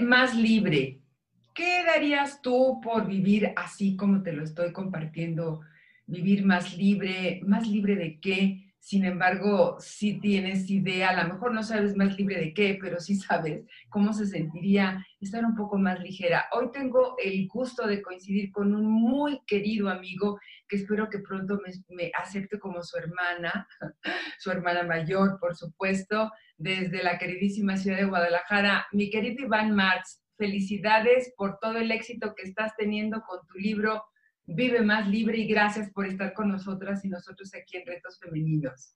Más 0.00 0.34
libre. 0.34 1.00
¿Qué 1.54 1.82
darías 1.84 2.40
tú 2.40 2.80
por 2.82 3.06
vivir 3.06 3.52
así 3.56 3.96
como 3.96 4.22
te 4.22 4.32
lo 4.32 4.44
estoy 4.44 4.72
compartiendo? 4.72 5.60
Vivir 6.06 6.44
más 6.44 6.76
libre, 6.76 7.40
más 7.44 7.66
libre 7.66 7.96
de 7.96 8.20
qué? 8.20 8.67
Sin 8.88 9.04
embargo, 9.04 9.76
si 9.80 10.18
tienes 10.18 10.70
idea, 10.70 11.10
a 11.10 11.22
lo 11.22 11.34
mejor 11.34 11.52
no 11.52 11.62
sabes 11.62 11.94
más 11.94 12.16
libre 12.16 12.40
de 12.40 12.54
qué, 12.54 12.78
pero 12.80 13.00
sí 13.00 13.16
sabes 13.16 13.66
cómo 13.90 14.14
se 14.14 14.24
sentiría 14.24 15.04
estar 15.20 15.44
un 15.44 15.54
poco 15.54 15.76
más 15.76 16.00
ligera. 16.00 16.46
Hoy 16.52 16.70
tengo 16.72 17.14
el 17.22 17.46
gusto 17.48 17.86
de 17.86 18.00
coincidir 18.00 18.50
con 18.50 18.74
un 18.74 18.90
muy 18.90 19.42
querido 19.46 19.90
amigo 19.90 20.40
que 20.66 20.76
espero 20.76 21.10
que 21.10 21.18
pronto 21.18 21.60
me, 21.90 22.10
acepte 22.18 22.58
como 22.58 22.82
su 22.82 22.96
hermana, 22.96 23.68
su 24.38 24.50
hermana 24.50 24.84
mayor, 24.84 25.38
por 25.38 25.54
supuesto, 25.54 26.32
desde 26.56 27.02
la 27.02 27.18
queridísima 27.18 27.76
ciudad 27.76 27.98
de 27.98 28.06
Guadalajara. 28.06 28.86
Mi 28.92 29.10
querido 29.10 29.44
Iván 29.44 29.74
Marx, 29.74 30.24
felicidades 30.38 31.34
por 31.36 31.58
todo 31.58 31.76
el 31.76 31.90
éxito 31.90 32.34
que 32.34 32.44
estás 32.48 32.74
teniendo 32.74 33.20
con 33.20 33.46
tu 33.46 33.58
libro 33.58 34.02
Vive 34.50 34.80
más 34.80 35.06
libre 35.06 35.36
y 35.36 35.46
gracias 35.46 35.90
por 35.90 36.06
estar 36.06 36.32
con 36.32 36.48
nosotras 36.48 37.04
y 37.04 37.08
nosotros 37.08 37.52
aquí 37.54 37.76
en 37.76 37.86
Retos 37.86 38.18
Femeninos. 38.18 38.94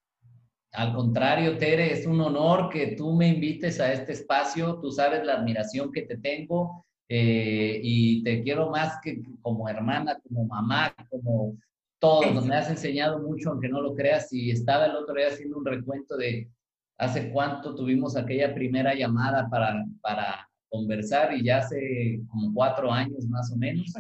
Al 0.73 0.95
contrario, 0.95 1.59
Tere, 1.59 1.93
es 1.93 2.07
un 2.07 2.19
honor 2.23 2.71
que 2.71 2.97
tú 2.97 3.13
me 3.13 3.29
invites 3.29 3.79
a 3.79 3.93
este 3.93 4.13
espacio. 4.13 4.81
Tú 4.81 4.91
sabes 4.91 5.27
la 5.27 5.35
admiración 5.35 5.93
que 5.93 6.03
te 6.03 6.17
tengo 6.17 6.87
eh, 7.07 7.79
y 7.83 8.23
te 8.23 8.43
quiero 8.43 8.71
más 8.71 8.99
que 9.03 9.21
como 9.43 9.69
hermana, 9.69 10.19
como 10.27 10.47
mamá, 10.47 10.95
como 11.11 11.59
todo. 11.99 12.41
Me 12.41 12.57
has 12.57 12.71
enseñado 12.71 13.19
mucho, 13.21 13.51
aunque 13.51 13.69
no 13.69 13.83
lo 13.83 13.95
creas. 13.95 14.33
Y 14.33 14.51
estaba 14.51 14.87
el 14.87 14.97
otro 14.97 15.15
día 15.15 15.29
haciendo 15.29 15.59
un 15.59 15.67
recuento 15.67 16.17
de 16.17 16.49
hace 16.97 17.31
cuánto 17.31 17.75
tuvimos 17.75 18.17
aquella 18.17 18.55
primera 18.55 18.95
llamada 18.95 19.51
para, 19.51 19.85
para 20.01 20.49
conversar 20.73 21.35
y 21.35 21.45
ya 21.45 21.59
hace 21.59 22.19
como 22.29 22.53
cuatro 22.55 22.91
años 22.91 23.27
más 23.29 23.53
o 23.53 23.57
menos. 23.57 23.93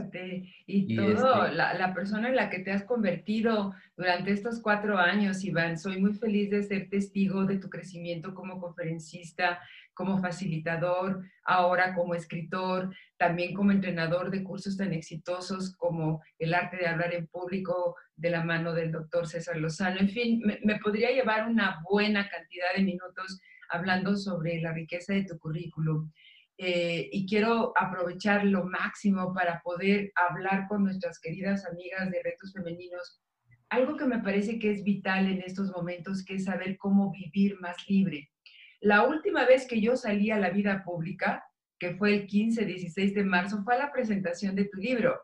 Y, 0.67 0.97
todo, 0.97 1.45
este 1.45 1.55
la, 1.55 1.75
la, 1.75 1.93
persona 1.93 2.31
en 2.31 2.37
la 2.37 2.49
que 2.49 2.61
te 2.61 2.73
has 2.73 2.85
convertido 2.85 3.75
durante 3.95 4.33
estos 4.33 4.61
cuatro 4.63 4.97
años, 4.97 5.45
Iván, 5.45 5.79
soy 5.79 6.01
muy 6.01 6.15
feliz 6.15 6.51
de 6.51 6.63
ser 6.63 6.89
testigo 6.89 7.45
de 7.45 7.59
tu 7.59 7.69
crecimiento 7.69 8.35
como 8.35 8.59
conferencista, 8.59 9.61
como 9.93 10.19
facilitador, 10.23 11.23
ahora 11.45 11.95
como 11.95 12.15
escritor, 12.15 12.95
también 13.19 13.53
como 13.53 13.71
entrenador 13.71 14.31
de 14.31 14.43
cursos 14.43 14.79
tan 14.79 14.95
exitosos 14.95 15.77
como 15.77 16.23
el 16.39 16.55
arte 16.55 16.79
de 16.79 16.87
hablar 16.87 17.13
en 17.13 17.27
público 17.27 17.97
de 18.17 18.31
la 18.31 18.45
mano 18.45 18.73
del 18.73 18.93
doctor 18.93 19.27
César 19.27 19.59
Lozano. 19.59 20.01
En 20.01 20.09
fin, 20.09 20.41
me, 20.43 20.59
me 20.65 20.79
podría 20.79 21.11
llevar 21.11 21.47
una 21.47 21.83
buena 21.87 22.27
cantidad 22.31 22.69
de 22.75 22.83
minutos 22.83 23.43
hablando 23.69 24.17
sobre 24.17 24.61
la 24.61 24.73
riqueza 24.73 25.13
de 25.13 25.25
tu 25.25 25.39
currículum. 25.39 26.11
Eh, 26.65 27.09
y 27.11 27.27
quiero 27.27 27.73
aprovechar 27.77 28.45
lo 28.45 28.65
máximo 28.65 29.35
para 29.35 29.61
poder 29.63 30.13
hablar 30.15 30.69
con 30.69 30.85
nuestras 30.85 31.19
queridas 31.19 31.67
amigas 31.67 32.09
de 32.09 32.23
retos 32.23 32.53
femeninos. 32.53 33.21
Algo 33.69 33.97
que 33.97 34.05
me 34.05 34.21
parece 34.21 34.61
que 34.61 34.71
es 34.71 34.85
vital 34.85 35.27
en 35.29 35.43
estos 35.43 35.73
momentos, 35.73 36.25
que 36.25 36.37
es 36.37 36.45
saber 36.45 36.77
cómo 36.79 37.11
vivir 37.11 37.59
más 37.59 37.77
libre. 37.89 38.31
La 38.81 39.03
última 39.03 39.45
vez 39.45 39.67
que 39.67 39.81
yo 39.81 39.97
salí 39.97 40.31
a 40.31 40.39
la 40.39 40.51
vida 40.51 40.85
pública, 40.85 41.45
que 41.81 41.97
fue 41.97 42.15
el 42.15 42.29
15-16 42.29 43.13
de 43.13 43.25
marzo, 43.25 43.65
fue 43.65 43.75
a 43.75 43.79
la 43.79 43.93
presentación 43.93 44.55
de 44.55 44.67
tu 44.67 44.79
libro. 44.79 45.21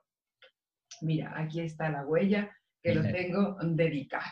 Mira, 1.03 1.35
aquí 1.37 1.61
está 1.61 1.89
la 1.89 2.05
huella 2.05 2.53
que 2.83 2.97
lo 2.97 3.03
tengo 3.03 3.57
dedicado, 3.63 4.27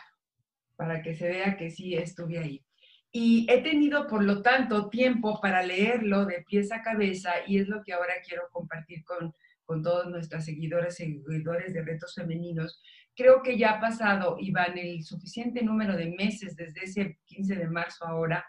para 0.75 1.01
que 1.01 1.15
se 1.15 1.29
vea 1.29 1.55
que 1.55 1.71
sí 1.71 1.95
estuve 1.95 2.37
ahí. 2.37 2.66
Y 3.11 3.47
he 3.49 3.61
tenido, 3.61 4.07
por 4.07 4.23
lo 4.23 4.41
tanto, 4.41 4.89
tiempo 4.89 5.39
para 5.41 5.63
leerlo 5.63 6.25
de 6.25 6.43
pies 6.47 6.71
a 6.71 6.81
cabeza 6.81 7.31
y 7.47 7.59
es 7.59 7.67
lo 7.67 7.81
que 7.83 7.93
ahora 7.93 8.13
quiero 8.25 8.43
compartir 8.51 9.03
con, 9.05 9.33
con 9.63 9.81
todos 9.81 10.07
nuestras 10.07 10.45
seguidoras 10.45 10.95
seguidores 10.95 11.73
de 11.73 11.83
retos 11.83 12.13
femeninos. 12.13 12.81
Creo 13.15 13.41
que 13.41 13.57
ya 13.57 13.71
ha 13.71 13.79
pasado, 13.79 14.37
Iván, 14.39 14.77
el 14.77 15.03
suficiente 15.03 15.63
número 15.63 15.95
de 15.95 16.11
meses 16.11 16.55
desde 16.55 16.83
ese 16.83 17.19
15 17.25 17.55
de 17.55 17.67
marzo 17.67 18.05
ahora, 18.05 18.45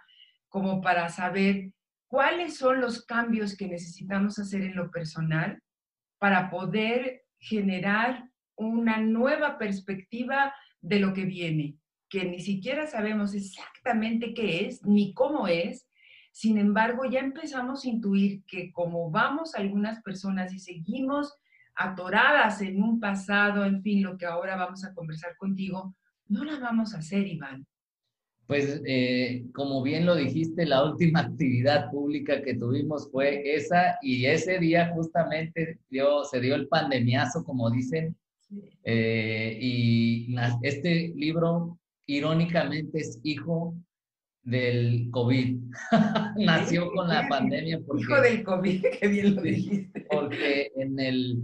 como 0.49 0.81
para 0.81 1.09
saber 1.09 1.71
cuáles 2.09 2.57
son 2.57 2.81
los 2.81 3.05
cambios 3.05 3.57
que 3.57 3.69
necesitamos 3.69 4.39
hacer 4.39 4.63
en 4.63 4.77
lo 4.77 4.91
personal 4.91 5.63
para 6.19 6.51
poder 6.51 7.23
generar 7.39 8.29
una 8.57 9.01
nueva 9.01 9.57
perspectiva 9.57 10.53
de 10.81 10.99
lo 10.99 11.15
que 11.15 11.25
viene 11.25 11.79
que 12.09 12.25
ni 12.25 12.41
siquiera 12.41 12.87
sabemos 12.87 13.35
exactamente 13.35 14.35
qué 14.35 14.67
es 14.67 14.85
ni 14.85 15.13
cómo 15.13 15.47
es. 15.47 15.87
Sin 16.33 16.59
embargo, 16.59 17.05
ya 17.11 17.21
empezamos 17.21 17.85
a 17.85 17.89
intuir 17.89 18.43
que 18.45 18.73
como 18.73 19.11
vamos 19.11 19.55
algunas 19.55 20.03
personas 20.03 20.53
y 20.53 20.59
seguimos 20.59 21.35
atoradas 21.75 22.61
en 22.61 22.83
un 22.83 23.01
pasado, 23.01 23.65
en 23.65 23.83
fin, 23.83 24.03
lo 24.03 24.17
que 24.19 24.27
ahora 24.27 24.57
vamos 24.57 24.85
a 24.85 24.95
conversar 24.95 25.37
contigo, 25.37 25.95
no 26.29 26.45
la 26.45 26.59
vamos 26.59 26.95
a 26.95 26.99
hacer, 26.99 27.27
Iván. 27.27 27.67
Pues 28.47 28.81
eh, 28.87 29.45
como 29.53 29.83
bien 29.83 30.07
lo 30.07 30.17
dijiste, 30.17 30.65
la 30.65 30.85
última 30.85 31.21
actividad 31.29 31.91
pública 31.91 32.43
que 32.43 32.55
tuvimos 32.55 33.11
fue 33.11 33.55
esa 33.55 33.99
y 34.03 34.25
ese 34.27 34.59
día 34.59 34.91
justamente 34.95 35.79
dio, 35.91 36.25
se 36.25 36.41
dio 36.41 36.55
el 36.55 36.67
pandemiazo, 36.67 37.45
como 37.45 37.71
dicen, 37.71 38.17
eh, 38.85 39.59
y 39.61 40.35
este 40.63 41.13
libro 41.15 41.79
irónicamente 42.09 42.99
es 42.99 43.21
hijo 43.23 43.77
del 44.43 45.09
COVID. 45.11 45.61
Nació 46.37 46.91
con 46.93 47.09
la 47.09 47.29
pandemia. 47.29 47.81
hijo 47.97 48.21
del 48.21 48.43
COVID, 48.43 48.85
qué 49.01 49.09
bien 49.09 49.37
lo 49.37 49.43
dijiste. 49.43 50.07
Porque 50.11 50.73
en 50.77 50.99
el, 50.99 51.43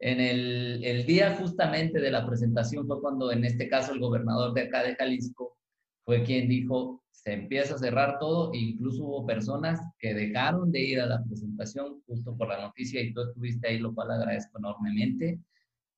en 0.00 0.20
el, 0.20 0.84
el, 0.84 1.06
día 1.06 1.36
justamente 1.36 2.00
de 2.00 2.10
la 2.10 2.26
presentación 2.26 2.86
fue 2.86 3.00
cuando 3.00 3.30
en 3.30 3.44
este 3.44 3.68
caso 3.68 3.92
el 3.92 4.00
gobernador 4.00 4.54
de 4.54 4.62
acá 4.62 4.82
de 4.82 4.96
Jalisco 4.96 5.56
fue 6.04 6.22
quien 6.22 6.48
dijo, 6.48 7.02
se 7.10 7.32
empieza 7.32 7.74
a 7.74 7.78
cerrar 7.78 8.18
todo, 8.18 8.52
e 8.54 8.58
incluso 8.58 9.04
hubo 9.04 9.26
personas 9.26 9.80
que 9.98 10.14
dejaron 10.14 10.70
de 10.70 10.80
ir 10.80 11.00
a 11.00 11.06
la 11.06 11.22
presentación 11.24 12.00
justo 12.06 12.36
por 12.36 12.48
la 12.48 12.62
noticia 12.62 13.02
y 13.02 13.12
tú 13.12 13.22
estuviste 13.22 13.68
ahí, 13.68 13.78
lo 13.78 13.92
cual 13.94 14.12
agradezco 14.12 14.58
enormemente. 14.58 15.40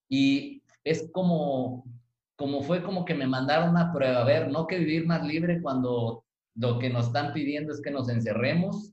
Y 0.09 0.63
es 0.83 1.09
como 1.13 1.85
como 2.39 2.63
fue 2.63 2.85
como 2.85 3.05
que 3.05 3.15
me 3.15 3.27
mandaron 3.27 3.71
una 3.71 3.93
prueba, 3.93 4.21
a 4.21 4.25
ver, 4.25 4.49
no 4.49 4.69
que 4.69 4.79
vivir 4.79 5.07
más 5.07 5.27
libre 5.27 5.61
cuando 5.61 6.25
lo 6.55 6.79
que 6.79 6.89
nos 6.89 7.09
están 7.09 7.33
pidiendo 7.33 7.73
es 7.73 7.83
que 7.83 7.91
nos 7.91 8.09
encerremos, 8.09 8.93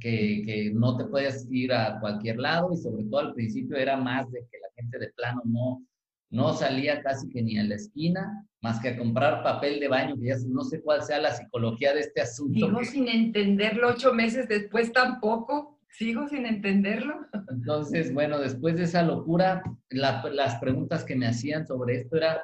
que, 0.00 0.42
que, 0.44 0.72
no 0.74 0.96
te 0.96 1.04
puedes 1.04 1.46
ir 1.52 1.72
a 1.72 2.00
cualquier 2.00 2.38
lado 2.38 2.72
y 2.72 2.76
sobre 2.76 3.04
todo 3.04 3.20
al 3.20 3.34
principio 3.34 3.76
era 3.76 3.96
más 3.96 4.30
de 4.32 4.40
que 4.40 4.58
la 4.58 4.68
gente 4.74 4.98
de 4.98 5.12
plano 5.12 5.40
no, 5.44 5.86
no 6.30 6.52
salía 6.52 7.00
casi 7.00 7.28
que 7.28 7.42
ni 7.42 7.58
a 7.58 7.64
la 7.64 7.76
esquina, 7.76 8.44
más 8.60 8.80
que 8.80 8.88
a 8.88 8.98
comprar 8.98 9.44
papel 9.44 9.78
de 9.78 9.86
baño, 9.86 10.16
que 10.18 10.26
ya 10.26 10.36
no 10.48 10.64
sé 10.64 10.82
cuál 10.82 11.02
sea 11.04 11.20
la 11.20 11.34
psicología 11.34 11.94
de 11.94 12.00
este 12.00 12.22
asunto. 12.22 12.66
Sigo 12.66 12.82
sin 12.82 13.06
entenderlo 13.08 13.90
ocho 13.90 14.12
meses 14.12 14.48
después 14.48 14.92
tampoco, 14.92 15.77
sigo 15.88 16.28
sin 16.28 16.46
entenderlo. 16.46 17.14
Entonces, 17.50 18.12
bueno, 18.12 18.38
después 18.38 18.76
de 18.76 18.84
esa 18.84 19.02
locura, 19.02 19.62
las 19.90 20.60
preguntas 20.60 21.04
que 21.04 21.16
me 21.16 21.26
hacían 21.26 21.66
sobre 21.66 22.00
esto 22.00 22.16
era, 22.16 22.42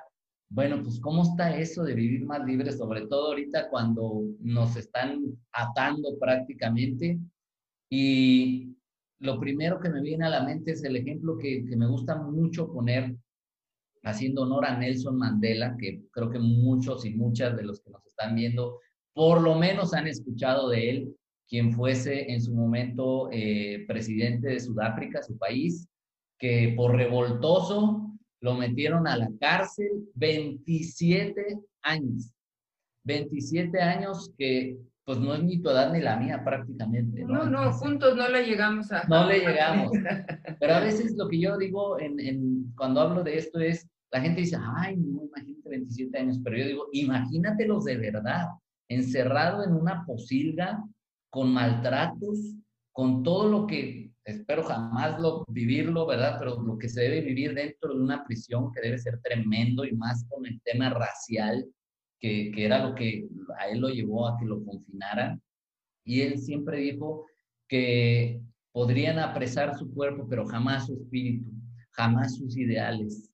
bueno, 0.51 0.83
pues 0.83 1.01
¿cómo 1.01 1.23
está 1.23 1.57
eso 1.57 1.85
de 1.85 1.95
vivir 1.95 2.25
más 2.25 2.45
libre, 2.45 2.73
sobre 2.73 3.07
todo 3.07 3.29
ahorita 3.29 3.69
cuando 3.71 4.23
nos 4.41 4.77
están 4.77 5.21
atando 5.53 6.19
prácticamente? 6.19 7.19
Y 7.91 8.77
lo 9.21 9.39
primero 9.39 9.81
que 9.81 9.91
me 9.91 10.01
viene 10.01 10.27
a 10.27 10.31
la 10.31 10.43
mente 10.43 10.73
es 10.73 10.85
el 10.85 10.97
ejemplo 10.97 11.39
que, 11.39 11.65
que 11.65 11.77
me 11.77 11.87
gusta 11.87 12.17
mucho 12.17 12.73
poner, 12.73 13.17
haciendo 14.03 14.43
honor 14.43 14.67
a 14.67 14.77
Nelson 14.77 15.17
Mandela, 15.17 15.77
que 15.79 16.03
creo 16.11 16.31
que 16.31 16.39
muchos 16.39 17.05
y 17.07 17.15
muchas 17.15 17.57
de 17.57 17.63
los 17.63 17.81
que 17.81 17.91
nos 17.91 18.05
están 18.07 18.35
viendo 18.35 18.81
por 19.15 19.41
lo 19.41 19.55
menos 19.55 19.95
han 19.95 20.09
escuchado 20.09 20.69
de 20.69 20.91
él, 20.91 21.17
quien 21.49 21.73
fuese 21.73 22.33
en 22.33 22.41
su 22.41 22.55
momento 22.55 23.29
eh, 23.33 23.85
presidente 23.87 24.49
de 24.49 24.61
Sudáfrica, 24.61 25.23
su 25.23 25.37
país, 25.39 25.89
que 26.39 26.75
por 26.77 26.97
revoltoso 26.97 28.11
lo 28.41 28.55
metieron 28.55 29.07
a 29.07 29.17
la 29.17 29.31
cárcel 29.41 29.91
27 30.15 31.59
años. 31.83 32.33
27 33.05 33.81
años 33.81 34.33
que 34.39 34.79
pues 35.05 35.19
no 35.19 35.35
es 35.35 35.43
ni 35.43 35.61
tu 35.61 35.69
edad 35.69 35.93
ni 35.93 36.01
la 36.01 36.17
mía 36.17 36.43
prácticamente. 36.43 37.25
No, 37.25 37.45
no, 37.45 37.73
juntos 37.73 38.17
no 38.17 38.27
le 38.29 38.47
llegamos 38.47 38.91
a... 38.91 39.05
No 39.07 39.27
le 39.27 39.41
llegamos. 39.41 39.93
Pero 40.61 40.75
a 40.75 40.81
veces 40.81 41.15
lo 41.17 41.29
que 41.29 41.41
yo 41.41 41.59
digo 41.59 42.01
en, 42.01 42.19
en, 42.19 42.73
cuando 42.75 43.03
hablo 43.03 43.23
de 43.23 43.37
esto 43.37 43.61
es, 43.61 43.87
la 44.11 44.21
gente 44.23 44.41
dice, 44.41 44.57
ay, 44.77 44.97
no, 44.97 45.25
imagínate 45.25 45.69
27 45.69 46.19
años, 46.19 46.41
pero 46.45 46.57
yo 46.57 46.67
digo, 46.67 46.89
imagínatelos 46.93 47.85
de 47.85 47.97
verdad, 47.97 48.47
encerrado 48.89 49.65
en 49.65 49.73
una 49.73 50.05
posilga, 50.07 50.85
con 51.35 51.53
maltratos, 51.53 52.55
con 52.93 53.25
todo 53.25 53.49
lo 53.49 53.67
que 53.67 54.13
espero 54.25 54.63
jamás 54.63 55.21
lo, 55.21 55.45
vivirlo, 55.49 56.07
¿verdad? 56.07 56.37
Pero 56.39 56.63
lo 56.63 56.79
que 56.79 56.89
se 56.89 57.01
debe 57.03 57.23
vivir 57.23 57.55
dentro 57.55 57.93
de 57.93 58.01
una 58.01 58.25
prisión 58.25 58.71
que 58.71 58.81
debe 58.81 58.99
ser 58.99 59.21
tremendo 59.21 59.85
y 59.85 59.97
más 59.97 60.25
con 60.29 60.47
el 60.47 60.61
tema 60.63 60.91
racial, 60.91 61.67
que, 62.21 62.53
que 62.55 62.65
era 62.65 62.87
lo 62.89 62.95
que 62.95 63.27
a 63.59 63.67
él 63.67 63.81
lo 63.81 63.89
llevó 63.89 64.29
a 64.29 64.39
que 64.39 64.45
lo 64.45 64.65
confinaran. 64.65 65.43
Y 66.05 66.21
él 66.21 66.39
siempre 66.39 66.79
dijo 66.79 67.27
que 67.67 68.41
podrían 68.71 69.19
apresar 69.19 69.77
su 69.77 69.93
cuerpo, 69.93 70.29
pero 70.31 70.47
jamás 70.47 70.87
su 70.87 70.95
espíritu, 70.95 71.51
jamás 71.91 72.37
sus 72.37 72.57
ideales. 72.57 73.29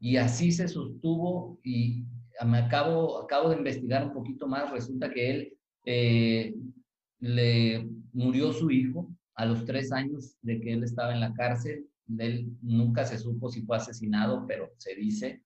Y 0.00 0.16
así 0.16 0.50
se 0.50 0.66
sostuvo 0.66 1.60
y 1.62 2.04
me 2.44 2.58
acabo, 2.58 3.22
acabo 3.22 3.50
de 3.50 3.58
investigar 3.58 4.08
un 4.08 4.12
poquito 4.12 4.48
más, 4.48 4.72
resulta 4.72 5.08
que 5.08 5.30
él 5.30 5.56
eh, 5.84 6.54
le 7.22 7.88
murió 8.12 8.52
su 8.52 8.70
hijo 8.70 9.08
a 9.36 9.46
los 9.46 9.64
tres 9.64 9.92
años 9.92 10.36
de 10.42 10.60
que 10.60 10.72
él 10.72 10.82
estaba 10.82 11.14
en 11.14 11.20
la 11.20 11.32
cárcel. 11.32 11.86
Él 12.18 12.48
nunca 12.60 13.04
se 13.04 13.16
supo 13.16 13.48
si 13.48 13.62
fue 13.62 13.76
asesinado, 13.76 14.44
pero 14.46 14.70
se 14.76 14.96
dice. 14.96 15.40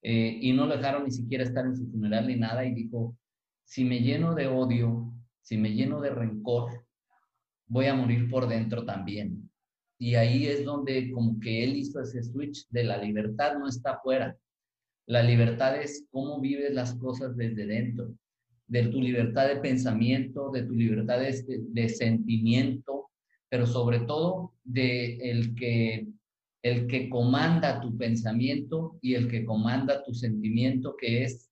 Eh, 0.00 0.38
y 0.40 0.52
no 0.52 0.66
lo 0.66 0.76
dejaron 0.76 1.04
ni 1.04 1.10
siquiera 1.10 1.42
estar 1.42 1.66
en 1.66 1.76
su 1.76 1.90
funeral 1.90 2.28
ni 2.28 2.36
nada. 2.36 2.64
Y 2.64 2.72
dijo, 2.72 3.16
si 3.64 3.84
me 3.84 4.00
lleno 4.00 4.36
de 4.36 4.46
odio, 4.46 5.12
si 5.42 5.58
me 5.58 5.72
lleno 5.72 6.00
de 6.00 6.10
rencor, 6.10 6.86
voy 7.66 7.86
a 7.86 7.96
morir 7.96 8.30
por 8.30 8.48
dentro 8.48 8.86
también. 8.86 9.50
Y 9.98 10.14
ahí 10.14 10.46
es 10.46 10.64
donde 10.64 11.10
como 11.10 11.40
que 11.40 11.64
él 11.64 11.76
hizo 11.76 12.00
ese 12.00 12.22
switch 12.22 12.68
de 12.70 12.84
la 12.84 12.96
libertad 12.96 13.58
no 13.58 13.66
está 13.66 13.94
afuera. 13.94 14.38
La 15.06 15.24
libertad 15.24 15.82
es 15.82 16.06
cómo 16.12 16.40
vives 16.40 16.72
las 16.72 16.94
cosas 16.94 17.36
desde 17.36 17.66
dentro, 17.66 18.14
de 18.68 18.86
tu 18.88 19.00
libertad 19.00 19.48
de 19.48 19.56
pensamiento, 19.56 20.50
de 20.50 20.62
tu 20.62 20.74
libertad 20.74 21.20
de, 21.20 21.88
sentimiento, 21.88 23.10
pero 23.48 23.66
sobre 23.66 24.00
todo 24.00 24.54
de 24.62 25.16
el 25.30 25.54
que 25.54 26.06
el 26.62 26.86
que 26.86 27.08
comanda 27.08 27.80
tu 27.80 27.96
pensamiento 27.96 28.98
y 29.00 29.14
el 29.14 29.28
que 29.28 29.44
comanda 29.44 30.04
tu 30.04 30.12
sentimiento, 30.12 30.96
que 30.96 31.22
es 31.22 31.50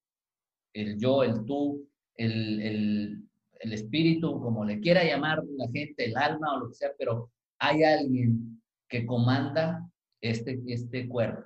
el 0.74 0.98
yo, 0.98 1.22
el 1.22 1.44
tú, 1.44 1.88
el, 2.16 2.60
el, 2.60 3.22
el 3.60 3.72
espíritu, 3.72 4.40
como 4.40 4.64
le 4.64 4.80
quiera 4.80 5.04
llamar 5.04 5.42
la 5.56 5.68
gente, 5.72 6.04
el 6.04 6.16
alma 6.16 6.54
o 6.54 6.60
lo 6.60 6.68
que 6.68 6.74
sea, 6.74 6.90
pero 6.98 7.30
hay 7.58 7.84
alguien 7.84 8.60
que 8.88 9.06
comanda 9.06 9.88
este, 10.20 10.60
este 10.66 11.08
cuerpo. 11.08 11.44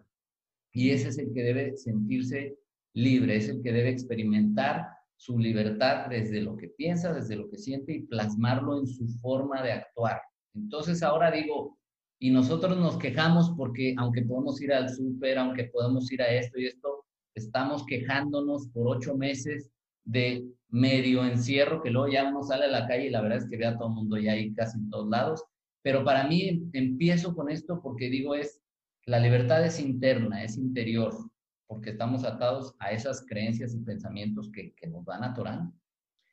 Y 0.72 0.90
ese 0.90 1.08
es 1.08 1.18
el 1.18 1.32
que 1.32 1.42
debe 1.42 1.76
sentirse 1.76 2.56
libre, 2.94 3.36
es 3.36 3.48
el 3.48 3.62
que 3.62 3.72
debe 3.72 3.90
experimentar 3.90 4.86
su 5.20 5.38
libertad 5.38 6.06
desde 6.08 6.40
lo 6.40 6.56
que 6.56 6.68
piensa, 6.68 7.12
desde 7.12 7.36
lo 7.36 7.50
que 7.50 7.58
siente 7.58 7.92
y 7.92 8.06
plasmarlo 8.06 8.80
en 8.80 8.86
su 8.86 9.06
forma 9.20 9.62
de 9.62 9.72
actuar. 9.72 10.18
Entonces 10.54 11.02
ahora 11.02 11.30
digo, 11.30 11.76
y 12.18 12.30
nosotros 12.30 12.78
nos 12.78 12.96
quejamos 12.96 13.52
porque 13.54 13.94
aunque 13.98 14.22
podemos 14.22 14.58
ir 14.62 14.72
al 14.72 14.88
súper, 14.88 15.36
aunque 15.36 15.64
podemos 15.64 16.10
ir 16.10 16.22
a 16.22 16.32
esto 16.32 16.58
y 16.58 16.68
esto, 16.68 17.04
estamos 17.34 17.84
quejándonos 17.84 18.68
por 18.68 18.96
ocho 18.96 19.14
meses 19.14 19.70
de 20.04 20.42
medio 20.70 21.22
encierro, 21.22 21.82
que 21.82 21.90
luego 21.90 22.08
ya 22.08 22.26
uno 22.26 22.42
sale 22.42 22.64
a 22.64 22.68
la 22.68 22.86
calle 22.86 23.08
y 23.08 23.10
la 23.10 23.20
verdad 23.20 23.38
es 23.38 23.46
que 23.50 23.58
ve 23.58 23.66
a 23.66 23.76
todo 23.76 23.88
el 23.88 23.96
mundo 23.96 24.16
ya 24.16 24.32
ahí 24.32 24.54
casi 24.54 24.78
en 24.78 24.88
todos 24.88 25.10
lados. 25.10 25.44
Pero 25.82 26.02
para 26.02 26.26
mí 26.26 26.48
em, 26.48 26.70
empiezo 26.72 27.34
con 27.34 27.50
esto 27.50 27.82
porque 27.82 28.08
digo 28.08 28.34
es, 28.34 28.62
la 29.04 29.18
libertad 29.18 29.66
es 29.66 29.80
interna, 29.80 30.42
es 30.42 30.56
interior, 30.56 31.14
porque 31.70 31.90
estamos 31.90 32.24
atados 32.24 32.74
a 32.80 32.90
esas 32.90 33.24
creencias 33.24 33.72
y 33.74 33.78
pensamientos 33.78 34.50
que, 34.52 34.74
que 34.74 34.88
nos 34.88 35.04
van 35.04 35.22
atorando. 35.22 35.72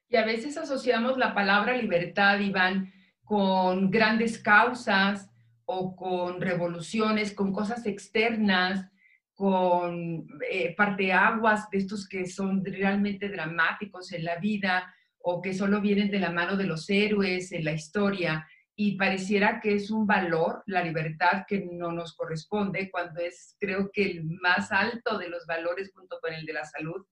Y 0.09 0.15
a 0.15 0.25
veces 0.25 0.57
asociamos 0.57 1.15
la 1.15 1.35
palabra 1.35 1.77
libertad, 1.77 2.39
Iván, 2.39 2.91
con 3.23 3.91
grandes 3.91 4.39
causas 4.39 5.29
o 5.65 5.95
con 5.95 6.41
revoluciones, 6.41 7.35
con 7.35 7.53
cosas 7.53 7.85
externas, 7.85 8.89
con 9.35 10.27
eh, 10.49 10.73
parteaguas 10.75 11.69
de 11.69 11.77
estos 11.77 12.09
que 12.09 12.25
son 12.25 12.65
realmente 12.65 13.29
dramáticos 13.29 14.11
en 14.13 14.23
la 14.23 14.37
vida 14.37 14.91
o 15.19 15.39
que 15.39 15.53
solo 15.53 15.81
vienen 15.81 16.09
de 16.09 16.19
la 16.19 16.31
mano 16.31 16.57
de 16.57 16.65
los 16.65 16.89
héroes 16.89 17.51
en 17.51 17.63
la 17.63 17.73
historia 17.73 18.47
y 18.79 18.95
pareciera 18.95 19.59
que 19.59 19.73
es 19.73 19.89
un 19.89 20.05
valor, 20.05 20.61
la 20.67 20.83
libertad 20.83 21.45
que 21.47 21.65
no 21.65 21.91
nos 21.91 22.15
corresponde, 22.15 22.91
cuando 22.91 23.19
es 23.19 23.57
creo 23.59 23.89
que 23.91 24.03
el 24.03 24.23
más 24.23 24.71
alto 24.71 25.17
de 25.17 25.29
los 25.29 25.47
valores 25.47 25.91
junto 25.93 26.19
con 26.21 26.31
el 26.31 26.45
de 26.45 26.53
la 26.53 26.63
salud 26.63 27.03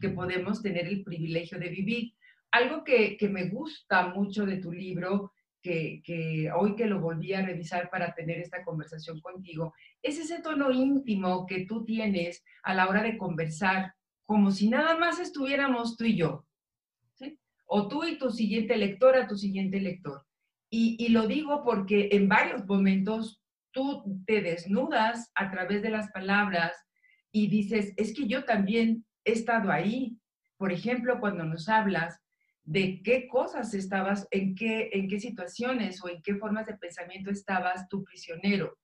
que 0.00 0.08
podemos 0.08 0.62
tener 0.62 0.86
el 0.86 1.04
privilegio 1.04 1.58
de 1.58 1.68
vivir. 1.68 2.14
Algo 2.50 2.84
que, 2.84 3.18
que 3.18 3.28
me 3.28 3.50
gusta 3.50 4.08
mucho 4.08 4.46
de 4.46 4.56
tu 4.56 4.72
libro 4.72 5.32
que, 5.64 6.50
hoy 6.54 6.74
que 6.74 6.86
lo 6.86 7.00
volví 7.00 7.32
a 7.32 7.44
revisar 7.44 7.90
para 7.90 8.14
tener 8.14 8.38
esta 8.38 8.64
conversación 8.64 9.20
contigo, 9.20 9.74
es 10.02 10.18
ese 10.18 10.40
tono 10.40 10.70
íntimo 10.70 11.46
que 11.46 11.66
tú 11.66 11.84
tienes 11.84 12.44
a 12.62 12.74
la 12.74 12.88
hora 12.88 13.02
de 13.02 13.16
conversar, 13.16 13.94
como 14.26 14.50
si 14.50 14.68
nada 14.68 14.96
más 14.96 15.18
estuviéramos 15.18 15.96
tú 15.96 16.04
y 16.04 16.16
yo, 16.16 16.46
¿sí? 17.14 17.38
O 17.66 17.88
tú 17.88 18.04
y 18.04 18.18
tu 18.18 18.30
siguiente 18.30 18.76
lectora, 18.76 19.26
tu 19.26 19.36
siguiente 19.36 19.80
lector. 19.80 20.24
Y, 20.70 20.96
y 20.98 21.08
lo 21.08 21.26
digo 21.26 21.62
porque 21.64 22.08
en 22.12 22.28
varios 22.28 22.66
momentos 22.66 23.42
tú 23.72 24.22
te 24.26 24.40
desnudas 24.40 25.30
a 25.34 25.50
través 25.50 25.82
de 25.82 25.90
las 25.90 26.10
palabras 26.12 26.72
y 27.32 27.48
dices, 27.48 27.92
es 27.96 28.14
que 28.14 28.26
yo 28.26 28.44
también 28.44 29.04
he 29.24 29.32
estado 29.32 29.70
ahí. 29.70 30.16
Por 30.56 30.72
ejemplo, 30.72 31.18
cuando 31.18 31.44
nos 31.44 31.68
hablas 31.68 32.20
de 32.62 33.02
qué 33.02 33.28
cosas 33.28 33.74
estabas, 33.74 34.26
en 34.30 34.54
qué, 34.54 34.88
en 34.92 35.08
qué 35.08 35.20
situaciones 35.20 36.02
o 36.02 36.08
en 36.08 36.22
qué 36.22 36.36
formas 36.36 36.66
de 36.66 36.76
pensamiento 36.76 37.30
estabas 37.30 37.88
tu 37.88 38.04
prisionero. 38.04 38.78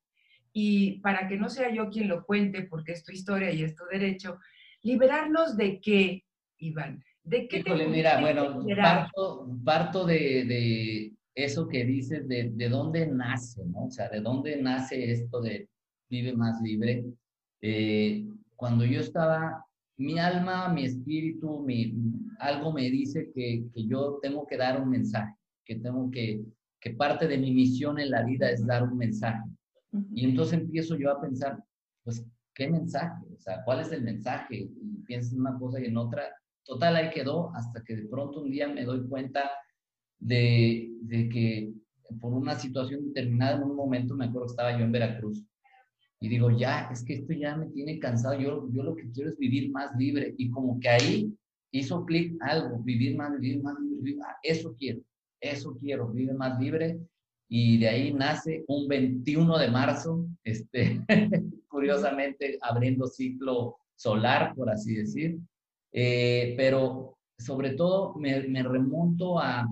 Y 0.53 1.01
para 1.01 1.29
que 1.29 1.37
no 1.37 1.49
sea 1.49 1.73
yo 1.73 1.89
quien 1.89 2.09
lo 2.09 2.25
cuente, 2.25 2.65
porque 2.65 2.93
es 2.93 3.05
tu 3.05 3.13
historia 3.13 3.53
y 3.53 3.63
es 3.63 3.75
tu 3.77 3.85
derecho, 3.85 4.39
liberarnos 4.83 5.57
de 5.57 5.81
qué, 5.81 6.25
Iván. 6.59 7.05
¿De 7.23 7.47
qué 7.47 7.59
Híjole, 7.59 7.87
mira, 7.87 8.21
bueno, 8.21 8.65
parto, 8.77 9.49
parto 9.65 10.05
de, 10.05 10.45
de, 10.45 11.13
eso 11.45 11.69
que 11.69 11.85
dices, 11.85 12.27
de, 12.29 12.51
de, 12.55 12.69
dónde 12.69 13.07
nace, 13.07 13.65
¿no? 13.67 13.87
O 13.87 13.91
sea, 13.91 14.09
de 14.09 14.21
dónde 14.21 14.61
nace 14.61 15.13
esto 15.13 15.41
de 15.41 15.69
vive 16.09 16.33
más 16.33 16.61
libre. 16.61 17.05
Eh, 17.63 18.27
cuando 18.57 18.85
yo 18.85 19.01
estaba 19.01 19.65
mi 19.97 20.19
alma, 20.19 20.69
mi 20.69 20.85
espíritu, 20.85 21.63
mi, 21.63 21.95
algo 22.39 22.73
me 22.73 22.91
dice 22.91 23.31
que, 23.35 23.65
que, 23.73 23.87
yo 23.87 24.19
tengo 24.23 24.47
que 24.47 24.57
dar 24.57 24.81
un 24.81 24.89
mensaje, 24.89 25.35
que 25.65 25.77
tengo 25.77 26.11
que, 26.11 26.43
que 26.81 26.91
parte 26.91 27.29
de 27.29 27.39
mi 27.39 27.53
misión 27.53 27.99
en 27.99 28.11
la 28.11 28.25
vida 28.25 28.51
es 28.51 28.67
dar 28.67 28.83
un 28.83 28.97
mensaje. 28.97 29.49
Y 30.15 30.25
entonces 30.25 30.61
empiezo 30.61 30.97
yo 30.97 31.11
a 31.11 31.21
pensar, 31.21 31.63
pues, 32.03 32.25
¿qué 32.55 32.69
mensaje? 32.69 33.27
O 33.37 33.41
sea, 33.41 33.63
¿cuál 33.65 33.81
es 33.81 33.93
el 33.93 34.03
mensaje? 34.03 34.57
Y 34.57 35.03
pienso 35.07 35.35
en 35.35 35.41
una 35.41 35.59
cosa 35.59 35.81
y 35.81 35.87
en 35.87 35.97
otra. 35.97 36.23
Total, 36.65 36.97
ahí 36.97 37.11
quedó 37.11 37.55
hasta 37.55 37.83
que 37.83 37.97
de 37.97 38.09
pronto 38.09 38.41
un 38.43 38.51
día 38.51 38.69
me 38.69 38.85
doy 38.85 39.07
cuenta 39.09 39.51
de, 40.21 40.91
de 41.03 41.29
que 41.29 41.73
por 42.21 42.33
una 42.33 42.59
situación 42.59 43.07
determinada, 43.07 43.57
en 43.57 43.65
un 43.65 43.77
momento 43.77 44.15
me 44.15 44.27
acuerdo 44.27 44.47
que 44.47 44.53
estaba 44.53 44.79
yo 44.79 44.85
en 44.85 44.93
Veracruz 44.93 45.45
y 46.21 46.29
digo, 46.29 46.51
ya, 46.51 46.89
es 46.93 47.03
que 47.03 47.15
esto 47.15 47.33
ya 47.33 47.57
me 47.57 47.67
tiene 47.69 47.99
cansado, 47.99 48.39
yo, 48.39 48.69
yo 48.73 48.83
lo 48.83 48.95
que 48.95 49.11
quiero 49.11 49.31
es 49.31 49.39
vivir 49.39 49.71
más 49.71 49.97
libre. 49.97 50.35
Y 50.37 50.51
como 50.51 50.79
que 50.79 50.89
ahí 50.91 51.35
hizo 51.73 52.05
clic 52.05 52.37
algo, 52.43 52.79
vivir 52.81 53.17
más, 53.17 53.41
vivir 53.41 53.63
más 53.63 53.75
libre, 53.81 54.17
ah, 54.27 54.37
eso 54.43 54.75
quiero, 54.79 55.01
eso 55.41 55.75
quiero, 55.77 56.09
vivir 56.09 56.35
más 56.35 56.61
libre. 56.61 57.01
Y 57.49 57.79
de 57.79 57.89
ahí 57.89 58.13
nace 58.13 58.65
un 58.69 58.87
21 58.87 59.59
de 59.59 59.71
marzo, 59.71 60.27
este, 60.45 61.01
curiosamente 61.69 62.59
abriendo 62.61 63.07
ciclo 63.07 63.79
solar, 63.97 64.55
por 64.55 64.69
así 64.69 64.97
decir. 64.97 65.39
Eh, 65.91 66.55
pero 66.57 67.17
sobre 67.39 67.71
todo 67.71 68.15
me, 68.17 68.47
me 68.47 68.63
remonto 68.63 69.39
a, 69.39 69.67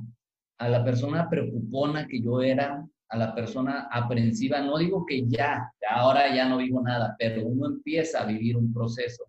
a 0.59 0.69
la 0.69 0.85
persona 0.85 1.29
preocupona 1.29 2.07
que 2.07 2.21
yo 2.21 2.43
era, 2.43 2.87
a 3.11 3.17
la 3.17 3.35
persona 3.35 3.89
aprensiva. 3.91 4.61
No 4.61 4.79
digo 4.79 5.07
que 5.07 5.27
ya, 5.27 5.71
ahora 5.91 6.35
ya 6.35 6.49
no 6.49 6.59
vivo 6.59 6.83
nada, 6.83 7.15
pero 7.19 7.47
uno 7.47 7.67
empieza 7.67 8.23
a 8.23 8.27
vivir 8.27 8.57
un 8.57 8.73
proceso 8.73 9.25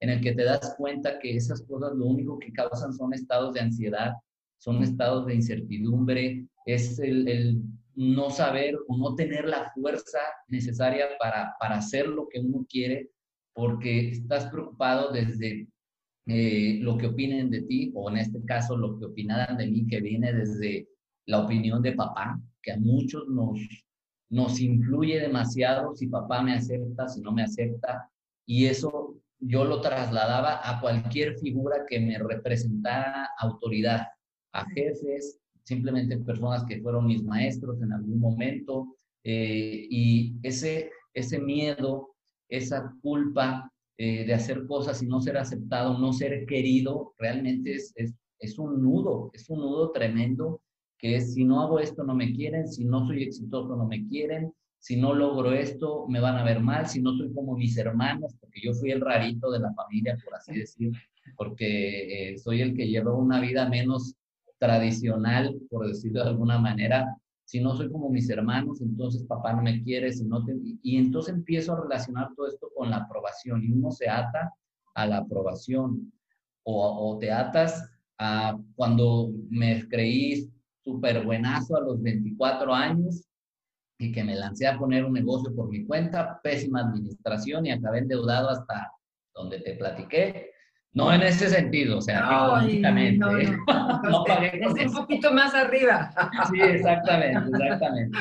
en 0.00 0.10
el 0.10 0.20
que 0.20 0.34
te 0.34 0.44
das 0.44 0.74
cuenta 0.76 1.18
que 1.18 1.36
esas 1.36 1.62
cosas 1.62 1.92
lo 1.94 2.06
único 2.06 2.38
que 2.38 2.52
causan 2.52 2.92
son 2.92 3.14
estados 3.14 3.54
de 3.54 3.60
ansiedad, 3.60 4.12
son 4.58 4.82
estados 4.82 5.26
de 5.26 5.36
incertidumbre, 5.36 6.46
es 6.66 6.98
el, 6.98 7.62
no 7.94 8.28
saber 8.30 8.76
o 8.88 8.96
no 8.96 9.14
tener 9.14 9.46
la 9.46 9.70
fuerza 9.72 10.18
necesaria 10.48 11.06
para, 11.18 11.54
para 11.60 11.76
hacer 11.76 12.08
lo 12.08 12.28
que 12.28 12.40
uno 12.40 12.66
quiere, 12.68 13.08
porque 13.54 14.10
estás 14.10 14.46
preocupado 14.50 15.12
desde 15.12 15.68
eh, 16.26 16.78
lo 16.80 16.96
que 16.96 17.08
opinen 17.08 17.50
de 17.50 17.62
ti, 17.62 17.92
o 17.94 18.10
en 18.10 18.18
este 18.18 18.42
caso 18.44 18.76
lo 18.76 18.98
que 18.98 19.06
opinaran 19.06 19.58
de 19.58 19.66
mí, 19.66 19.86
que 19.86 20.00
viene 20.00 20.32
desde 20.32 20.88
la 21.26 21.40
opinión 21.40 21.82
de 21.82 21.92
papá, 21.92 22.40
que 22.62 22.72
a 22.72 22.78
muchos 22.78 23.28
nos, 23.28 23.60
nos 24.30 24.60
influye 24.60 25.20
demasiado 25.20 25.94
si 25.94 26.06
papá 26.06 26.42
me 26.42 26.54
acepta, 26.54 27.08
si 27.08 27.20
no 27.20 27.32
me 27.32 27.42
acepta, 27.42 28.10
y 28.46 28.66
eso 28.66 29.20
yo 29.38 29.64
lo 29.64 29.80
trasladaba 29.80 30.60
a 30.62 30.80
cualquier 30.80 31.38
figura 31.38 31.84
que 31.88 32.00
me 32.00 32.18
representara 32.18 33.28
autoridad, 33.38 34.06
a 34.52 34.64
jefes, 34.70 35.40
simplemente 35.64 36.16
personas 36.18 36.64
que 36.64 36.80
fueron 36.80 37.06
mis 37.06 37.22
maestros 37.22 37.80
en 37.82 37.92
algún 37.92 38.18
momento, 38.18 38.96
eh, 39.24 39.86
y 39.90 40.36
ese, 40.42 40.90
ese 41.12 41.38
miedo, 41.38 42.14
esa 42.48 42.94
culpa 43.02 43.70
eh, 43.96 44.24
de 44.26 44.34
hacer 44.34 44.66
cosas 44.66 45.02
y 45.02 45.06
no 45.06 45.20
ser 45.20 45.36
aceptado, 45.36 45.98
no 45.98 46.12
ser 46.12 46.46
querido, 46.46 47.14
realmente 47.18 47.74
es, 47.74 47.92
es, 47.96 48.14
es 48.38 48.58
un 48.58 48.82
nudo, 48.82 49.30
es 49.32 49.48
un 49.50 49.60
nudo 49.60 49.92
tremendo 49.92 50.60
que 50.98 51.16
es 51.16 51.34
si 51.34 51.44
no 51.44 51.60
hago 51.60 51.78
esto 51.78 52.02
no 52.04 52.14
me 52.14 52.32
quieren, 52.32 52.66
si 52.66 52.84
no 52.84 53.06
soy 53.06 53.24
exitoso 53.24 53.76
no 53.76 53.86
me 53.86 54.06
quieren, 54.06 54.52
si 54.78 54.96
no 54.96 55.14
logro 55.14 55.52
esto 55.52 56.06
me 56.08 56.20
van 56.20 56.36
a 56.36 56.44
ver 56.44 56.60
mal, 56.60 56.86
si 56.86 57.00
no 57.00 57.16
soy 57.16 57.32
como 57.32 57.56
mis 57.56 57.76
hermanos, 57.78 58.34
porque 58.40 58.60
yo 58.62 58.74
fui 58.74 58.90
el 58.90 59.00
rarito 59.00 59.50
de 59.50 59.60
la 59.60 59.72
familia, 59.74 60.18
por 60.24 60.34
así 60.34 60.54
decir, 60.58 60.92
porque 61.36 62.32
eh, 62.32 62.38
soy 62.38 62.60
el 62.60 62.74
que 62.74 62.88
llevó 62.88 63.16
una 63.16 63.40
vida 63.40 63.68
menos 63.68 64.14
tradicional, 64.58 65.56
por 65.70 65.86
decirlo 65.86 66.22
de 66.22 66.30
alguna 66.30 66.58
manera, 66.58 67.16
si 67.44 67.60
no 67.60 67.76
soy 67.76 67.90
como 67.90 68.08
mis 68.08 68.28
hermanos, 68.30 68.80
entonces 68.80 69.24
papá 69.24 69.52
no 69.52 69.62
me 69.62 69.82
quiere, 69.82 70.12
si 70.12 70.24
no 70.24 70.44
y 70.82 70.96
entonces 70.96 71.34
empiezo 71.34 71.72
a 71.72 71.82
relacionar 71.82 72.28
todo 72.34 72.48
esto 72.48 72.68
con 72.74 72.90
la 72.90 72.98
aprobación 72.98 73.62
y 73.62 73.72
uno 73.72 73.90
se 73.90 74.08
ata 74.08 74.52
a 74.94 75.06
la 75.06 75.18
aprobación 75.18 76.12
o, 76.64 77.10
o 77.10 77.18
te 77.18 77.30
atas 77.30 77.90
a 78.18 78.58
cuando 78.76 79.30
me 79.50 79.86
creí 79.88 80.50
súper 80.82 81.24
buenazo 81.24 81.76
a 81.76 81.80
los 81.80 82.00
24 82.00 82.72
años 82.72 83.26
y 83.98 84.12
que 84.12 84.24
me 84.24 84.34
lancé 84.34 84.66
a 84.66 84.78
poner 84.78 85.04
un 85.04 85.12
negocio 85.12 85.54
por 85.54 85.68
mi 85.68 85.84
cuenta, 85.84 86.40
pésima 86.42 86.80
administración 86.80 87.66
y 87.66 87.70
acabé 87.70 87.98
endeudado 87.98 88.50
hasta 88.50 88.90
donde 89.34 89.60
te 89.60 89.74
platiqué 89.74 90.53
no 90.94 91.12
en 91.12 91.22
ese 91.22 91.48
sentido, 91.48 91.98
o 91.98 92.00
sea, 92.00 92.20
no, 92.20 92.62
no, 92.62 92.62
no, 94.10 94.24
pagué 94.24 94.60
es 94.64 94.90
un 94.90 94.94
poquito 94.94 95.32
más 95.32 95.52
arriba. 95.54 96.10
Sí, 96.50 96.60
exactamente, 96.60 97.50
exactamente. 97.50 98.18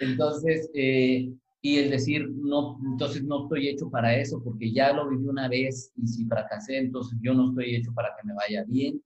Entonces, 0.00 0.68
eh, 0.74 1.32
y 1.62 1.78
el 1.78 1.90
decir, 1.90 2.28
no, 2.30 2.78
entonces 2.84 3.22
no 3.22 3.44
estoy 3.44 3.68
hecho 3.68 3.88
para 3.90 4.16
eso 4.16 4.42
porque 4.42 4.72
ya 4.72 4.92
lo 4.92 5.08
viví 5.08 5.26
una 5.26 5.48
vez 5.48 5.92
y 5.96 6.06
si 6.06 6.26
fracasé, 6.26 6.78
entonces 6.78 7.16
yo 7.22 7.32
no 7.32 7.50
estoy 7.50 7.76
hecho 7.76 7.92
para 7.94 8.08
que 8.16 8.26
me 8.26 8.34
vaya 8.34 8.64
bien. 8.66 9.00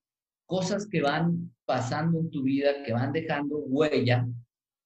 Cosas 0.47 0.87
que 0.87 1.03
van 1.03 1.53
pasando 1.67 2.21
en 2.21 2.31
tu 2.31 2.43
vida, 2.43 2.83
que 2.85 2.93
van 2.93 3.13
dejando 3.13 3.59
huella, 3.59 4.27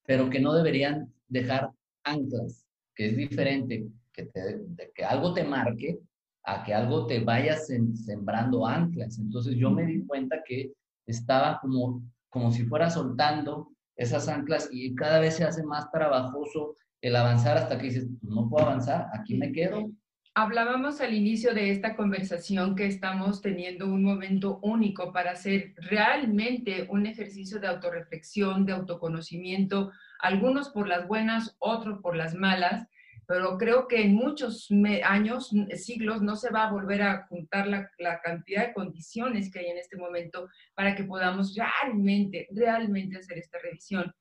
pero 0.07 0.29
que 0.29 0.41
no 0.41 0.55
deberían 0.55 1.13
dejar 1.29 1.71
anclas, 2.05 2.67
que 2.95 3.07
es 3.07 3.17
diferente 3.17 3.87
que, 4.13 4.25
te, 4.25 4.61
que 4.95 5.05
algo 5.05 5.35
te 5.35 5.45
marque 5.45 5.99
a 6.45 6.65
que 6.65 6.75
algo 6.75 7.07
te 7.07 7.21
vaya 7.21 7.57
sembrando 7.57 8.67
anclas. 8.67 9.19
Entonces 9.19 9.57
yo 9.57 9.71
me 9.71 9.85
di 9.85 10.05
cuenta 10.07 10.43
que 10.47 10.73
estaba 11.07 11.59
como, 11.61 12.03
como 12.29 12.53
si 12.53 12.65
fuera 12.65 12.91
soltando 12.91 13.71
esas 13.97 14.29
anclas 14.29 14.69
y 14.71 14.95
cada 14.95 15.21
vez 15.21 15.37
se 15.37 15.45
hace 15.45 15.65
más 15.65 15.91
trabajoso 15.91 16.77
el 17.01 17.17
avanzar 17.17 17.57
hasta 17.57 17.79
que 17.79 17.87
dices, 17.87 18.09
pues, 18.21 18.33
no 18.33 18.49
puedo 18.49 18.67
avanzar, 18.67 19.07
aquí 19.13 19.37
me 19.37 19.53
quedo. 19.53 19.91
Hablábamos 20.35 21.01
al 21.01 21.15
inicio 21.15 21.53
de 21.53 21.73
esta 21.73 21.97
conversación 21.97 22.77
que 22.77 22.87
estamos 22.87 23.43
teniendo 23.43 23.87
un 23.87 24.05
momento 24.05 24.61
único 24.63 25.13
para 25.13 25.33
hacer 25.33 25.75
realmente 25.79 26.87
un 26.91 27.07
ejercicio 27.07 27.59
de 27.59 27.67
autorreflexión, 27.67 28.65
de 28.65 28.73
autoconocimiento, 28.73 29.91
algunos 30.21 30.69
por 30.69 30.87
las 30.87 31.09
buenas, 31.09 31.57
otros 31.59 31.99
por 32.01 32.15
las 32.15 32.35
malas, 32.35 32.87
pero 33.29 33.59
creo 33.59 33.87
que 33.87 34.01
en 34.01 34.15
muchos 34.15 34.71
años, 35.05 35.51
siglos, 35.75 36.23
no 36.23 36.35
se 36.35 36.49
va 36.49 36.65
a 36.65 36.73
volver 36.73 37.03
a 37.03 37.27
juntar 37.27 37.67
la, 37.67 37.91
la, 37.99 38.23
cantidad 38.23 38.67
de 38.67 38.73
condiciones 38.73 39.53
que 39.53 39.59
hay 39.59 39.67
en 39.67 39.77
este 39.77 39.99
momento 39.99 40.49
para 40.75 40.97
que 40.97 41.05
podamos 41.05 41.55
realmente, 41.55 42.49
realmente 42.53 43.19
hacer 43.19 43.37
esta 43.37 43.59
revisión. 43.59 44.15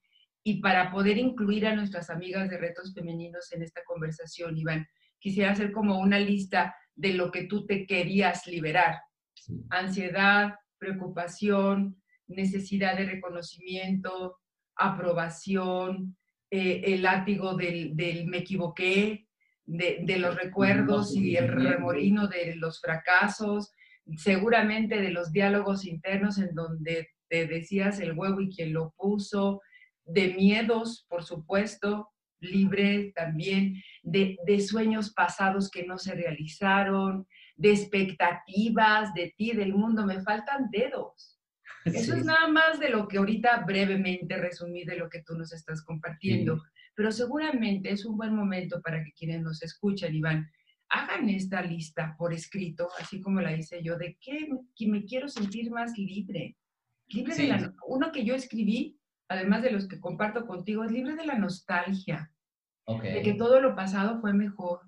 Y 0.44 0.60
para 0.60 0.92
poder 0.92 1.18
incluir 1.18 1.66
a 1.68 1.76
nuestras 1.76 2.10
amigas 2.10 2.50
de 2.50 2.58
retos 2.58 2.94
femeninos 2.94 3.50
en 3.54 3.62
esta 3.64 3.82
conversación, 3.86 4.58
Iván, 4.58 4.86
quisiera 5.20 5.52
hacer 5.52 5.72
como 5.72 6.00
una 6.00 6.20
lista 6.20 6.76
de 6.94 7.14
lo 7.14 7.32
que 7.32 7.46
tú 7.46 7.66
te 7.66 7.88
querías 7.88 8.46
liberar. 8.46 9.00
Ansiedad, 9.70 10.56
preocupación, 10.78 11.96
necesidad 12.28 12.98
de 12.98 13.06
reconocimiento, 13.06 14.38
aprobación, 14.76 16.18
eh, 16.50 16.82
el 16.86 17.02
látigo 17.02 17.56
del, 17.56 17.94
me 18.28 18.38
equivoqué, 18.38 19.28
de, 19.66 20.18
los 20.18 20.36
recuerdos 20.36 21.14
y 21.14 21.36
el 21.36 21.50
remolino 21.50 22.28
de 22.28 22.56
los 22.56 22.80
fracasos, 22.80 23.74
seguramente 24.16 25.02
de 25.02 25.12
los 25.12 25.34
diálogos 25.34 25.86
internos 25.86 26.38
en 26.38 26.56
donde 26.56 27.10
te 27.28 27.48
decías 27.48 28.00
el 28.00 28.18
huevo 28.18 28.40
y 28.40 28.50
quien 28.50 28.72
lo 28.72 28.94
puso, 28.98 29.62
de 30.06 30.34
miedos, 30.36 31.06
por 31.10 31.26
supuesto, 31.26 32.10
libre 32.40 33.12
también, 33.14 33.84
de, 34.04 34.38
de, 34.46 34.62
sueños 34.62 35.12
pasados 35.14 35.70
que 35.70 35.86
no 35.86 35.98
se 35.98 36.16
realizaron, 36.16 37.28
de 37.58 37.72
expectativas 37.72 39.14
de 39.14 39.34
ti, 39.36 39.52
del 39.52 39.74
mundo. 39.74 40.06
Me 40.06 40.22
faltan 40.22 40.70
dedos. 40.72 41.37
Eso 41.94 42.16
es 42.16 42.26
nada 42.26 42.48
más 42.48 42.80
de 42.80 42.90
lo 42.90 43.08
que 43.08 43.18
ahorita 43.18 43.64
brevemente 43.66 44.38
resumí 44.38 44.84
de 44.84 44.98
lo 44.98 45.10
que 45.10 45.24
tú 45.24 45.36
nos 45.36 45.54
estás 45.54 45.84
compartiendo, 45.84 46.62
pero 46.96 47.12
seguramente 47.12 47.92
es 47.92 48.06
un 48.06 48.18
buen 48.18 48.36
momento 48.36 48.82
para 48.82 49.04
que 49.04 49.12
quienes 49.12 49.42
nos 49.42 49.62
escuchan, 49.62 50.16
Iván, 50.16 50.50
hagan 50.90 51.30
esta 51.30 51.62
lista 51.62 52.16
por 52.18 52.34
escrito, 52.34 52.88
así 53.00 53.22
como 53.22 53.42
la 53.42 53.56
hice 53.56 53.84
yo, 53.84 53.98
de 53.98 54.18
qué 54.20 54.50
me 54.88 55.06
quiero 55.06 55.28
sentir 55.28 55.70
más 55.72 55.98
libre. 55.98 56.58
Libre 57.08 57.36
de 57.36 57.48
la, 57.48 57.74
uno 57.88 58.12
que 58.12 58.26
yo 58.26 58.36
escribí, 58.36 59.00
además 59.30 59.62
de 59.62 59.72
los 59.72 59.88
que 59.88 60.00
comparto 60.00 60.46
contigo, 60.46 60.84
es 60.84 60.92
libre 60.92 61.16
de 61.16 61.26
la 61.26 61.38
nostalgia, 61.38 62.32
de 63.02 63.22
que 63.22 63.34
todo 63.34 63.60
lo 63.60 63.76
pasado 63.76 64.20
fue 64.20 64.34
mejor. 64.34 64.82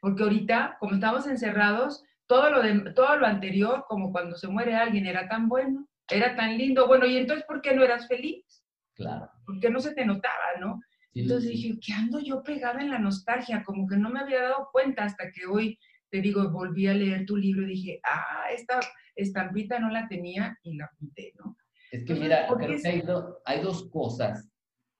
Porque 0.00 0.22
ahorita, 0.22 0.76
como 0.80 0.94
estamos 0.94 1.26
encerrados, 1.26 2.02
todo 2.26 2.50
lo, 2.50 2.62
de, 2.62 2.92
todo 2.92 3.16
lo 3.16 3.26
anterior, 3.26 3.84
como 3.88 4.10
cuando 4.10 4.36
se 4.36 4.48
muere 4.48 4.74
alguien, 4.74 5.06
era 5.06 5.28
tan 5.28 5.48
bueno 5.48 5.86
era 6.12 6.36
tan 6.36 6.56
lindo. 6.56 6.86
Bueno, 6.86 7.06
¿y 7.06 7.16
entonces 7.16 7.44
por 7.46 7.60
qué 7.60 7.74
no 7.74 7.82
eras 7.82 8.06
feliz? 8.08 8.64
Claro. 8.94 9.30
Porque 9.46 9.70
no 9.70 9.80
se 9.80 9.94
te 9.94 10.04
notaba, 10.04 10.58
¿no? 10.60 10.80
entonces 11.14 11.50
dije, 11.50 11.78
¿qué 11.84 11.92
ando 11.92 12.20
yo 12.20 12.42
pegada 12.42 12.80
en 12.80 12.90
la 12.90 12.98
nostalgia? 12.98 13.62
Como 13.64 13.86
que 13.86 13.96
no 13.96 14.08
me 14.08 14.20
había 14.20 14.42
dado 14.42 14.68
cuenta 14.72 15.04
hasta 15.04 15.30
que 15.30 15.46
hoy, 15.46 15.78
te 16.08 16.22
digo, 16.22 16.50
volví 16.50 16.86
a 16.86 16.94
leer 16.94 17.26
tu 17.26 17.36
libro 17.36 17.64
y 17.64 17.74
dije, 17.74 18.00
ah, 18.04 18.44
esta 18.50 18.80
estampita 19.14 19.78
no 19.78 19.90
la 19.90 20.08
tenía 20.08 20.58
y 20.62 20.76
la 20.76 20.86
apunté, 20.86 21.34
¿no? 21.38 21.56
Es 21.90 22.04
que 22.06 22.14
mira, 22.14 22.46
creo 22.46 22.80
que 22.80 22.88
hay, 22.88 23.02
hay 23.44 23.60
dos 23.60 23.90
cosas, 23.90 24.50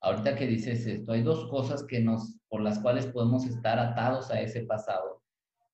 ahorita 0.03 0.37
que 0.37 0.47
dices 0.47 0.87
esto, 0.87 1.13
hay 1.13 1.23
dos 1.23 1.49
cosas 1.49 1.87
que 1.87 2.01
nos, 2.01 2.39
por 2.49 2.61
las 2.61 2.79
cuales 2.81 3.07
podemos 3.07 3.47
estar 3.47 3.79
atados 3.79 4.31
a 4.31 4.41
ese 4.41 4.65
pasado. 4.65 5.23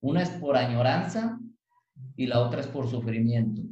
Una 0.00 0.22
es 0.22 0.30
por 0.30 0.56
añoranza 0.56 1.40
y 2.14 2.26
la 2.26 2.38
otra 2.38 2.60
es 2.60 2.68
por 2.68 2.88
sufrimiento. 2.88 3.62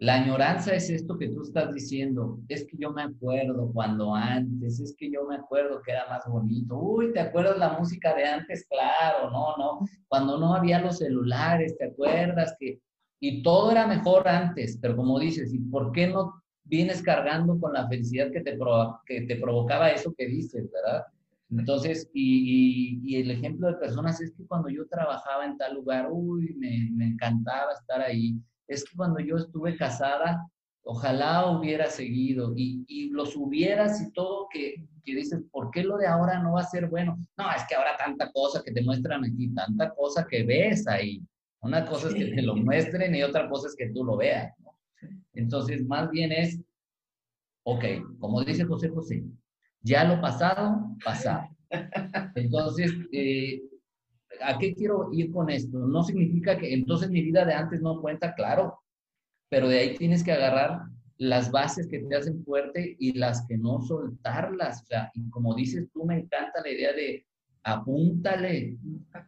La 0.00 0.14
añoranza 0.14 0.74
es 0.74 0.88
esto 0.88 1.18
que 1.18 1.28
tú 1.28 1.42
estás 1.42 1.74
diciendo. 1.74 2.40
Es 2.48 2.64
que 2.64 2.74
yo 2.78 2.90
me 2.90 3.02
acuerdo 3.02 3.70
cuando 3.70 4.14
antes, 4.14 4.80
es 4.80 4.96
que 4.96 5.10
yo 5.10 5.26
me 5.26 5.36
acuerdo 5.36 5.82
que 5.82 5.90
era 5.90 6.08
más 6.08 6.24
bonito. 6.26 6.78
Uy, 6.78 7.12
¿te 7.12 7.20
acuerdas 7.20 7.58
la 7.58 7.78
música 7.78 8.14
de 8.14 8.24
antes? 8.24 8.66
Claro, 8.66 9.30
no, 9.30 9.58
no. 9.58 9.80
Cuando 10.08 10.38
no 10.38 10.54
había 10.54 10.80
los 10.80 10.96
celulares, 10.98 11.76
¿te 11.76 11.88
acuerdas 11.88 12.56
que... 12.58 12.80
Y 13.20 13.42
todo 13.42 13.70
era 13.70 13.86
mejor 13.86 14.26
antes, 14.26 14.78
pero 14.80 14.96
como 14.96 15.20
dices, 15.20 15.52
¿y 15.52 15.58
por 15.58 15.92
qué 15.92 16.06
no 16.06 16.32
vienes 16.64 17.02
cargando 17.02 17.60
con 17.60 17.74
la 17.74 17.86
felicidad 17.86 18.30
que 18.32 18.40
te, 18.40 18.58
que 19.04 19.20
te 19.26 19.36
provocaba 19.36 19.90
eso 19.90 20.14
que 20.16 20.26
dices, 20.28 20.70
verdad? 20.72 21.04
Entonces, 21.50 22.08
y, 22.14 23.00
y, 23.04 23.16
el 23.16 23.30
ejemplo 23.32 23.66
de 23.66 23.74
personas 23.74 24.18
es 24.22 24.32
que 24.32 24.46
cuando 24.46 24.70
yo 24.70 24.86
trabajaba 24.86 25.44
en 25.44 25.58
tal 25.58 25.74
lugar, 25.74 26.08
uy, 26.10 26.54
me, 26.58 26.88
me 26.92 27.08
encantaba 27.08 27.72
estar 27.74 28.00
ahí 28.00 28.40
es 28.70 28.84
que 28.84 28.96
cuando 28.96 29.18
yo 29.20 29.36
estuve 29.36 29.76
casada, 29.76 30.48
ojalá 30.84 31.50
hubiera 31.50 31.90
seguido 31.90 32.54
y, 32.56 32.84
y 32.86 33.10
los 33.10 33.36
hubieras 33.36 34.00
y 34.00 34.12
todo 34.12 34.48
que, 34.48 34.86
que, 35.04 35.14
dices, 35.14 35.42
¿por 35.50 35.70
qué 35.70 35.82
lo 35.82 35.98
de 35.98 36.06
ahora 36.06 36.38
no 36.38 36.52
va 36.52 36.60
a 36.60 36.70
ser 36.70 36.88
bueno? 36.88 37.18
No, 37.36 37.50
es 37.50 37.64
que 37.68 37.74
ahora 37.74 37.96
tanta 37.98 38.30
cosa 38.30 38.62
que 38.64 38.72
te 38.72 38.82
muestran 38.82 39.24
aquí, 39.24 39.52
tanta 39.52 39.92
cosa 39.94 40.26
que 40.26 40.44
ves 40.44 40.86
ahí. 40.86 41.20
Una 41.62 41.84
cosa 41.84 42.08
es 42.08 42.14
que 42.14 42.26
te 42.26 42.42
lo 42.42 42.56
muestren 42.56 43.14
y 43.14 43.22
otra 43.22 43.48
cosa 43.48 43.66
es 43.66 43.76
que 43.76 43.90
tú 43.90 44.04
lo 44.04 44.16
veas. 44.16 44.54
¿no? 44.60 44.78
Entonces, 45.34 45.84
más 45.84 46.08
bien 46.10 46.30
es, 46.30 46.60
ok, 47.64 47.84
como 48.18 48.42
dice 48.44 48.64
José 48.64 48.88
José, 48.88 49.24
ya 49.82 50.04
lo 50.04 50.20
pasado, 50.20 50.96
pasado. 51.04 51.48
Entonces, 52.36 52.92
eh, 53.12 53.62
¿a 54.42 54.58
qué 54.58 54.74
quiero 54.74 55.10
ir 55.12 55.30
con 55.32 55.50
esto? 55.50 55.78
No 55.78 56.02
significa 56.02 56.58
que 56.58 56.72
entonces 56.72 57.10
mi 57.10 57.22
vida 57.22 57.44
de 57.44 57.54
antes 57.54 57.80
no 57.80 58.00
cuenta, 58.00 58.34
claro, 58.34 58.80
pero 59.48 59.68
de 59.68 59.78
ahí 59.78 59.96
tienes 59.96 60.22
que 60.22 60.32
agarrar 60.32 60.82
las 61.18 61.50
bases 61.50 61.86
que 61.86 61.98
te 61.98 62.16
hacen 62.16 62.42
fuerte 62.44 62.96
y 62.98 63.12
las 63.12 63.46
que 63.46 63.58
no 63.58 63.80
soltarlas. 63.82 64.82
O 64.82 64.86
sea, 64.86 65.10
y 65.14 65.28
como 65.30 65.54
dices 65.54 65.88
tú, 65.92 66.04
me 66.04 66.20
encanta 66.20 66.62
la 66.62 66.70
idea 66.70 66.92
de 66.92 67.26
apúntale 67.62 68.78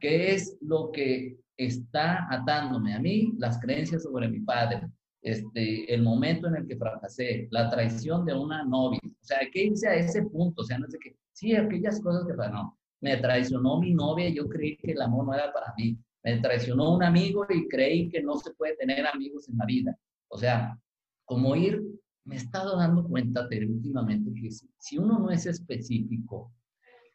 qué 0.01 0.35
es 0.35 0.57
lo 0.63 0.91
que 0.91 1.37
está 1.57 2.27
atándome 2.31 2.95
a 2.95 2.99
mí, 2.99 3.35
las 3.37 3.61
creencias 3.61 4.05
sobre 4.05 4.29
mi 4.29 4.41
padre, 4.41 4.89
este, 5.21 5.93
el 5.93 6.03
momento 6.03 6.49
en 6.49 6.57
el 6.57 6.67
que 6.67 6.77
fracasé, 6.77 7.47
la 7.51 7.69
traición 7.69 8.25
de 8.25 8.35
una 8.35 8.65
novia. 8.65 9.01
O 9.05 9.25
sea, 9.25 9.39
hay 9.39 9.51
que 9.51 9.65
irse 9.65 9.89
a 9.89 9.95
ese 9.95 10.23
punto. 10.23 10.63
O 10.63 10.65
sea, 10.65 10.79
no 10.79 10.87
es 10.87 10.93
de 10.93 10.99
que, 10.99 11.17
sí, 11.33 11.55
aquellas 11.55 12.01
cosas 12.01 12.27
que, 12.27 12.35
no, 12.51 12.79
me 13.03 13.17
traicionó 13.19 13.79
mi 13.79 13.93
novia 13.93 14.29
y 14.29 14.37
yo 14.37 14.49
creí 14.49 14.77
que 14.77 14.93
el 14.93 15.03
amor 15.03 15.27
no 15.27 15.35
era 15.35 15.53
para 15.53 15.75
mí. 15.77 15.99
Me 16.23 16.39
traicionó 16.39 16.95
un 16.95 17.03
amigo 17.03 17.45
y 17.51 17.69
creí 17.69 18.09
que 18.09 18.23
no 18.23 18.37
se 18.39 18.53
puede 18.55 18.77
tener 18.77 19.05
amigos 19.07 19.49
en 19.49 19.59
la 19.59 19.67
vida. 19.67 19.99
O 20.29 20.39
sea, 20.39 20.79
como 21.25 21.55
ir 21.57 21.83
me 22.25 22.37
he 22.37 22.39
estado 22.39 22.77
dando 22.77 23.05
cuenta 23.05 23.49
últimamente 23.51 24.33
que 24.41 24.49
si 24.51 24.99
uno 24.99 25.19
no 25.19 25.31
es 25.31 25.45
específico, 25.47 26.53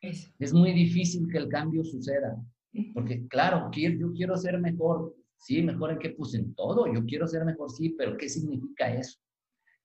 es 0.01 0.53
muy 0.53 0.73
difícil 0.73 1.27
que 1.31 1.37
el 1.37 1.47
cambio 1.47 1.83
suceda. 1.83 2.37
Porque 2.93 3.25
claro, 3.27 3.71
yo 3.71 4.11
quiero 4.13 4.35
ser 4.35 4.59
mejor, 4.59 5.15
sí, 5.37 5.63
mejor 5.63 5.91
en 5.91 5.99
qué 5.99 6.09
puse 6.09 6.37
en 6.37 6.53
todo, 6.53 6.93
yo 6.93 7.05
quiero 7.05 7.25
ser 7.27 7.45
mejor, 7.45 7.71
sí, 7.71 7.95
pero 7.97 8.17
¿qué 8.17 8.27
significa 8.27 8.93
eso? 8.93 9.19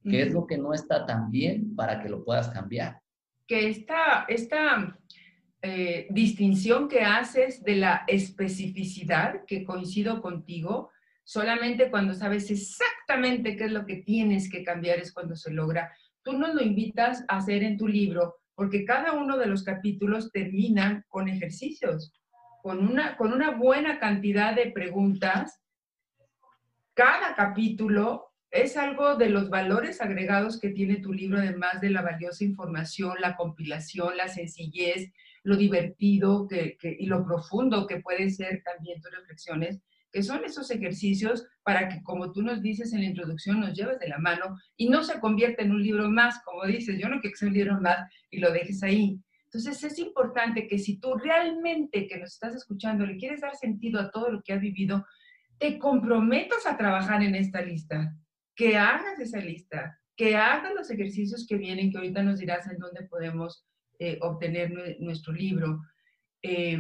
¿Qué 0.03 0.23
es 0.23 0.33
lo 0.33 0.47
que 0.49 0.59
no 0.59 0.75
está 0.75 1.07
tan 1.07 1.31
bien 1.31 1.77
para 1.77 2.03
que 2.03 2.09
lo 2.09 2.25
puedas 2.25 2.49
cambiar? 2.49 3.01
Que 3.47 3.69
esta, 3.69 4.25
esta 4.29 4.99
eh, 5.65 6.09
distinción 6.11 6.89
que 6.89 7.03
haces 7.03 7.63
de 7.63 7.77
la 7.77 8.03
especificidad, 8.09 9.45
que 9.47 9.65
coincido 9.65 10.21
contigo, 10.21 10.91
solamente 11.23 11.89
cuando 11.89 12.15
sabes 12.15 12.51
exactamente 12.51 13.57
qué 13.57 13.67
es 13.67 13.73
lo 13.73 13.87
que 13.87 14.03
tienes 14.03 14.51
que 14.51 14.65
cambiar 14.65 14.99
es 14.99 15.13
cuando 15.13 15.37
se 15.37 15.53
logra. 15.53 15.93
Tú 16.25 16.33
nos 16.33 16.55
lo 16.57 16.63
invitas 16.63 17.25
a 17.29 17.37
hacer 17.37 17.63
en 17.63 17.79
tu 17.79 17.87
libro, 17.87 18.41
porque 18.57 18.85
cada 18.85 19.13
uno 19.13 19.39
de 19.39 19.47
los 19.47 19.63
capítulos 19.63 20.33
termina 20.33 21.05
con 21.09 21.29
ejercicios, 21.29 22.13
con 22.63 22.85
una, 22.85 23.17
con 23.17 23.33
una 23.33 23.53
buena 23.53 24.01
cantidad 24.01 24.57
de 24.57 24.73
preguntas. 24.73 25.61
Cada 26.95 27.37
capítulo 27.37 28.33
es 28.51 28.77
algo 28.77 29.15
de 29.15 29.31
los 29.31 29.49
valores 29.49 30.01
agregados 30.01 30.59
que 30.61 30.71
tiene 30.71 30.97
tu 30.97 31.13
libro, 31.13 31.39
además 31.39 31.81
de 31.81 31.91
la 31.91 32.03
valiosa 32.03 32.43
información, 32.43 33.15
la 33.21 33.37
compilación, 33.37 34.17
la 34.17 34.27
sencillez, 34.27 35.13
lo 35.45 35.57
divertido 35.57 36.47
que, 36.49 36.77
y 36.83 37.07
lo 37.07 37.25
profundo 37.25 37.87
que 37.87 38.01
pueden 38.01 38.31
ser 38.31 38.63
también 38.65 39.01
tus 39.01 39.13
reflexiones, 39.13 39.81
que 40.13 40.23
son 40.23 40.45
esos 40.45 40.71
ejercicios 40.71 41.47
para 41.63 41.89
que, 41.89 42.03
como 42.03 42.33
tú 42.33 42.43
nos 42.43 42.61
dices 42.61 42.93
en 42.93 43.01
la 43.01 43.07
introducción, 43.07 43.61
nos 43.61 43.75
lleves 43.75 43.99
de 43.99 44.09
la 44.09 44.19
mano 44.19 44.57
y 44.77 44.89
no 44.89 45.03
se 45.03 45.19
convierta 45.21 45.63
en 45.63 45.73
un 45.73 45.83
libro 45.83 46.11
más, 46.11 46.43
como 46.45 46.67
dices, 46.67 46.99
yo 47.01 47.09
no 47.09 47.21
quiero 47.21 47.33
que 47.33 47.39
sea 47.39 47.49
un 47.49 47.55
libro 47.55 47.81
más 47.81 47.99
y 48.31 48.39
lo 48.39 48.53
dejes 48.53 48.83
ahí. 48.83 49.19
Entonces 49.45 49.83
es 49.85 49.99
importante 49.99 50.67
que 50.67 50.79
si 50.79 50.99
tú 50.99 51.15
realmente 51.15 52.07
que 52.07 52.19
nos 52.19 52.33
estás 52.33 52.55
escuchando 52.55 53.05
le 53.05 53.17
quieres 53.17 53.41
dar 53.41 53.55
sentido 53.57 54.01
a 54.01 54.11
todo 54.11 54.31
lo 54.31 54.43
que 54.43 54.53
has 54.53 54.61
vivido, 54.61 55.05
te 55.59 55.79
comprometas 55.79 56.67
a 56.67 56.77
trabajar 56.77 57.23
en 57.23 57.35
esta 57.35 57.63
lista, 57.63 58.15
que 58.55 58.77
hagas 58.77 59.19
esa 59.19 59.39
lista, 59.39 59.99
que 60.17 60.37
hagas 60.37 60.75
los 60.75 60.91
ejercicios 60.91 61.47
que 61.47 61.57
vienen, 61.57 61.91
que 61.91 61.99
ahorita 61.99 62.23
nos 62.23 62.39
dirás 62.39 62.67
en 62.67 62.79
dónde 62.79 63.05
podemos 63.05 63.67
eh, 64.05 64.19
obtener 64.21 64.99
nuestro 64.99 65.33
libro, 65.33 65.81
eh, 66.43 66.77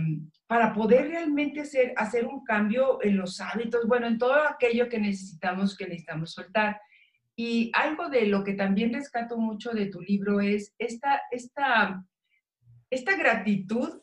para 0.48 0.72
poder 0.72 1.06
realmente 1.06 1.60
hacer, 1.60 1.94
hacer 1.96 2.26
un 2.26 2.42
cambio 2.42 2.98
en 3.00 3.16
los 3.16 3.40
hábitos, 3.40 3.86
bueno, 3.86 4.08
en 4.08 4.18
todo 4.18 4.34
aquello 4.34 4.88
que 4.88 4.98
necesitamos, 4.98 5.76
que 5.76 5.86
necesitamos 5.86 6.32
soltar. 6.32 6.80
Y 7.36 7.70
algo 7.74 8.08
de 8.08 8.26
lo 8.26 8.42
que 8.42 8.54
también 8.54 8.92
rescato 8.92 9.36
mucho 9.38 9.70
de 9.70 9.86
tu 9.86 10.00
libro 10.00 10.40
es 10.40 10.74
esta, 10.78 11.22
esta, 11.30 12.04
esta 12.90 13.16
gratitud 13.16 14.02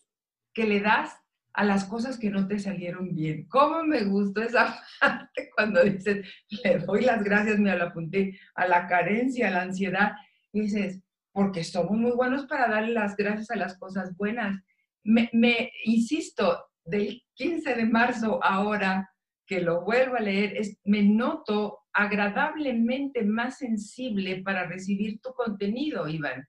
que 0.54 0.66
le 0.66 0.80
das 0.80 1.14
a 1.52 1.66
las 1.66 1.84
cosas 1.84 2.18
que 2.18 2.30
no 2.30 2.48
te 2.48 2.58
salieron 2.58 3.14
bien. 3.14 3.50
¿Cómo 3.50 3.84
me 3.84 4.06
gustó 4.06 4.42
esa 4.42 4.82
parte 5.02 5.50
cuando 5.54 5.84
dices, 5.84 6.26
le 6.64 6.78
doy 6.80 7.02
las 7.02 7.22
gracias, 7.22 7.60
me 7.60 7.76
la 7.76 7.88
apunté, 7.88 8.40
a 8.56 8.66
la 8.66 8.88
carencia, 8.88 9.50
a 9.50 9.52
la 9.52 9.64
ansiedad? 9.64 10.14
Dices, 10.54 11.02
porque 11.39 11.63
somos 11.63 11.98
muy 11.98 12.12
buenos 12.12 12.48
para 12.48 12.67
darle 12.67 12.91
las 12.91 13.15
gracias 13.15 13.50
a 13.51 13.55
las 13.55 13.77
cosas 13.77 14.13
buenas. 14.17 14.62
Me, 15.05 15.72
insisto, 15.86 16.65
del 16.84 17.24
15 17.36 17.75
de 17.75 17.86
marzo 17.86 18.43
ahora 18.43 19.10
que 19.48 19.62
lo 19.62 19.86
vuelvo 19.86 20.17
a 20.17 20.19
leer, 20.19 20.57
es, 20.57 20.77
me 20.83 21.01
noto 21.01 21.79
agradablemente 21.94 23.24
más 23.24 23.57
sensible 23.57 24.42
para 24.44 24.68
recibir 24.68 25.22
tu 25.22 25.31
contenido, 25.31 26.09
Iván. 26.09 26.46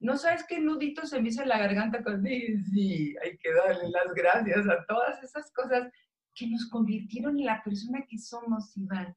No 0.00 0.16
sabes 0.16 0.44
qué 0.48 0.58
nudito 0.58 1.06
se 1.06 1.22
me 1.22 1.28
hizo 1.28 1.42
en 1.42 1.48
la 1.48 1.58
garganta 1.58 2.02
con 2.02 2.24
sí, 2.24 3.14
hay 3.22 3.38
que 3.38 3.52
darle 3.54 3.90
las 3.90 4.12
gracias 4.12 4.68
a 4.68 4.84
todas 4.88 5.22
esas 5.22 5.52
cosas 5.52 5.88
que 6.34 6.48
nos 6.48 6.68
convirtieron 6.68 7.38
en 7.38 7.46
la 7.46 7.62
persona 7.62 8.04
que 8.08 8.18
somos, 8.18 8.76
Iván. 8.76 9.14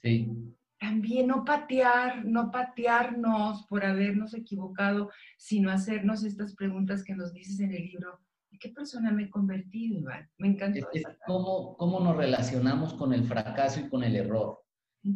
Sí 0.00 0.54
también 0.80 1.26
no 1.26 1.44
patear, 1.44 2.24
no 2.24 2.50
patearnos 2.50 3.66
por 3.68 3.84
habernos 3.84 4.32
equivocado, 4.32 5.10
sino 5.36 5.70
hacernos 5.70 6.24
estas 6.24 6.54
preguntas 6.54 7.04
que 7.04 7.14
nos 7.14 7.34
dices 7.34 7.60
en 7.60 7.72
el 7.72 7.84
libro. 7.84 8.18
¿En 8.50 8.58
qué 8.58 8.70
persona 8.70 9.12
me 9.12 9.24
he 9.24 9.30
convertido, 9.30 9.98
Iván? 9.98 10.28
Me 10.38 10.48
encanta. 10.48 10.88
¿Cómo, 11.26 11.76
¿Cómo 11.76 12.00
nos 12.00 12.16
relacionamos 12.16 12.94
con 12.94 13.12
el 13.12 13.24
fracaso 13.24 13.80
y 13.80 13.88
con 13.90 14.02
el 14.02 14.16
error? 14.16 14.58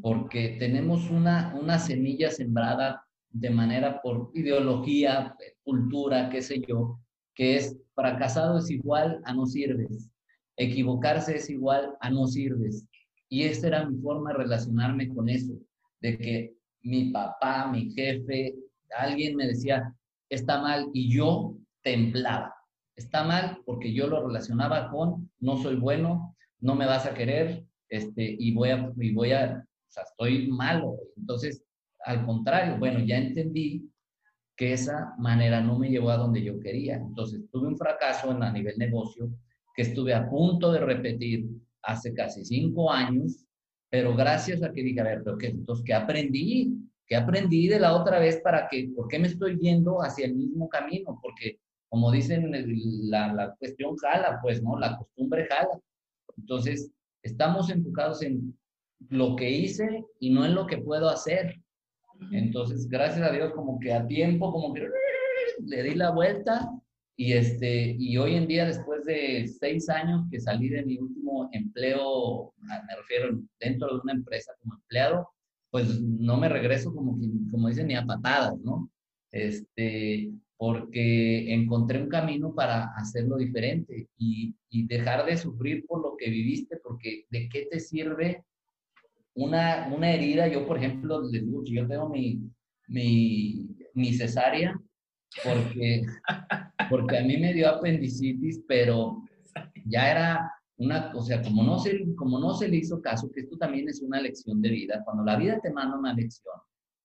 Porque 0.02 0.56
tenemos 0.58 1.10
una, 1.10 1.54
una 1.58 1.78
semilla 1.78 2.30
sembrada 2.30 3.02
de 3.30 3.50
manera 3.50 4.00
por 4.02 4.30
ideología, 4.34 5.34
cultura, 5.62 6.28
qué 6.28 6.42
sé 6.42 6.62
yo, 6.68 7.00
que 7.34 7.56
es 7.56 7.76
fracasado 7.94 8.58
es 8.58 8.70
igual 8.70 9.20
a 9.24 9.32
no 9.34 9.46
sirves, 9.46 10.10
equivocarse 10.56 11.36
es 11.36 11.50
igual 11.50 11.96
a 12.00 12.10
no 12.10 12.26
sirves, 12.26 12.86
y 13.28 13.44
esa 13.44 13.68
era 13.68 13.86
mi 13.88 14.00
forma 14.00 14.30
de 14.30 14.38
relacionarme 14.38 15.08
con 15.08 15.28
eso, 15.28 15.54
de 16.00 16.18
que 16.18 16.54
mi 16.82 17.10
papá, 17.10 17.70
mi 17.70 17.90
jefe, 17.92 18.54
alguien 18.96 19.36
me 19.36 19.46
decía, 19.46 19.94
está 20.28 20.60
mal, 20.60 20.90
y 20.92 21.12
yo 21.12 21.56
temblaba. 21.82 22.54
Está 22.96 23.24
mal 23.24 23.58
porque 23.64 23.92
yo 23.92 24.06
lo 24.06 24.26
relacionaba 24.26 24.90
con, 24.90 25.30
no 25.40 25.56
soy 25.56 25.76
bueno, 25.76 26.36
no 26.60 26.74
me 26.74 26.86
vas 26.86 27.06
a 27.06 27.14
querer, 27.14 27.64
este, 27.88 28.36
y 28.38 28.54
voy 28.54 28.70
a, 28.70 28.92
y 28.96 29.12
voy 29.12 29.32
a, 29.32 29.64
o 29.64 29.90
sea, 29.90 30.04
estoy 30.04 30.48
malo. 30.48 30.96
Entonces, 31.16 31.64
al 32.04 32.24
contrario, 32.24 32.78
bueno, 32.78 33.00
ya 33.00 33.18
entendí 33.18 33.90
que 34.56 34.72
esa 34.72 35.14
manera 35.18 35.60
no 35.60 35.78
me 35.78 35.90
llevó 35.90 36.10
a 36.10 36.16
donde 36.16 36.42
yo 36.42 36.60
quería. 36.60 36.96
Entonces, 36.96 37.42
tuve 37.50 37.66
un 37.66 37.76
fracaso 37.76 38.30
en, 38.30 38.42
a 38.42 38.52
nivel 38.52 38.78
negocio 38.78 39.30
que 39.74 39.82
estuve 39.82 40.14
a 40.14 40.28
punto 40.28 40.70
de 40.70 40.78
repetir 40.78 41.48
hace 41.84 42.12
casi 42.14 42.44
cinco 42.44 42.90
años, 42.90 43.44
pero 43.90 44.14
gracias 44.14 44.62
a 44.62 44.72
que 44.72 44.82
dije, 44.82 45.00
a 45.00 45.04
ver, 45.04 45.22
pero 45.24 45.38
¿qué, 45.38 45.48
entonces, 45.48 45.84
¿qué 45.84 45.94
aprendí? 45.94 46.76
¿Qué 47.06 47.16
aprendí 47.16 47.68
de 47.68 47.78
la 47.78 47.94
otra 47.94 48.18
vez 48.18 48.40
para 48.40 48.68
que, 48.68 48.90
por 48.96 49.08
qué 49.08 49.18
me 49.18 49.28
estoy 49.28 49.58
yendo 49.58 50.02
hacia 50.02 50.26
el 50.26 50.34
mismo 50.34 50.68
camino? 50.68 51.18
Porque, 51.22 51.58
como 51.88 52.10
dicen, 52.10 52.50
la, 53.10 53.32
la 53.32 53.54
cuestión 53.56 53.96
jala, 53.96 54.38
pues, 54.42 54.62
¿no? 54.62 54.78
La 54.78 54.96
costumbre 54.96 55.46
jala. 55.46 55.78
Entonces, 56.36 56.90
estamos 57.22 57.70
enfocados 57.70 58.22
en 58.22 58.58
lo 59.10 59.36
que 59.36 59.50
hice 59.50 60.04
y 60.18 60.30
no 60.30 60.44
en 60.44 60.54
lo 60.54 60.66
que 60.66 60.78
puedo 60.78 61.08
hacer. 61.08 61.54
Entonces, 62.32 62.88
gracias 62.88 63.28
a 63.28 63.32
Dios, 63.32 63.52
como 63.52 63.78
que 63.78 63.92
a 63.92 64.06
tiempo, 64.06 64.50
como 64.52 64.72
que 64.72 64.88
le 65.66 65.82
di 65.82 65.94
la 65.94 66.10
vuelta 66.10 66.70
y, 67.16 67.32
este, 67.32 67.94
y 67.98 68.16
hoy 68.16 68.34
en 68.34 68.48
día, 68.48 68.66
después 68.66 69.04
de 69.04 69.46
seis 69.46 69.88
años 69.88 70.26
que 70.30 70.40
salí 70.40 70.68
de 70.68 70.84
mi 70.84 70.98
último 70.98 71.48
empleo, 71.52 72.52
me 72.58 72.96
refiero 72.96 73.40
dentro 73.60 73.88
de 73.88 74.00
una 74.00 74.12
empresa 74.14 74.52
como 74.60 74.74
empleado, 74.74 75.28
pues 75.70 76.00
no 76.00 76.36
me 76.36 76.48
regreso 76.48 76.92
como, 76.94 77.16
como 77.50 77.68
dicen 77.68 77.86
ni 77.88 77.94
a 77.94 78.04
patadas, 78.04 78.58
¿no? 78.60 78.90
Este, 79.30 80.32
porque 80.56 81.52
encontré 81.52 82.02
un 82.02 82.08
camino 82.08 82.54
para 82.54 82.84
hacerlo 82.96 83.36
diferente 83.36 84.08
y, 84.16 84.54
y, 84.70 84.86
dejar 84.86 85.26
de 85.26 85.36
sufrir 85.36 85.84
por 85.86 86.02
lo 86.02 86.16
que 86.16 86.30
viviste, 86.30 86.78
porque 86.78 87.26
¿de 87.30 87.48
qué 87.48 87.66
te 87.70 87.80
sirve 87.80 88.44
una, 89.34 89.92
una 89.94 90.12
herida? 90.12 90.48
Yo, 90.48 90.66
por 90.66 90.78
ejemplo, 90.78 91.22
les 91.22 91.44
digo 91.44 91.62
yo 91.64 91.86
tengo 91.86 92.08
mi, 92.08 92.40
mi, 92.88 93.68
mi 93.94 94.12
cesárea 94.14 94.80
porque, 95.42 96.02
porque 96.90 97.18
a 97.18 97.22
mí 97.22 97.36
me 97.36 97.52
dio 97.52 97.68
apendicitis, 97.68 98.62
pero 98.68 99.22
ya 99.86 100.10
era 100.10 100.52
una, 100.76 101.12
o 101.14 101.22
sea, 101.22 101.42
como 101.42 101.62
no, 101.62 101.78
se, 101.78 102.14
como 102.16 102.38
no 102.38 102.54
se 102.54 102.68
le 102.68 102.76
hizo 102.76 103.00
caso, 103.00 103.30
que 103.30 103.40
esto 103.40 103.56
también 103.56 103.88
es 103.88 104.00
una 104.02 104.20
lección 104.20 104.60
de 104.60 104.70
vida, 104.70 105.02
cuando 105.04 105.24
la 105.24 105.36
vida 105.36 105.60
te 105.60 105.72
manda 105.72 105.98
una 105.98 106.12
lección, 106.12 106.54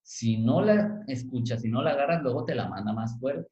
si 0.02 0.38
no 0.38 0.62
la 0.62 1.04
escuchas, 1.08 1.62
si 1.62 1.70
no 1.70 1.84
la 1.84 1.92
agarras, 1.92 2.24
luego 2.24 2.46
te 2.46 2.56
la 2.56 2.68
manda 2.68 2.94
más 2.94 3.20
fuerte. 3.20 3.48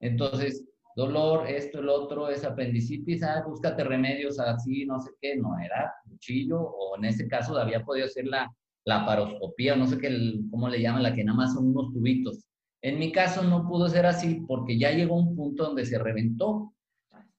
Entonces, 0.00 0.66
dolor, 0.94 1.46
esto, 1.48 1.80
el 1.80 1.88
otro, 1.88 2.28
es 2.28 2.44
apendicitis, 2.44 3.22
ah, 3.22 3.44
búscate 3.46 3.82
remedios 3.82 4.38
así, 4.38 4.84
no 4.84 5.00
sé 5.00 5.10
qué, 5.20 5.36
no 5.36 5.58
era 5.58 5.92
cuchillo, 6.08 6.60
o 6.60 6.96
en 6.96 7.06
ese 7.06 7.26
caso 7.28 7.56
había 7.56 7.82
podido 7.82 8.08
ser 8.08 8.26
la, 8.26 8.50
la 8.84 9.06
paroscopía, 9.06 9.74
no 9.76 9.86
sé 9.86 9.98
qué, 9.98 10.38
cómo 10.50 10.68
le 10.68 10.80
llaman, 10.80 11.02
la 11.02 11.14
que 11.14 11.24
nada 11.24 11.36
más 11.36 11.54
son 11.54 11.68
unos 11.68 11.92
tubitos. 11.92 12.44
En 12.86 13.00
mi 13.00 13.10
caso 13.10 13.42
no 13.42 13.66
pudo 13.66 13.88
ser 13.88 14.06
así 14.06 14.44
porque 14.46 14.78
ya 14.78 14.92
llegó 14.92 15.16
un 15.16 15.34
punto 15.34 15.64
donde 15.64 15.84
se 15.84 15.98
reventó. 15.98 16.72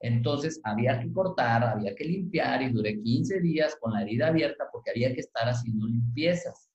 Entonces 0.01 0.59
había 0.65 0.99
que 0.99 1.09
cortar, 1.13 1.63
había 1.63 1.95
que 1.95 2.03
limpiar 2.03 2.61
y 2.63 2.69
duré 2.69 3.01
15 3.01 3.39
días 3.39 3.77
con 3.79 3.93
la 3.93 4.01
herida 4.01 4.27
abierta 4.27 4.65
porque 4.73 4.91
había 4.91 5.13
que 5.13 5.21
estar 5.21 5.47
haciendo 5.47 5.87
limpiezas. 5.87 6.69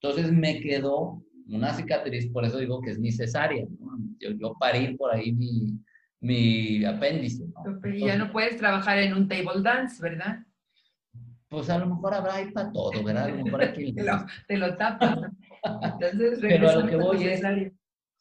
Entonces 0.00 0.30
me 0.30 0.60
quedó 0.60 1.24
una 1.48 1.74
cicatriz, 1.74 2.30
por 2.30 2.44
eso 2.44 2.58
digo 2.58 2.80
que 2.80 2.92
es 2.92 3.00
necesaria. 3.00 3.66
Yo, 4.20 4.54
parí 4.54 4.96
por 4.96 5.12
ahí 5.12 5.32
mi, 5.32 5.80
mi 6.20 6.84
apéndice. 6.84 7.46
Y 7.92 8.06
ya 8.06 8.16
no 8.16 8.30
puedes 8.30 8.56
trabajar 8.56 9.00
en 9.00 9.14
un 9.14 9.26
table 9.26 9.62
dance, 9.64 10.00
¿verdad? 10.00 10.38
Pues 11.48 11.68
a 11.68 11.76
lo 11.76 11.86
mejor 11.86 12.14
habrá 12.14 12.36
ahí 12.36 12.52
para 12.52 12.70
todo, 12.70 13.02
¿verdad? 13.02 13.24
A 13.24 13.28
lo 13.30 13.44
mejor 13.44 13.64
aquí... 13.64 13.92
te, 13.94 14.04
lo, 14.04 14.12
te 14.46 14.56
lo 14.58 14.76
tapas. 14.76 15.18
Entonces, 15.82 16.38
Pero 16.40 16.70
a 16.70 16.76
lo 16.76 16.86
que 16.86 16.96
voy 16.96 17.24
es, 17.24 17.42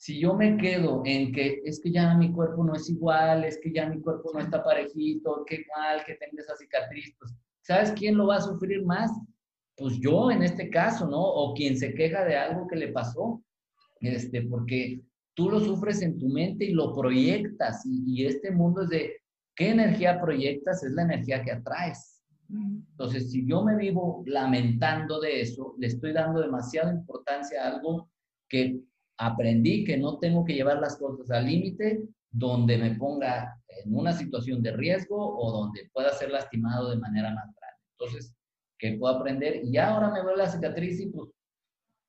si 0.01 0.19
yo 0.19 0.33
me 0.33 0.57
quedo 0.57 1.03
en 1.05 1.31
que 1.31 1.61
es 1.63 1.79
que 1.79 1.91
ya 1.91 2.15
mi 2.17 2.31
cuerpo 2.31 2.63
no 2.63 2.73
es 2.73 2.89
igual, 2.89 3.43
es 3.43 3.59
que 3.61 3.71
ya 3.71 3.87
mi 3.87 4.01
cuerpo 4.01 4.31
no 4.33 4.39
está 4.39 4.63
parejito, 4.63 5.45
qué 5.45 5.63
mal 5.77 6.03
que 6.03 6.15
tenga 6.15 6.41
esa 6.41 6.55
cicatriz, 6.55 7.15
pues, 7.19 7.31
¿sabes 7.61 7.91
quién 7.91 8.17
lo 8.17 8.25
va 8.25 8.37
a 8.37 8.41
sufrir 8.41 8.83
más? 8.83 9.11
Pues 9.77 9.99
yo 9.99 10.31
en 10.31 10.41
este 10.41 10.71
caso, 10.71 11.07
¿no? 11.07 11.21
O 11.21 11.53
quien 11.53 11.77
se 11.77 11.93
queja 11.93 12.25
de 12.25 12.35
algo 12.35 12.67
que 12.67 12.77
le 12.77 12.87
pasó, 12.87 13.43
este, 13.99 14.41
porque 14.41 15.03
tú 15.35 15.51
lo 15.51 15.59
sufres 15.59 16.01
en 16.01 16.17
tu 16.17 16.29
mente 16.29 16.65
y 16.65 16.71
lo 16.71 16.95
proyectas 16.95 17.85
y, 17.85 18.03
y 18.07 18.25
este 18.25 18.49
mundo 18.49 18.81
es 18.81 18.89
de 18.89 19.17
qué 19.53 19.69
energía 19.69 20.19
proyectas, 20.19 20.83
es 20.83 20.93
la 20.93 21.03
energía 21.03 21.43
que 21.43 21.51
atraes. 21.51 22.23
Entonces, 22.49 23.29
si 23.29 23.45
yo 23.45 23.63
me 23.63 23.75
vivo 23.75 24.23
lamentando 24.25 25.21
de 25.21 25.41
eso, 25.41 25.75
le 25.77 25.85
estoy 25.85 26.11
dando 26.11 26.41
demasiada 26.41 26.91
importancia 26.91 27.63
a 27.63 27.75
algo 27.75 28.09
que 28.49 28.81
aprendí 29.21 29.83
que 29.83 29.97
no 29.97 30.17
tengo 30.17 30.43
que 30.43 30.55
llevar 30.55 30.79
las 30.79 30.97
cosas 30.97 31.29
al 31.29 31.45
límite 31.45 32.01
donde 32.31 32.77
me 32.77 32.95
ponga 32.95 33.55
en 33.67 33.95
una 33.95 34.13
situación 34.13 34.63
de 34.63 34.71
riesgo 34.71 35.15
o 35.15 35.51
donde 35.51 35.89
pueda 35.93 36.11
ser 36.13 36.31
lastimado 36.31 36.89
de 36.89 36.97
manera 36.97 37.29
más 37.29 37.45
grande. 37.45 37.79
Entonces, 37.99 38.35
¿qué 38.79 38.97
puedo 38.97 39.15
aprender? 39.15 39.61
Y 39.63 39.77
ahora 39.77 40.09
me 40.09 40.23
veo 40.23 40.35
la 40.35 40.49
cicatriz 40.49 40.99
y 41.01 41.07
pues 41.07 41.29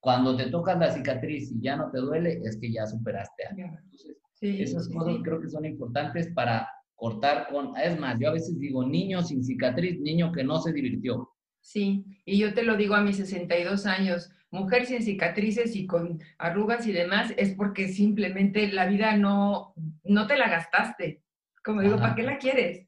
cuando 0.00 0.34
te 0.36 0.46
tocas 0.46 0.78
la 0.78 0.90
cicatriz 0.90 1.52
y 1.52 1.60
ya 1.60 1.76
no 1.76 1.90
te 1.90 1.98
duele, 1.98 2.40
es 2.44 2.56
que 2.58 2.72
ya 2.72 2.86
superaste 2.86 3.44
algo. 3.44 3.78
Entonces, 3.82 4.16
esas 4.40 4.88
cosas 4.88 5.16
creo 5.22 5.40
que 5.40 5.50
son 5.50 5.66
importantes 5.66 6.32
para 6.34 6.66
cortar 6.94 7.48
con, 7.52 7.76
es 7.76 7.98
más, 8.00 8.18
yo 8.18 8.30
a 8.30 8.32
veces 8.32 8.58
digo, 8.58 8.86
niño 8.86 9.22
sin 9.22 9.44
cicatriz, 9.44 10.00
niño 10.00 10.32
que 10.32 10.44
no 10.44 10.60
se 10.60 10.72
divirtió. 10.72 11.28
Sí, 11.60 12.04
y 12.24 12.38
yo 12.38 12.54
te 12.54 12.62
lo 12.62 12.76
digo 12.76 12.94
a 12.94 13.02
mis 13.02 13.18
62 13.18 13.86
años, 13.86 14.30
mujer 14.52 14.86
sin 14.86 15.02
cicatrices 15.02 15.74
y 15.74 15.86
con 15.86 16.20
arrugas 16.38 16.86
y 16.86 16.92
demás, 16.92 17.34
es 17.36 17.54
porque 17.54 17.88
simplemente 17.88 18.70
la 18.70 18.86
vida 18.86 19.16
no, 19.16 19.74
no 20.04 20.26
te 20.26 20.36
la 20.36 20.48
gastaste. 20.48 21.22
Como 21.64 21.80
digo, 21.80 21.96
¿para 21.96 22.14
qué 22.14 22.22
la 22.22 22.38
quieres? 22.38 22.86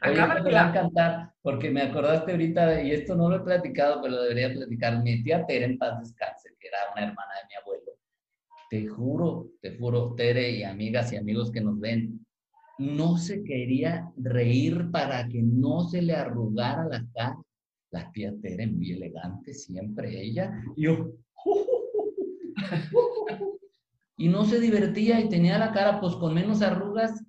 Acaba 0.00 0.40
me 0.40 0.52
va 0.52 0.66
a 0.66 0.68
encantar, 0.70 1.32
porque 1.42 1.70
me 1.70 1.82
acordaste 1.82 2.32
ahorita, 2.32 2.82
y 2.82 2.92
esto 2.92 3.14
no 3.16 3.28
lo 3.28 3.36
he 3.36 3.40
platicado, 3.40 4.00
pero 4.00 4.14
lo 4.14 4.22
debería 4.22 4.52
platicar. 4.52 5.02
Mi 5.02 5.22
tía 5.22 5.44
Tere, 5.44 5.66
en 5.66 5.78
paz 5.78 5.98
descanse, 6.00 6.50
que 6.58 6.68
era 6.68 6.78
una 6.92 7.02
hermana 7.02 7.32
de 7.42 7.48
mi 7.48 7.54
abuelo. 7.60 7.92
Te 8.70 8.86
juro, 8.86 9.48
te 9.60 9.76
juro, 9.76 10.14
Tere 10.14 10.50
y 10.50 10.62
amigas 10.62 11.12
y 11.12 11.16
amigos 11.16 11.50
que 11.50 11.60
nos 11.60 11.78
ven, 11.78 12.24
no 12.78 13.18
se 13.18 13.42
quería 13.44 14.08
reír 14.16 14.90
para 14.90 15.28
que 15.28 15.42
no 15.42 15.82
se 15.88 16.00
le 16.00 16.14
arrugara 16.14 16.84
la 16.84 17.04
cara. 17.12 17.36
La 17.92 18.10
tía 18.10 18.32
Tere, 18.40 18.66
muy 18.66 18.92
elegante 18.92 19.54
siempre 19.54 20.20
ella. 20.20 20.52
Y 20.76 20.82
yo, 20.82 21.12
y 24.16 24.28
no 24.28 24.44
se 24.44 24.60
divertía 24.60 25.20
y 25.20 25.28
tenía 25.28 25.58
la 25.58 25.72
cara 25.72 26.00
pues 26.00 26.14
con 26.14 26.34
menos 26.34 26.62
arrugas, 26.62 27.24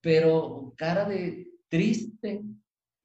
pero 0.00 0.72
cara 0.76 1.04
de 1.04 1.48
triste, 1.68 2.42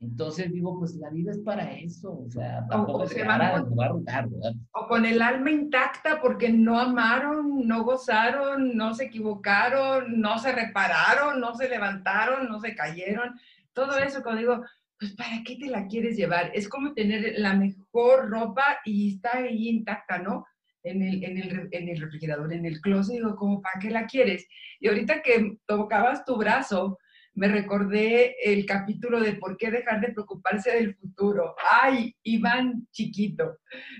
entonces 0.01 0.51
digo, 0.51 0.77
pues 0.79 0.95
la 0.95 1.09
vida 1.09 1.31
es 1.31 1.39
para 1.39 1.73
eso, 1.73 2.23
o 2.25 2.29
sea, 2.29 2.65
tampoco 2.69 3.05
se 3.05 3.23
van 3.23 3.41
a, 3.41 3.63
¿verdad? 3.63 4.53
O 4.71 4.87
con 4.87 5.05
el 5.05 5.21
alma 5.21 5.51
intacta 5.51 6.21
porque 6.21 6.49
no 6.49 6.79
amaron, 6.79 7.67
no 7.67 7.83
gozaron, 7.83 8.77
no 8.77 8.93
se 8.93 9.05
equivocaron, 9.05 10.21
no 10.21 10.39
se 10.39 10.53
repararon, 10.53 11.41
no 11.41 11.53
se 11.55 11.67
levantaron, 11.67 12.47
no 12.47 12.59
se 12.61 12.75
cayeron. 12.75 13.37
Todo 13.73 13.97
eso, 13.97 14.23
cuando 14.23 14.39
digo, 14.39 14.63
pues 14.99 15.13
¿para 15.13 15.41
qué 15.45 15.55
te 15.55 15.67
la 15.67 15.87
quieres 15.87 16.17
llevar? 16.17 16.51
Es 16.53 16.67
como 16.67 16.93
tener 16.93 17.35
la 17.37 17.53
mejor 17.53 18.29
ropa 18.29 18.79
y 18.83 19.15
está 19.15 19.37
ahí 19.37 19.69
intacta, 19.69 20.19
¿no? 20.19 20.45
En 20.83 21.01
el, 21.01 21.23
en 21.23 21.37
el, 21.37 21.69
en 21.71 21.89
el 21.89 22.01
refrigerador, 22.01 22.51
en 22.53 22.65
el 22.65 22.81
closet, 22.81 23.15
digo, 23.15 23.35
como, 23.35 23.61
¿para 23.61 23.79
qué 23.79 23.89
la 23.89 24.05
quieres? 24.05 24.45
Y 24.79 24.87
ahorita 24.87 25.21
que 25.21 25.57
tocabas 25.65 26.25
tu 26.25 26.37
brazo, 26.37 26.97
me 27.33 27.47
recordé 27.47 28.35
el 28.43 28.65
capítulo 28.65 29.21
de 29.21 29.33
por 29.33 29.55
qué 29.55 29.71
dejar 29.71 30.01
de 30.01 30.11
preocuparse 30.11 30.71
del 30.71 30.95
futuro. 30.95 31.55
Ay, 31.81 32.15
Iván 32.23 32.87
chiquito, 32.91 33.59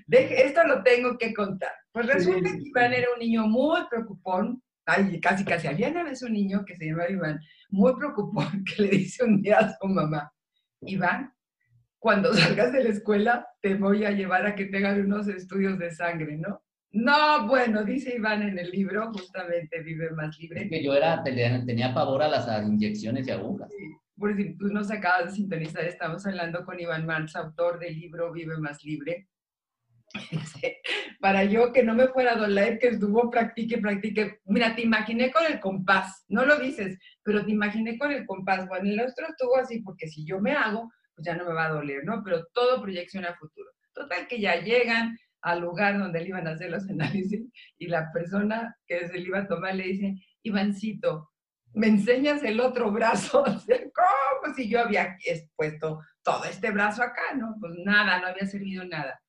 esto 0.10 0.64
lo 0.66 0.84
tengo 0.84 1.18
que 1.18 1.34
contar. 1.34 1.72
Pues 1.92 2.08
resulta 2.08 2.50
que 2.50 2.68
Iván 2.68 2.94
era 2.94 3.08
un 3.14 3.20
niño 3.20 3.48
muy 3.48 3.80
preocupón, 3.90 4.62
ay, 4.86 5.20
casi 5.22 5.46
casi 5.46 5.68
había 5.68 5.90
una 5.90 6.04
vez 6.04 6.22
un 6.24 6.34
niño 6.34 6.66
que 6.66 6.76
se 6.76 6.88
llamaba 6.88 7.10
Iván, 7.10 7.40
muy 7.70 7.96
preocupón, 7.96 8.66
que 8.66 8.84
le 8.84 8.90
dice 8.90 9.24
un 9.24 9.42
día 9.42 9.60
a 9.60 9.78
su 9.78 9.88
mamá, 9.88 10.30
Iván, 10.82 11.34
cuando 11.98 12.34
salgas 12.34 12.72
de 12.72 12.84
la 12.84 12.90
escuela 12.90 13.48
te 13.62 13.76
voy 13.76 14.06
a 14.06 14.12
llevar 14.12 14.46
a 14.46 14.56
que 14.56 14.66
te 14.66 14.78
hagan 14.78 15.02
unos 15.02 15.28
estudios 15.28 15.78
de 15.78 15.92
sangre, 15.92 16.38
¿no? 16.38 16.64
No, 16.92 17.48
bueno, 17.48 17.84
dice 17.84 18.16
Iván 18.16 18.42
en 18.42 18.58
el 18.58 18.72
libro, 18.72 19.12
justamente 19.14 19.82
Vive 19.84 20.10
Más 20.12 20.40
Libre. 20.40 20.68
que 20.68 20.84
yo 20.84 20.96
era, 20.96 21.24
tenía 21.24 21.94
pavor 21.94 22.24
a 22.24 22.28
las 22.28 22.48
inyecciones 22.66 23.28
y 23.28 23.32
agujas. 23.32 23.70
Sí, 23.70 23.86
por 24.18 24.36
si 24.36 24.58
tú 24.58 24.70
nos 24.70 24.90
acabas 24.90 25.26
de 25.26 25.32
sintonizar, 25.34 25.86
estamos 25.86 26.26
hablando 26.26 26.66
con 26.66 26.80
Iván 26.80 27.06
Marx, 27.06 27.36
autor 27.36 27.78
del 27.78 27.94
libro 27.94 28.32
Vive 28.32 28.58
Más 28.58 28.84
Libre. 28.84 29.28
Para 31.20 31.44
yo 31.44 31.72
que 31.74 31.84
no 31.84 31.94
me 31.96 32.08
fuera 32.08 32.34
a 32.34 32.38
doler, 32.38 32.80
que 32.80 32.88
estuvo 32.88 33.30
practique, 33.30 33.78
practique. 33.78 34.40
Mira, 34.46 34.76
te 34.76 34.82
imaginé 34.82 35.32
con 35.32 35.46
el 35.46 35.60
compás, 35.60 36.26
no 36.28 36.46
lo 36.46 36.58
dices, 36.58 36.98
pero 37.24 37.46
te 37.46 37.52
imaginé 37.52 37.98
con 37.98 38.12
el 38.12 38.26
compás. 38.26 38.68
Bueno, 38.68 38.90
el 38.90 39.02
otro 39.02 39.28
estuvo 39.28 39.58
así, 39.58 39.82
porque 39.82 40.08
si 40.08 40.26
yo 40.26 40.40
me 40.40 40.54
hago, 40.54 40.92
pues 41.16 41.26
ya 41.26 41.36
no 41.36 41.46
me 41.46 41.54
va 41.54 41.66
a 41.66 41.74
doler, 41.74 42.04
¿no? 42.06 42.22
Pero 42.24 42.46
todo 42.54 42.82
proyección 42.82 43.26
a 43.26 43.36
futuro. 43.36 43.70
Total 43.94 44.28
que 44.28 44.40
ya 44.40 44.62
llegan, 44.62 45.18
al 45.42 45.62
lugar 45.62 45.98
donde 45.98 46.20
le 46.22 46.28
iban 46.28 46.48
a 46.48 46.52
hacer 46.52 46.70
los 46.70 46.84
análisis 46.90 47.48
y 47.78 47.88
la 47.88 48.12
persona 48.12 48.76
que 48.88 49.08
se 49.08 49.14
le 49.14 49.28
iba 49.28 49.40
a 49.40 49.48
tomar 49.48 49.76
le 49.76 49.84
dice, 49.84 50.16
Ivancito, 50.44 51.32
¿me 51.74 51.88
enseñas 51.88 52.44
el 52.44 52.60
otro 52.60 52.92
brazo? 52.92 53.44
¿Cómo 53.44 54.54
si 54.56 54.70
yo 54.70 54.82
había 54.82 55.18
puesto 55.56 56.00
todo 56.24 56.44
este 56.46 56.72
brazo 56.72 57.04
acá? 57.04 57.22
No, 57.36 57.56
pues 57.60 57.74
nada, 57.84 58.20
no 58.20 58.28
había 58.28 58.46
servido 58.46 58.86
nada. 58.86 59.20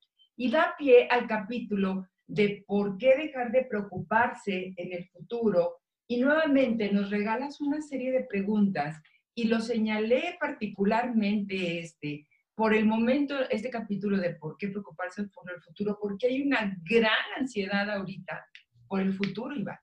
Y 0.40 0.50
da 0.50 0.74
pie 0.78 1.06
al 1.10 1.26
capítulo 1.26 2.08
de 2.26 2.64
por 2.66 2.96
qué 2.96 3.14
dejar 3.14 3.52
de 3.52 3.66
preocuparse 3.66 4.72
en 4.74 4.92
el 4.94 5.06
futuro. 5.10 5.82
Y 6.08 6.18
nuevamente 6.18 6.90
nos 6.90 7.10
regalas 7.10 7.60
una 7.60 7.82
serie 7.82 8.10
de 8.10 8.24
preguntas 8.24 8.96
y 9.34 9.44
lo 9.44 9.60
señalé 9.60 10.38
particularmente 10.40 11.80
este, 11.80 12.26
por 12.54 12.72
el 12.72 12.86
momento, 12.86 13.34
este 13.50 13.68
capítulo 13.68 14.16
de 14.16 14.34
por 14.36 14.56
qué 14.56 14.68
preocuparse 14.68 15.24
por 15.24 15.52
el 15.52 15.60
futuro, 15.60 15.98
porque 16.00 16.28
hay 16.28 16.40
una 16.40 16.74
gran 16.88 17.12
ansiedad 17.38 17.90
ahorita 17.90 18.42
por 18.88 19.02
el 19.02 19.12
futuro, 19.12 19.54
Iván. 19.54 19.76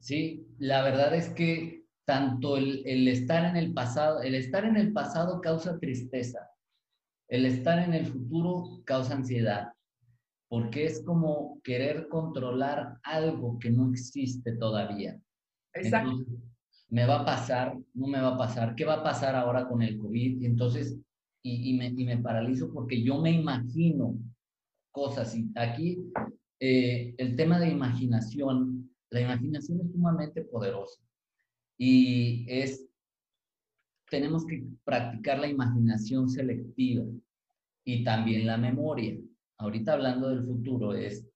Sí, 0.00 0.48
la 0.58 0.82
verdad 0.82 1.14
es 1.14 1.28
que 1.28 1.84
tanto 2.04 2.56
el, 2.56 2.82
el, 2.86 3.06
estar 3.06 3.44
en 3.44 3.54
el 3.54 3.72
pasado, 3.72 4.20
el 4.20 4.34
estar 4.34 4.64
en 4.64 4.76
el 4.76 4.92
pasado 4.92 5.40
causa 5.40 5.78
tristeza, 5.78 6.50
el 7.28 7.46
estar 7.46 7.78
en 7.78 7.94
el 7.94 8.06
futuro 8.06 8.82
causa 8.84 9.14
ansiedad, 9.14 9.75
porque 10.48 10.86
es 10.86 11.02
como 11.04 11.60
querer 11.62 12.08
controlar 12.08 12.98
algo 13.02 13.58
que 13.58 13.70
no 13.70 13.90
existe 13.90 14.56
todavía. 14.56 15.20
Exacto. 15.74 16.24
me 16.88 17.04
va 17.04 17.20
a 17.20 17.24
pasar, 17.24 17.76
no 17.94 18.06
me 18.06 18.20
va 18.20 18.34
a 18.34 18.38
pasar, 18.38 18.74
¿qué 18.74 18.84
va 18.84 18.94
a 18.94 19.02
pasar 19.02 19.34
ahora 19.34 19.68
con 19.68 19.82
el 19.82 19.98
COVID? 19.98 20.44
Entonces, 20.44 20.96
y, 21.42 21.74
me, 21.74 21.88
y 21.88 22.04
me 22.04 22.18
paralizo 22.18 22.72
porque 22.72 23.02
yo 23.02 23.20
me 23.20 23.30
imagino 23.30 24.16
cosas. 24.90 25.36
Y 25.36 25.50
aquí 25.54 25.98
eh, 26.58 27.14
el 27.18 27.36
tema 27.36 27.60
de 27.60 27.68
imaginación, 27.68 28.90
la 29.10 29.20
imaginación 29.20 29.80
es 29.80 29.92
sumamente 29.92 30.42
poderosa 30.42 31.00
y 31.78 32.46
es, 32.48 32.88
tenemos 34.08 34.46
que 34.46 34.64
practicar 34.84 35.38
la 35.38 35.48
imaginación 35.48 36.28
selectiva 36.28 37.04
y 37.84 38.04
también 38.04 38.46
la 38.46 38.56
memoria. 38.56 39.18
Ahorita 39.58 39.94
hablando 39.94 40.28
del 40.28 40.44
futuro 40.44 40.94
es, 40.94 41.26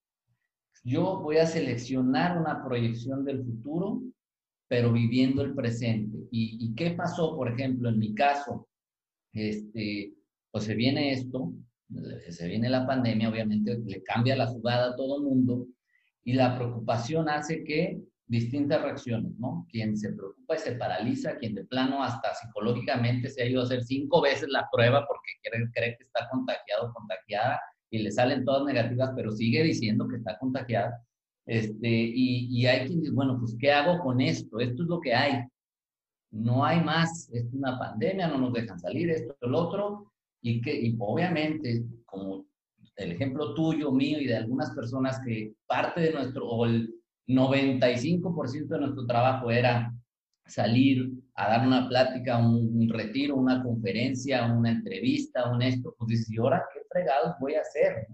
yo 0.85 1.21
voy 1.21 1.39
a 1.39 1.47
seleccionar 1.47 2.39
una 2.39 2.65
proyección 2.65 3.25
del 3.25 3.45
futuro, 3.45 4.03
pero 4.69 4.93
viviendo 4.93 5.43
el 5.43 5.55
presente. 5.55 6.19
¿Y, 6.31 6.75
qué 6.75 6.93
pasó, 6.93 7.37
por 7.37 7.49
ejemplo, 7.49 7.89
en 7.89 7.99
mi 7.99 8.15
caso? 8.15 8.69
este, 9.33 10.13
pues 10.51 10.65
se 10.65 10.75
viene 10.75 11.13
esto, 11.13 11.53
se 12.29 12.49
viene 12.49 12.69
la 12.69 12.87
pandemia, 12.87 13.29
obviamente 13.29 13.79
le 13.85 14.03
cambia 14.03 14.37
la 14.37 14.47
jugada 14.47 14.91
a 14.91 14.97
todo 14.97 15.19
el 15.19 15.25
mundo 15.25 15.67
y 16.25 16.33
la 16.35 16.57
preocupación 16.57 17.29
hace 17.29 17.65
que 17.65 18.01
distintas 18.27 18.83
reacciones, 18.83 19.33
¿no? 19.39 19.67
Quien 19.71 19.97
se 19.97 20.13
preocupa 20.13 20.55
y 20.55 20.59
se 20.59 20.73
paraliza, 20.73 21.37
quien 21.37 21.55
de 21.55 21.65
plano 21.65 22.03
hasta 22.03 22.33
psicológicamente 22.35 23.29
se 23.29 23.43
ha 23.43 23.47
ido 23.47 23.61
a 23.61 23.65
hacer 23.65 23.83
cinco 23.83 24.21
veces 24.21 24.49
la 24.51 24.69
prueba 24.71 25.05
porque 25.07 25.33
cree, 25.43 25.69
cree 25.73 25.97
que 25.97 26.05
está 26.05 26.29
contagiado 26.31 26.93
contagiada 26.93 27.61
y 27.91 27.99
le 27.99 28.11
salen 28.11 28.45
todas 28.45 28.65
negativas, 28.65 29.13
pero 29.17 29.33
sigue 29.33 29.63
diciendo 29.63 30.07
que 30.09 30.17
está 30.17 30.39
contagiada. 30.39 31.03
Este, 31.47 31.89
y, 31.89 32.47
y 32.51 32.67
hay 32.67 32.87
quien 32.87 33.01
dice, 33.01 33.13
bueno, 33.13 33.39
pues 33.39 33.57
¿qué 33.59 33.73
hago 33.73 33.99
con 34.03 34.21
esto? 34.21 34.61
Esto 34.61 34.83
es 34.83 34.89
lo 34.89 35.01
que 35.01 35.15
hay 35.15 35.45
no 36.31 36.65
hay 36.65 36.83
más, 36.83 37.29
es 37.33 37.53
una 37.53 37.79
pandemia, 37.79 38.29
no 38.29 38.39
nos 38.39 38.53
dejan 38.53 38.79
salir, 38.79 39.11
esto, 39.11 39.37
el 39.41 39.55
otro, 39.55 40.13
y 40.43 40.61
que 40.61 40.75
y 40.75 40.97
obviamente, 40.99 41.85
como 42.05 42.47
el 42.97 43.13
ejemplo 43.13 43.55
tuyo, 43.55 43.91
mío 43.93 44.21
y 44.21 44.27
de 44.27 44.37
algunas 44.37 44.71
personas 44.73 45.21
que 45.25 45.55
parte 45.67 46.01
de 46.01 46.13
nuestro, 46.13 46.49
o 46.49 46.67
el 46.67 46.95
95% 47.27 48.69
de 48.69 48.79
nuestro 48.79 49.07
trabajo 49.07 49.51
era 49.51 49.93
salir 50.47 51.11
a 51.35 51.49
dar 51.49 51.67
una 51.67 51.89
plática, 51.89 52.39
un, 52.39 52.89
retiro, 52.89 53.37
una 53.37 53.63
conferencia, 53.63 54.53
una 54.53 54.71
entrevista, 54.71 55.51
un 55.51 55.63
esto, 55.63 55.95
pues 55.99 56.09
dices, 56.09 56.31
¿y 56.31 56.39
ahora 56.39 56.65
qué 56.73 56.80
fregados 56.91 57.35
voy 57.41 57.55
a 57.55 57.61
hacer? 57.61 58.07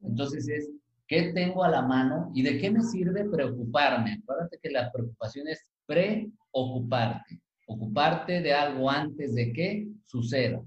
Entonces 0.00 0.48
es, 0.48 0.70
¿qué 1.06 1.32
tengo 1.32 1.64
a 1.64 1.68
la 1.68 1.82
mano 1.82 2.30
y 2.34 2.42
de 2.42 2.58
qué 2.58 2.70
me 2.70 2.82
sirve 2.82 3.24
preocuparme? 3.28 4.20
Acuérdate 4.22 4.58
que 4.62 4.70
la 4.70 4.90
preocupación 4.92 5.48
es 5.48 5.70
preocuparte, 5.86 7.40
ocuparte 7.66 8.40
de 8.40 8.52
algo 8.52 8.90
antes 8.90 9.34
de 9.34 9.52
que 9.52 9.88
suceda. 10.06 10.62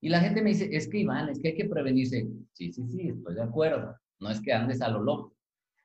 Y 0.00 0.08
la 0.08 0.20
gente 0.20 0.42
me 0.42 0.50
dice, 0.50 0.68
es 0.72 0.88
que 0.88 0.98
Iván, 0.98 1.28
es 1.28 1.38
que 1.40 1.48
hay 1.48 1.54
que 1.54 1.68
prevenirse. 1.68 2.26
Sí, 2.52 2.72
sí, 2.72 2.82
sí, 2.88 3.08
estoy 3.08 3.34
de 3.34 3.42
acuerdo. 3.42 3.96
No 4.18 4.30
es 4.30 4.40
que 4.40 4.52
andes 4.52 4.82
a 4.82 4.88
lo 4.88 5.00
loco, 5.00 5.36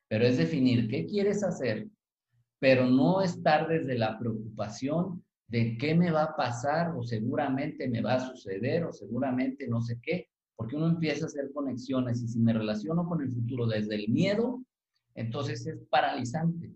pero 0.07 0.25
es 0.25 0.37
definir 0.37 0.87
qué 0.89 1.05
quieres 1.05 1.43
hacer 1.43 1.87
pero 2.59 2.85
no 2.85 3.21
estar 3.21 3.67
desde 3.67 3.97
la 3.97 4.17
preocupación 4.17 5.23
de 5.47 5.77
qué 5.77 5.95
me 5.95 6.11
va 6.11 6.23
a 6.23 6.35
pasar 6.35 6.93
o 6.95 7.03
seguramente 7.03 7.87
me 7.87 8.01
va 8.01 8.15
a 8.15 8.19
suceder 8.19 8.83
o 8.85 8.91
seguramente 8.91 9.67
no 9.67 9.81
sé 9.81 9.99
qué, 10.01 10.29
porque 10.57 10.75
uno 10.75 10.87
empieza 10.87 11.25
a 11.25 11.27
hacer 11.27 11.51
conexiones 11.53 12.21
y 12.21 12.27
si 12.27 12.39
me 12.39 12.51
relaciono 12.51 13.07
con 13.07 13.21
el 13.21 13.31
futuro 13.31 13.67
desde 13.67 13.95
el 13.95 14.09
miedo, 14.09 14.61
entonces 15.15 15.65
es 15.65 15.77
paralizante. 15.89 16.73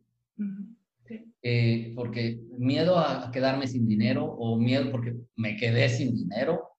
Eh, 1.41 1.91
porque 1.96 2.39
miedo 2.58 2.98
a 2.98 3.32
quedarme 3.32 3.67
sin 3.67 3.86
dinero 3.86 4.24
o 4.26 4.58
miedo 4.58 4.91
porque 4.91 5.17
me 5.36 5.58
quedé 5.58 5.89
sin 5.89 6.15
dinero, 6.15 6.70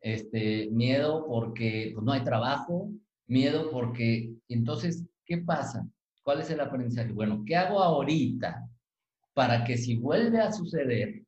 este, 0.00 0.68
miedo 0.72 1.24
porque 1.26 1.92
pues, 1.94 2.04
no 2.04 2.12
hay 2.12 2.24
trabajo, 2.24 2.90
miedo 3.26 3.70
porque, 3.70 4.32
entonces, 4.48 5.04
¿qué 5.24 5.38
pasa? 5.38 5.86
¿Cuál 6.24 6.40
es 6.40 6.50
el 6.50 6.60
aprendizaje? 6.60 7.12
Bueno, 7.12 7.44
¿qué 7.46 7.54
hago 7.54 7.80
ahorita 7.80 8.66
para 9.34 9.62
que 9.62 9.76
si 9.76 9.96
vuelve 9.96 10.40
a 10.40 10.52
suceder, 10.52 11.22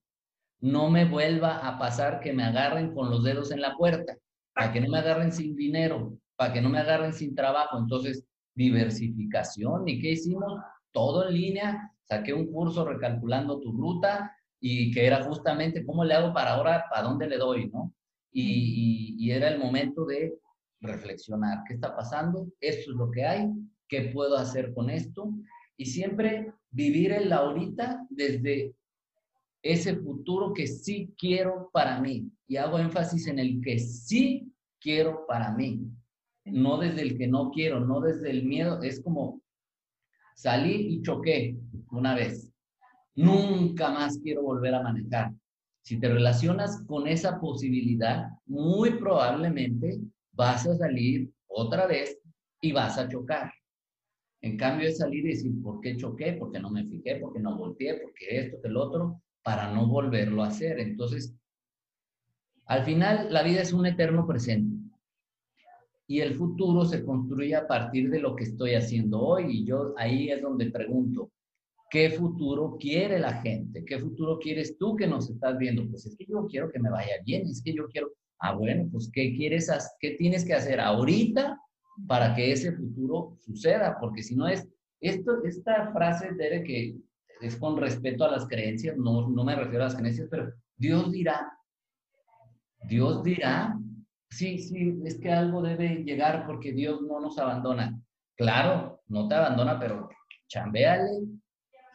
no 0.61 0.91
me 0.91 1.05
vuelva 1.05 1.59
a 1.59 1.79
pasar 1.79 2.19
que 2.21 2.33
me 2.33 2.43
agarren 2.43 2.95
con 2.95 3.11
los 3.11 3.23
dedos 3.23 3.53
en 3.53 3.61
la 3.61 3.77
puerta? 3.77 4.17
Para 4.59 4.73
que 4.73 4.81
no 4.81 4.89
me 4.89 4.99
agarren 4.99 5.33
sin 5.33 5.55
dinero, 5.55 6.19
para 6.37 6.53
que 6.53 6.61
no 6.61 6.69
me 6.69 6.79
agarren 6.79 7.13
sin 7.13 7.35
trabajo. 7.35 7.79
Entonces, 7.79 8.27
diversificación. 8.55 9.87
¿Y 9.87 10.01
qué 10.01 10.13
hicimos? 10.13 10.61
Todo 10.91 11.29
en 11.29 11.35
línea. 11.35 11.93
Saqué 12.03 12.35
un 12.35 12.51
curso 12.51 12.85
recalculando 12.85 13.61
tu 13.61 13.73
ruta 13.73 14.35
y 14.61 14.91
que 14.91 15.07
era 15.07 15.23
justamente 15.23 15.87
cómo 15.87 16.05
le 16.05 16.15
hago 16.15 16.33
para 16.33 16.55
ahora, 16.55 16.85
para 16.91 17.03
dónde 17.03 17.29
le 17.29 17.37
doy, 17.37 17.71
¿no? 17.71 17.95
Y, 18.33 19.17
y, 19.17 19.27
y 19.27 19.31
era 19.31 19.49
el 19.49 19.59
momento 19.59 20.05
de 20.05 20.35
reflexionar. 20.81 21.63
¿Qué 21.67 21.75
está 21.75 21.95
pasando? 21.95 22.49
Esto 22.61 22.91
es 22.91 22.97
lo 22.97 23.11
que 23.11 23.25
hay 23.25 23.49
qué 23.89 24.11
puedo 24.13 24.37
hacer 24.37 24.73
con 24.75 24.91
esto 24.91 25.33
y 25.77 25.87
siempre 25.87 26.53
vivir 26.71 27.13
el 27.13 27.33
ahorita 27.33 28.07
desde 28.11 28.75
ese 29.63 29.97
futuro 29.97 30.53
que 30.53 30.67
sí 30.67 31.13
quiero 31.19 31.71
para 31.73 32.01
mí. 32.01 32.31
Y 32.47 32.57
hago 32.57 32.79
énfasis 32.79 33.27
en 33.27 33.39
el 33.39 33.61
que 33.61 33.79
sí 33.79 34.53
quiero 34.81 35.27
para 35.27 35.53
mí, 35.53 35.81
no 36.45 36.79
desde 36.79 37.03
el 37.03 37.19
que 37.19 37.27
no 37.27 37.51
quiero, 37.51 37.81
no 37.81 38.01
desde 38.01 38.31
el 38.31 38.45
miedo. 38.45 38.83
Es 38.83 39.03
como 39.03 39.41
salir 40.35 40.81
y 40.81 41.03
choqué 41.03 41.57
una 41.91 42.15
vez. 42.15 42.51
Nunca 43.15 43.91
más 43.91 44.19
quiero 44.23 44.43
volver 44.43 44.75
a 44.75 44.83
manejar. 44.83 45.33
Si 45.83 45.99
te 45.99 46.09
relacionas 46.09 46.83
con 46.87 47.09
esa 47.09 47.41
posibilidad, 47.41 48.29
muy 48.47 48.91
probablemente 48.99 49.99
vas 50.33 50.67
a 50.67 50.77
salir 50.77 51.31
otra 51.49 51.87
vez 51.87 52.19
y 52.61 52.73
vas 52.73 52.99
a 52.99 53.09
chocar. 53.09 53.53
En 54.41 54.57
cambio 54.57 54.89
es 54.89 54.99
salir 54.99 55.25
y 55.25 55.31
decir, 55.31 55.53
¿por 55.63 55.81
qué 55.81 55.97
choqué? 55.97 56.35
¿Por 56.35 56.53
qué 56.53 56.61
no 56.61 56.71
me 56.71 56.87
fijé? 56.87 57.17
¿Por 57.17 57.33
qué 57.33 57.41
no 57.41 57.57
volteé? 57.57 57.95
¿Por 58.01 58.13
qué 58.15 58.39
esto, 58.39 58.61
que 58.63 58.69
el 58.69 58.77
otro? 58.77 59.21
Para 59.49 59.73
no 59.73 59.87
volverlo 59.87 60.43
a 60.43 60.49
hacer. 60.49 60.79
Entonces, 60.79 61.35
al 62.67 62.85
final 62.85 63.33
la 63.33 63.43
vida 63.43 63.63
es 63.63 63.73
un 63.73 63.87
eterno 63.87 64.27
presente. 64.27 64.77
Y 66.07 66.21
el 66.21 66.35
futuro 66.35 66.85
se 66.85 67.03
construye 67.03 67.57
a 67.57 67.67
partir 67.67 68.11
de 68.11 68.21
lo 68.21 68.37
que 68.37 68.45
estoy 68.45 68.75
haciendo 68.75 69.23
hoy. 69.23 69.61
Y 69.61 69.65
yo 69.65 69.95
ahí 69.97 70.29
es 70.29 70.43
donde 70.43 70.71
pregunto, 70.71 71.31
¿qué 71.89 72.11
futuro 72.11 72.77
quiere 72.79 73.19
la 73.19 73.41
gente? 73.41 73.87
¿Qué 73.87 73.99
futuro 73.99 74.39
quieres 74.39 74.77
tú 74.77 74.95
que 74.95 75.07
nos 75.07 75.31
estás 75.31 75.57
viendo? 75.57 75.89
Pues 75.89 76.05
es 76.05 76.15
que 76.15 76.27
yo 76.27 76.47
quiero 76.47 76.71
que 76.71 76.79
me 76.79 76.91
vaya 76.91 77.15
bien, 77.25 77.47
es 77.47 77.63
que 77.63 77.73
yo 77.73 77.89
quiero, 77.89 78.13
ah, 78.41 78.55
bueno, 78.55 78.87
pues 78.93 79.11
¿qué 79.11 79.35
quieres, 79.35 79.71
qué 79.99 80.11
tienes 80.11 80.45
que 80.45 80.53
hacer 80.53 80.79
ahorita 80.79 81.59
para 82.07 82.35
que 82.35 82.53
ese 82.53 82.73
futuro 82.73 83.39
suceda, 83.41 83.97
porque 83.99 84.23
si 84.23 84.37
no 84.37 84.47
es, 84.47 84.69
esto, 85.01 85.43
esta 85.43 85.91
frase 85.93 86.33
debe 86.35 86.65
que 86.65 86.97
es 87.41 87.57
con 87.57 87.77
respeto 87.77 88.25
a 88.25 88.31
las 88.31 88.47
creencias, 88.47 88.97
no, 88.97 89.29
no 89.29 89.45
me 89.45 89.55
refiero 89.55 89.85
a 89.85 89.89
las 89.89 89.97
creencias, 89.97 90.29
pero 90.31 90.53
Dios 90.77 91.13
dirá, 91.13 91.53
Dios 92.83 93.23
dirá, 93.23 93.79
sí, 94.31 94.59
sí, 94.59 95.01
es 95.05 95.19
que 95.19 95.31
algo 95.31 95.63
debe 95.63 96.05
llegar 96.05 96.47
porque 96.47 96.73
Dios 96.73 97.03
no 97.03 97.21
nos 97.21 97.39
abandona. 97.39 98.01
Claro, 98.37 99.01
no 99.09 99.27
te 99.29 99.35
abandona, 99.35 99.79
pero 99.81 100.09
chambéale, 100.49 101.11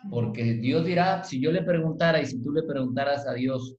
porque 0.09 0.55
Dios 0.55 0.85
dirá, 0.85 1.23
si 1.23 1.39
yo 1.39 1.51
le 1.51 1.63
preguntara 1.63 2.21
y 2.21 2.25
si 2.25 2.41
tú 2.43 2.51
le 2.51 2.63
preguntaras 2.63 3.25
a 3.27 3.33
Dios 3.33 3.75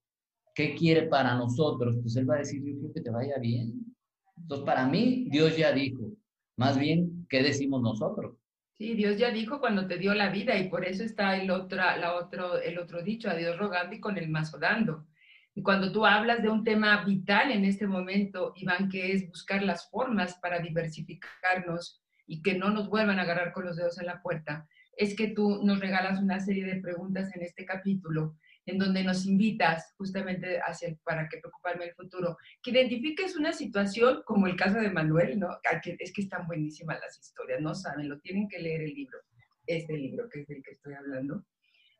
qué 0.54 0.74
quiere 0.74 1.08
para 1.08 1.34
nosotros, 1.34 1.96
pues 2.00 2.16
Él 2.16 2.28
va 2.28 2.36
a 2.36 2.38
decir, 2.38 2.62
yo 2.64 2.78
quiero 2.78 2.94
que 2.94 3.00
te 3.00 3.10
vaya 3.10 3.38
bien. 3.38 3.94
Entonces, 4.36 4.64
para 4.64 4.86
mí, 4.86 5.28
Dios 5.30 5.56
ya 5.56 5.72
dijo. 5.72 6.10
Más 6.56 6.78
bien, 6.78 7.26
¿qué 7.28 7.42
decimos 7.42 7.82
nosotros? 7.82 8.36
Sí, 8.76 8.94
Dios 8.94 9.18
ya 9.18 9.30
dijo 9.30 9.60
cuando 9.60 9.86
te 9.86 9.98
dio 9.98 10.14
la 10.14 10.30
vida 10.30 10.58
y 10.58 10.68
por 10.68 10.84
eso 10.84 11.04
está 11.04 11.36
el 11.36 11.50
otro, 11.50 11.76
la 11.76 12.14
otro, 12.14 12.60
el 12.60 12.78
otro 12.78 13.02
dicho, 13.02 13.30
a 13.30 13.34
Dios 13.34 13.56
rogando 13.56 13.94
y 13.94 14.00
con 14.00 14.18
el 14.18 14.28
mazo 14.28 14.58
dando. 14.58 15.06
Y 15.54 15.62
cuando 15.62 15.92
tú 15.92 16.04
hablas 16.04 16.42
de 16.42 16.48
un 16.48 16.64
tema 16.64 17.04
vital 17.04 17.52
en 17.52 17.64
este 17.64 17.86
momento, 17.86 18.52
Iván, 18.56 18.88
que 18.88 19.12
es 19.12 19.28
buscar 19.28 19.62
las 19.62 19.88
formas 19.90 20.34
para 20.42 20.58
diversificarnos 20.58 22.02
y 22.26 22.42
que 22.42 22.58
no 22.58 22.70
nos 22.70 22.88
vuelvan 22.88 23.20
a 23.20 23.22
agarrar 23.22 23.52
con 23.52 23.64
los 23.64 23.76
dedos 23.76 24.00
en 24.00 24.06
la 24.06 24.20
puerta, 24.20 24.66
es 24.96 25.14
que 25.14 25.28
tú 25.28 25.62
nos 25.62 25.78
regalas 25.78 26.20
una 26.20 26.40
serie 26.40 26.64
de 26.64 26.80
preguntas 26.80 27.34
en 27.36 27.42
este 27.42 27.64
capítulo 27.64 28.36
en 28.66 28.78
donde 28.78 29.04
nos 29.04 29.26
invitas 29.26 29.94
justamente 29.96 30.58
hacia 30.60 30.94
para 31.04 31.28
que 31.28 31.38
preocuparme 31.38 31.86
el 31.86 31.94
futuro, 31.94 32.36
que 32.62 32.70
identifiques 32.70 33.36
una 33.36 33.52
situación 33.52 34.22
como 34.24 34.46
el 34.46 34.56
caso 34.56 34.78
de 34.78 34.90
Manuel, 34.90 35.38
¿no? 35.38 35.58
Es 35.98 36.12
que 36.12 36.22
están 36.22 36.46
buenísimas 36.46 37.00
las 37.00 37.18
historias, 37.18 37.60
no 37.60 37.74
saben, 37.74 38.08
lo 38.08 38.18
tienen 38.20 38.48
que 38.48 38.58
leer 38.58 38.82
el 38.82 38.94
libro, 38.94 39.18
este 39.66 39.96
libro 39.96 40.28
que 40.28 40.40
es 40.40 40.46
del 40.46 40.62
que 40.62 40.72
estoy 40.72 40.94
hablando, 40.94 41.44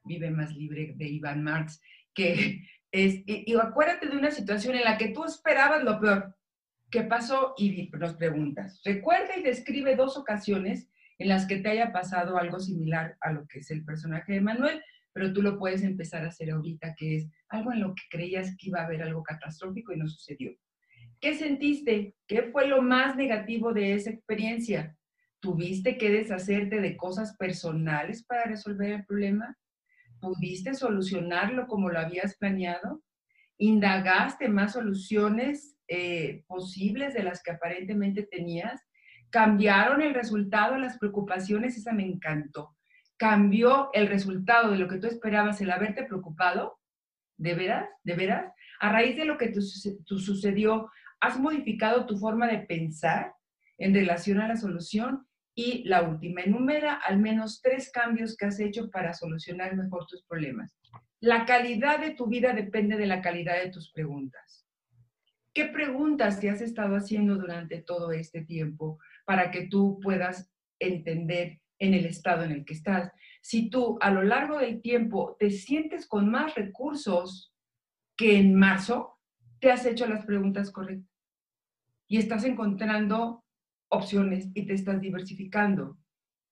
Vive 0.06 0.30
más 0.30 0.54
libre 0.54 0.92
de 0.96 1.06
Iván 1.06 1.42
Marx, 1.42 1.80
que 2.12 2.60
es, 2.92 3.14
y, 3.24 3.50
y 3.50 3.56
acuérdate 3.56 4.06
de 4.06 4.18
una 4.18 4.30
situación 4.30 4.74
en 4.74 4.84
la 4.84 4.98
que 4.98 5.08
tú 5.08 5.24
esperabas 5.24 5.82
lo 5.82 5.98
peor. 5.98 6.36
¿Qué 6.90 7.02
pasó? 7.04 7.54
Y 7.56 7.90
nos 7.90 8.14
preguntas. 8.14 8.82
Recuerda 8.84 9.34
y 9.36 9.42
describe 9.42 9.96
dos 9.96 10.18
ocasiones 10.18 10.90
en 11.18 11.28
las 11.28 11.46
que 11.46 11.56
te 11.56 11.70
haya 11.70 11.90
pasado 11.90 12.36
algo 12.36 12.60
similar 12.60 13.16
a 13.20 13.32
lo 13.32 13.46
que 13.46 13.60
es 13.60 13.70
el 13.70 13.82
personaje 13.82 14.34
de 14.34 14.40
Manuel 14.42 14.82
pero 15.14 15.32
tú 15.32 15.40
lo 15.42 15.58
puedes 15.58 15.82
empezar 15.82 16.24
a 16.24 16.28
hacer 16.28 16.50
ahorita, 16.50 16.94
que 16.96 17.16
es 17.16 17.30
algo 17.48 17.72
en 17.72 17.80
lo 17.80 17.94
que 17.94 18.02
creías 18.10 18.54
que 18.58 18.66
iba 18.66 18.80
a 18.80 18.84
haber 18.84 19.00
algo 19.00 19.22
catastrófico 19.22 19.92
y 19.92 19.96
no 19.96 20.08
sucedió. 20.08 20.52
¿Qué 21.20 21.36
sentiste? 21.36 22.16
¿Qué 22.26 22.50
fue 22.50 22.66
lo 22.66 22.82
más 22.82 23.14
negativo 23.16 23.72
de 23.72 23.94
esa 23.94 24.10
experiencia? 24.10 24.98
¿Tuviste 25.38 25.96
que 25.98 26.10
deshacerte 26.10 26.80
de 26.80 26.96
cosas 26.96 27.36
personales 27.36 28.24
para 28.24 28.44
resolver 28.44 28.90
el 28.90 29.04
problema? 29.06 29.56
¿Pudiste 30.20 30.74
solucionarlo 30.74 31.68
como 31.68 31.90
lo 31.90 32.00
habías 32.00 32.36
planeado? 32.36 33.00
¿Indagaste 33.56 34.48
más 34.48 34.72
soluciones 34.72 35.76
eh, 35.86 36.42
posibles 36.48 37.14
de 37.14 37.22
las 37.22 37.40
que 37.40 37.52
aparentemente 37.52 38.24
tenías? 38.24 38.82
¿Cambiaron 39.30 40.02
el 40.02 40.12
resultado, 40.12 40.76
las 40.76 40.98
preocupaciones? 40.98 41.76
Esa 41.76 41.92
me 41.92 42.04
encantó 42.04 42.74
cambió 43.16 43.90
el 43.92 44.08
resultado 44.08 44.72
de 44.72 44.78
lo 44.78 44.88
que 44.88 44.98
tú 44.98 45.06
esperabas 45.06 45.60
el 45.60 45.70
haberte 45.70 46.04
preocupado? 46.04 46.78
¿De 47.36 47.54
veras? 47.54 47.88
¿De 48.02 48.14
veras? 48.14 48.52
A 48.80 48.90
raíz 48.90 49.16
de 49.16 49.24
lo 49.24 49.38
que 49.38 49.48
tú, 49.48 49.62
sucedió, 49.62 50.90
¿has 51.20 51.38
modificado 51.38 52.06
tu 52.06 52.18
forma 52.18 52.46
de 52.46 52.58
pensar 52.58 53.34
en 53.78 53.94
relación 53.94 54.40
a 54.40 54.48
la 54.48 54.56
solución? 54.56 55.26
Y 55.56 55.84
la 55.84 56.02
última, 56.02 56.42
enumera 56.42 56.94
al 56.94 57.18
menos 57.18 57.62
tres 57.62 57.90
cambios 57.92 58.36
que 58.36 58.46
has 58.46 58.58
hecho 58.58 58.90
para 58.90 59.14
solucionar 59.14 59.76
mejor 59.76 60.06
tus 60.06 60.24
problemas. 60.24 60.76
La 61.20 61.46
calidad 61.46 62.00
de 62.00 62.10
tu 62.10 62.26
vida 62.26 62.52
depende 62.52 62.96
de 62.96 63.06
la 63.06 63.22
calidad 63.22 63.62
de 63.62 63.70
tus 63.70 63.92
preguntas. 63.92 64.66
¿Qué 65.54 65.66
preguntas 65.66 66.40
te 66.40 66.50
has 66.50 66.60
estado 66.60 66.96
haciendo 66.96 67.36
durante 67.36 67.80
todo 67.80 68.10
este 68.10 68.44
tiempo 68.44 68.98
para 69.24 69.52
que 69.52 69.68
tú 69.68 70.00
puedas 70.02 70.52
entender 70.80 71.60
en 71.84 71.94
el 71.94 72.06
estado 72.06 72.44
en 72.44 72.52
el 72.52 72.64
que 72.64 72.74
estás. 72.74 73.12
Si 73.42 73.70
tú 73.70 73.98
a 74.00 74.10
lo 74.10 74.22
largo 74.22 74.58
del 74.58 74.80
tiempo 74.80 75.36
te 75.38 75.50
sientes 75.50 76.06
con 76.06 76.30
más 76.30 76.54
recursos 76.54 77.52
que 78.16 78.38
en 78.38 78.54
marzo, 78.54 79.18
te 79.60 79.70
has 79.70 79.84
hecho 79.86 80.06
las 80.06 80.24
preguntas 80.24 80.70
correctas 80.70 81.14
y 82.08 82.18
estás 82.18 82.44
encontrando 82.44 83.44
opciones 83.88 84.48
y 84.54 84.66
te 84.66 84.74
estás 84.74 85.00
diversificando. 85.00 85.98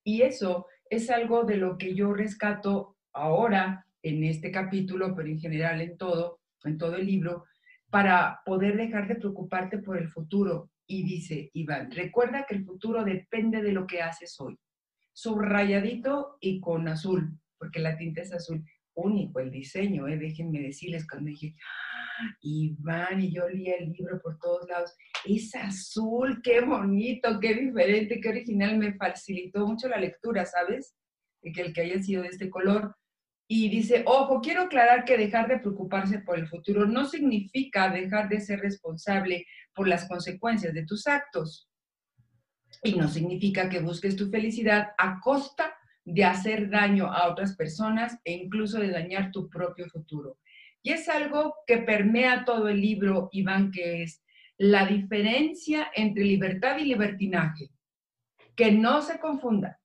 Y 0.05 0.23
eso 0.23 0.67
es 0.91 1.11
algo 1.11 1.45
de 1.45 1.57
lo 1.57 1.79
que 1.79 1.95
yo 1.95 2.13
rescato 2.13 2.97
ahora 3.13 3.87
en 4.03 4.25
este 4.25 4.51
capítulo, 4.51 5.15
pero 5.15 5.29
en 5.29 5.39
general 5.39 5.81
en 5.81 5.97
todo, 5.97 6.41
en 6.65 6.79
todo 6.79 6.97
el 6.97 7.07
libro, 7.07 7.45
para 7.91 8.41
poder 8.45 8.77
dejar 8.77 9.07
de 9.07 9.17
preocuparte 9.17 9.79
por 9.79 9.97
el 9.97 10.09
futuro. 10.09 10.71
Y 10.87 11.05
dice 11.05 11.51
Iván, 11.55 11.91
recuerda 11.91 12.45
que 12.47 12.55
el 12.55 12.65
futuro 12.65 13.05
depende 13.05 13.63
de 13.63 13.73
lo 13.73 13.87
que 13.87 14.03
haces 14.03 14.39
hoy. 14.41 14.59
Subrayadito 15.13 16.39
y 16.41 16.61
con 16.61 16.89
azul, 16.89 17.39
porque 17.59 17.81
la 17.81 17.97
tinta 17.97 18.23
es 18.23 18.33
azul. 18.33 18.65
Único 18.95 19.41
el 19.41 19.51
diseño, 19.51 20.07
¿eh? 20.09 20.19
déjenme 20.19 20.61
decirles 20.61 21.07
cuando 21.07 21.31
dije, 21.31 21.55
ah, 21.63 22.37
Iván, 22.43 23.23
y 23.23 23.33
yo 23.33 23.49
leí 23.49 23.69
el 23.69 23.93
libro 23.93 24.21
por 24.21 24.39
todos 24.39 24.69
lados, 24.69 24.95
es 25.25 25.55
azul, 25.55 26.41
qué 26.43 26.61
bonito, 26.61 27.41
qué 27.41 27.55
diferente, 27.55 28.21
qué 28.21 28.29
original, 28.29 28.77
me 28.77 28.95
facilitó 28.95 29.67
mucho 29.67 29.89
la 29.89 29.99
lectura, 29.99 30.45
¿sabes? 30.45 30.95
Que 31.43 31.63
el 31.63 31.73
que 31.73 31.83
haya 31.83 32.03
sido 32.03 32.23
de 32.23 32.29
este 32.29 32.51
color. 32.51 32.95
Y 33.49 33.69
dice, 33.69 34.03
ojo, 34.07 34.41
quiero 34.41 34.63
aclarar 34.63 35.05
que 35.05 35.19
dejar 35.19 35.49
de 35.49 35.59
preocuparse 35.59 36.21
por 36.21 36.39
el 36.39 36.49
futuro 36.49 36.87
no 36.87 37.05
significa 37.07 37.91
dejar 37.91 38.29
de 38.29 38.41
ser 38.41 38.61
responsable 38.61 39.45
por 39.75 39.89
las 39.89 40.09
consecuencias 40.09 40.73
de 40.73 40.87
tus 40.87 41.07
actos. 41.07 41.69
Y 42.83 42.95
no 42.95 43.09
significa 43.09 43.69
que 43.69 43.81
busques 43.81 44.17
tu 44.17 44.29
felicidad 44.31 44.93
a 44.99 45.21
costa 45.21 45.75
de 46.05 46.25
hacer 46.25 46.69
daño 46.69 47.07
a 47.07 47.29
otras 47.31 47.55
personas 47.57 48.19
e 48.25 48.33
incluso 48.33 48.79
de 48.79 48.91
dañar 48.91 49.31
tu 49.31 49.49
propio 49.49 49.89
futuro. 49.89 50.39
Y 50.83 50.91
es 50.91 51.09
algo 51.09 51.55
que 51.67 51.79
permea 51.79 52.45
todo 52.45 52.69
el 52.69 52.81
libro, 52.81 53.29
Iván, 53.33 53.71
que 53.71 54.03
es 54.03 54.23
la 54.59 54.87
diferencia 54.87 55.91
entre 55.95 56.25
libertad 56.25 56.79
y 56.79 56.85
libertinaje. 56.85 57.71
Que 58.57 58.73
no 58.73 59.01
se 59.03 59.19
confunda. 59.21 59.81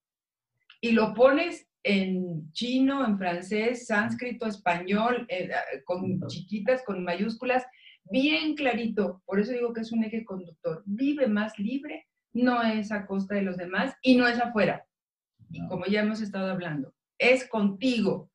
Y 0.81 0.91
lo 0.91 1.13
pones 1.13 1.67
en 1.83 2.51
chino, 2.51 3.05
en 3.05 3.17
francés, 3.17 3.87
sánscrito, 3.87 4.45
español, 4.45 5.25
eh, 5.29 5.49
con 5.85 6.19
chiquitas, 6.27 6.83
con 6.83 7.03
mayúsculas, 7.03 7.65
bien 8.03 8.55
clarito. 8.55 9.21
Por 9.25 9.39
eso 9.39 9.51
digo 9.53 9.73
que 9.73 9.81
es 9.81 9.91
un 9.91 10.03
eje 10.03 10.25
conductor. 10.25 10.83
Vive 10.85 11.27
más 11.27 11.57
libre, 11.57 12.07
no 12.37 12.63
es 12.63 12.91
a 12.91 13.05
costa 13.05 13.35
de 13.35 13.41
los 13.41 13.57
demás 13.57 13.93
y 14.01 14.15
no 14.15 14.27
es 14.27 14.39
afuera. 14.39 14.85
Y 15.49 15.65
como 15.67 15.85
ya 15.85 16.01
hemos 16.01 16.21
estado 16.21 16.51
hablando, 16.51 16.93
es 17.17 17.47
contigo 17.47 18.29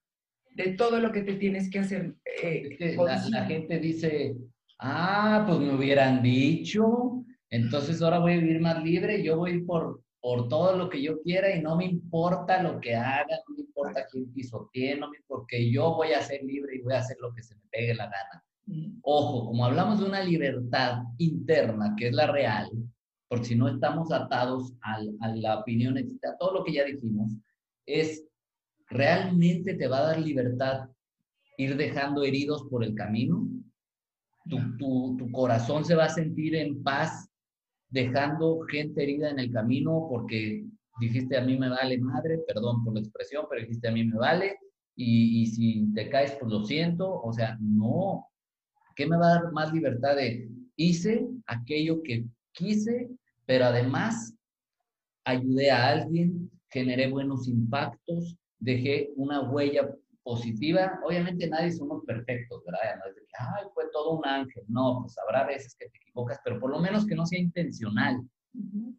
de 0.54 0.72
todo 0.72 1.00
lo 1.00 1.12
que 1.12 1.22
te 1.22 1.34
tienes 1.34 1.70
que 1.70 1.78
hacer. 1.78 2.14
Eh, 2.42 2.96
la, 3.30 3.46
gente 3.46 3.78
dice, 3.78 4.36
ah, 4.78 5.44
pues 5.46 5.58
me 5.60 5.74
hubieran 5.74 6.22
dicho, 6.22 7.24
entonces 7.50 8.00
ahora 8.02 8.18
voy 8.18 8.34
a 8.34 8.38
vivir 8.38 8.60
más 8.60 8.82
libre, 8.82 9.22
yo 9.22 9.36
voy 9.36 9.62
por, 9.62 10.02
por 10.20 10.48
todo 10.48 10.76
lo 10.76 10.88
que 10.88 11.02
yo 11.02 11.20
quiera 11.22 11.54
y 11.54 11.62
no 11.62 11.76
me 11.76 11.86
importa 11.86 12.62
lo 12.62 12.80
que 12.80 12.94
haga, 12.94 13.36
no 13.48 13.54
me 13.54 13.62
importa 13.62 14.06
quién 14.10 14.32
pisotee, 14.32 14.96
no 14.96 15.10
me 15.10 15.18
porque 15.26 15.70
yo 15.70 15.94
voy 15.94 16.12
a 16.12 16.22
ser 16.22 16.42
libre 16.42 16.76
y 16.76 16.82
voy 16.82 16.94
a 16.94 17.00
hacer 17.00 17.16
lo 17.20 17.32
que 17.32 17.42
se 17.42 17.54
me 17.56 17.62
pegue 17.70 17.94
la 17.94 18.04
gana. 18.04 18.44
Mm. 18.66 18.98
Ojo, 19.02 19.46
como 19.46 19.64
hablamos 19.64 20.00
de 20.00 20.06
una 20.06 20.22
libertad 20.22 21.02
interna, 21.18 21.94
que 21.96 22.08
es 22.08 22.14
la 22.14 22.26
real, 22.26 22.70
porque 23.32 23.46
si 23.46 23.54
no 23.54 23.66
estamos 23.66 24.12
atados 24.12 24.74
a 24.82 25.00
la 25.34 25.60
opinión, 25.60 25.96
a 25.96 26.36
todo 26.36 26.52
lo 26.52 26.64
que 26.64 26.74
ya 26.74 26.84
dijimos, 26.84 27.32
es 27.86 28.22
realmente 28.90 29.72
te 29.72 29.88
va 29.88 30.00
a 30.00 30.06
dar 30.08 30.20
libertad 30.20 30.90
ir 31.56 31.78
dejando 31.78 32.24
heridos 32.24 32.64
por 32.68 32.84
el 32.84 32.94
camino. 32.94 33.48
Tu, 34.50 35.16
tu, 35.16 35.30
corazón 35.32 35.82
se 35.82 35.94
va 35.94 36.04
a 36.04 36.08
sentir 36.10 36.54
en 36.54 36.82
paz 36.82 37.26
dejando 37.88 38.60
gente 38.70 39.02
herida 39.02 39.30
en 39.30 39.38
el 39.38 39.50
camino 39.50 40.08
porque 40.10 40.66
dijiste 41.00 41.38
a 41.38 41.40
mí 41.42 41.56
me 41.56 41.70
vale 41.70 41.96
madre, 41.96 42.38
perdón 42.46 42.84
por 42.84 42.92
la 42.92 43.00
expresión, 43.00 43.46
pero 43.48 43.62
dijiste 43.62 43.88
a 43.88 43.92
mí 43.92 44.04
me 44.04 44.18
vale 44.18 44.58
y, 44.94 45.40
y 45.40 45.46
si 45.46 45.90
te 45.94 46.10
caes 46.10 46.36
pues 46.38 46.52
lo 46.52 46.66
siento, 46.66 47.22
o 47.22 47.32
sea, 47.32 47.56
no, 47.62 48.26
¿qué 48.94 49.06
me 49.06 49.16
va 49.16 49.26
a 49.28 49.34
dar 49.40 49.52
más 49.52 49.72
libertad 49.72 50.16
de 50.16 50.50
hice 50.76 51.26
aquello 51.46 52.02
que 52.02 52.26
quise 52.52 53.08
pero 53.52 53.66
además 53.66 54.34
ayudé 55.26 55.70
a 55.70 55.88
alguien, 55.90 56.50
generé 56.70 57.10
buenos 57.10 57.46
impactos, 57.46 58.34
dejé 58.58 59.10
una 59.16 59.42
huella 59.42 59.94
positiva. 60.22 60.98
Obviamente 61.04 61.46
nadie 61.48 61.70
somos 61.70 62.02
perfectos, 62.06 62.62
¿verdad? 62.64 62.96
No 62.96 63.10
es 63.10 63.14
de 63.14 63.20
que, 63.20 63.34
ay, 63.38 63.66
fue 63.74 63.84
todo 63.92 64.16
un 64.16 64.26
ángel. 64.26 64.64
No, 64.68 65.00
pues 65.02 65.18
habrá 65.18 65.46
veces 65.46 65.76
que 65.78 65.86
te 65.90 65.98
equivocas, 65.98 66.40
pero 66.42 66.58
por 66.58 66.70
lo 66.70 66.80
menos 66.80 67.04
que 67.04 67.14
no 67.14 67.26
sea 67.26 67.40
intencional. 67.40 68.22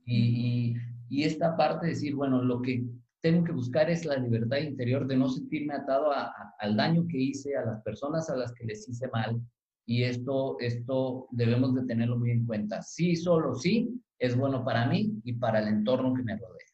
y, 0.05 0.75
y, 1.09 1.23
esta 1.23 1.57
parte 1.57 1.87
de 1.87 1.93
decir, 1.93 2.13
bueno, 2.13 2.43
lo 2.43 2.61
que 2.61 2.85
tengo 3.21 3.43
que 3.43 3.53
buscar 3.53 3.89
es 3.89 4.05
la 4.05 4.17
libertad 4.17 4.57
interior 4.57 5.07
de 5.07 5.17
no 5.17 5.29
sentirme 5.29 5.73
atado 5.73 6.11
al 6.59 6.77
daño 6.77 7.07
que 7.09 7.17
hice, 7.17 7.55
a 7.55 7.65
las 7.65 7.81
personas 7.81 8.29
a 8.29 8.35
las 8.35 8.53
que 8.53 8.65
les 8.65 8.87
hice 8.87 9.07
mal. 9.07 9.41
Y 9.87 10.03
esto, 10.03 10.57
esto 10.59 11.27
debemos 11.31 11.73
de 11.73 11.85
tenerlo 11.85 12.19
muy 12.19 12.29
en 12.29 12.45
cuenta. 12.45 12.83
Sí, 12.83 13.15
solo 13.15 13.55
sí, 13.55 13.89
es 14.23 14.37
bueno 14.37 14.63
para 14.63 14.85
mí 14.85 15.19
y 15.25 15.33
para 15.33 15.59
el 15.59 15.67
entorno 15.67 16.13
que 16.13 16.23
me 16.23 16.37
rodea. 16.37 16.65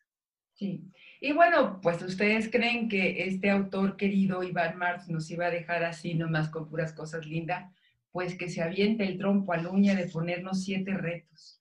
Sí. 0.53 0.83
Y 1.19 1.33
bueno, 1.33 1.81
pues 1.81 1.99
ustedes 2.03 2.47
creen 2.51 2.87
que 2.87 3.23
este 3.23 3.49
autor 3.49 3.97
querido 3.97 4.43
Iván 4.43 4.77
Marx 4.77 5.09
nos 5.09 5.31
iba 5.31 5.47
a 5.47 5.49
dejar 5.49 5.83
así 5.83 6.13
nomás 6.13 6.49
con 6.49 6.69
puras 6.69 6.93
cosas 6.93 7.25
lindas, 7.25 7.73
pues 8.11 8.37
que 8.37 8.49
se 8.49 8.61
aviente 8.61 9.03
el 9.03 9.17
trompo 9.17 9.51
a 9.51 9.67
uña 9.67 9.95
de 9.95 10.07
ponernos 10.09 10.63
siete 10.63 10.93
retos. 10.93 11.59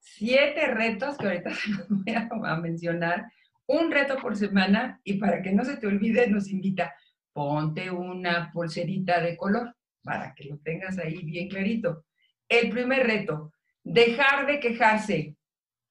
Siete 0.00 0.66
retos 0.66 1.16
que 1.16 1.26
ahorita 1.28 1.50
se 1.54 1.70
los 1.70 1.88
voy 1.88 2.14
a, 2.14 2.56
mencionar, 2.56 3.30
un 3.66 3.92
reto 3.92 4.16
por 4.16 4.36
semana 4.36 5.00
y 5.04 5.14
para 5.14 5.42
que 5.42 5.52
no 5.52 5.64
se 5.64 5.76
te 5.76 5.86
olvide 5.86 6.28
nos 6.28 6.50
invita, 6.50 6.92
ponte 7.32 7.88
una 7.88 8.50
pulserita 8.52 9.20
de 9.20 9.36
color 9.36 9.76
para 10.02 10.34
que 10.34 10.46
lo 10.46 10.58
tengas 10.58 10.98
ahí 10.98 11.22
bien 11.22 11.48
clarito. 11.48 12.04
El 12.48 12.68
primer 12.70 13.06
reto, 13.06 13.52
Dejar 13.82 14.46
de 14.46 14.60
quejarse. 14.60 15.36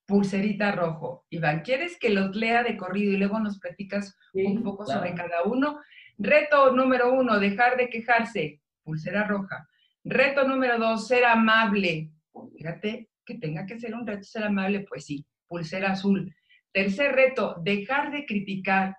Pulserita 0.06 0.72
rojo. 0.72 1.26
Iván, 1.30 1.62
¿quieres 1.62 1.98
que 2.00 2.10
los 2.10 2.36
lea 2.36 2.64
de 2.64 2.78
corrido 2.78 3.14
y 3.14 3.18
luego 3.18 3.40
nos 3.40 3.60
platicas 3.60 4.18
un 4.34 4.64
poco 4.64 4.86
sobre 4.86 5.14
cada 5.14 5.44
uno? 5.44 5.80
Reto 6.18 6.76
número 6.76 7.14
uno, 7.14 7.40
dejar 7.40 7.78
de 7.78 7.90
quejarse. 7.90 8.62
Pulsera 8.84 9.28
roja. 9.28 9.68
Reto 10.04 10.48
número 10.48 10.80
dos, 10.80 11.08
ser 11.08 11.26
amable. 11.26 12.12
Fíjate 12.58 13.10
que 13.26 13.36
tenga 13.38 13.66
que 13.66 13.80
ser 13.80 13.94
un 13.94 14.08
reto 14.08 14.24
ser 14.24 14.44
amable, 14.44 14.86
pues 14.90 15.06
sí, 15.06 15.26
pulsera 15.48 15.92
azul. 15.92 16.34
Tercer 16.72 17.14
reto, 17.14 17.56
dejar 17.64 18.12
de 18.12 18.26
criticar. 18.26 18.98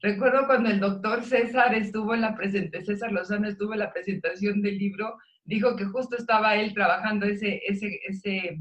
Recuerdo 0.00 0.46
cuando 0.46 0.70
el 0.70 0.78
doctor 0.78 1.24
César 1.24 1.74
estuvo 1.74 2.14
en 2.14 2.20
la 2.20 2.36
presentación, 2.36 2.84
César 2.84 3.12
Lozano 3.12 3.48
estuvo 3.48 3.72
en 3.72 3.80
la 3.80 3.92
presentación 3.92 4.62
del 4.62 4.78
libro, 4.78 5.16
dijo 5.46 5.76
que 5.76 5.84
justo 5.86 6.16
estaba 6.16 6.56
él 6.56 6.74
trabajando 6.74 7.26
ese, 7.26 7.62
ese, 7.66 8.00
ese, 8.06 8.58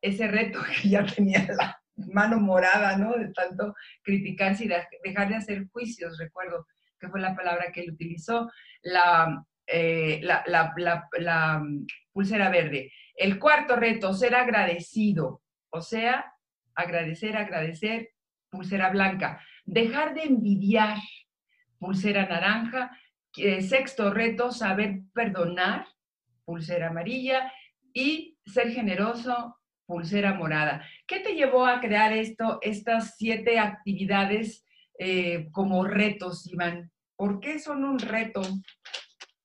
ese 0.00 0.28
reto 0.28 0.60
que 0.82 0.88
ya 0.88 1.04
tenía 1.04 1.46
la 1.56 1.80
mano 1.96 2.40
morada, 2.40 2.96
¿no? 2.96 3.12
De 3.12 3.28
tanto 3.32 3.74
criticarse 4.02 4.64
y 4.64 4.70
dejar 5.04 5.28
de 5.28 5.36
hacer 5.36 5.66
juicios, 5.68 6.18
recuerdo 6.18 6.66
que 6.98 7.08
fue 7.08 7.20
la 7.20 7.36
palabra 7.36 7.70
que 7.72 7.82
él 7.82 7.92
utilizó, 7.92 8.50
la, 8.82 9.44
eh, 9.66 10.20
la, 10.22 10.42
la, 10.46 10.74
la, 11.18 11.62
pulsera 12.12 12.48
verde. 12.48 12.92
El 13.16 13.38
cuarto 13.38 13.76
reto, 13.76 14.12
ser 14.12 14.34
agradecido, 14.34 15.42
o 15.70 15.80
sea, 15.80 16.32
agradecer, 16.74 17.36
agradecer, 17.36 18.10
pulsera 18.50 18.90
blanca. 18.90 19.40
Dejar 19.64 20.14
de 20.14 20.24
envidiar, 20.24 20.98
pulsera 21.78 22.26
naranja. 22.26 22.96
Eh, 23.36 23.62
sexto 23.62 24.12
reto, 24.12 24.52
saber 24.52 25.00
perdonar, 25.12 25.86
pulsera 26.44 26.88
amarilla, 26.88 27.52
y 27.92 28.36
ser 28.46 28.72
generoso, 28.72 29.56
pulsera 29.86 30.34
morada. 30.34 30.84
¿Qué 31.06 31.20
te 31.20 31.34
llevó 31.34 31.66
a 31.66 31.80
crear 31.80 32.12
esto, 32.12 32.58
estas 32.62 33.16
siete 33.16 33.58
actividades 33.58 34.64
eh, 34.98 35.48
como 35.50 35.84
retos, 35.84 36.46
Iván? 36.52 36.90
¿Por 37.16 37.40
qué 37.40 37.58
son 37.58 37.84
un 37.84 37.98
reto? 37.98 38.42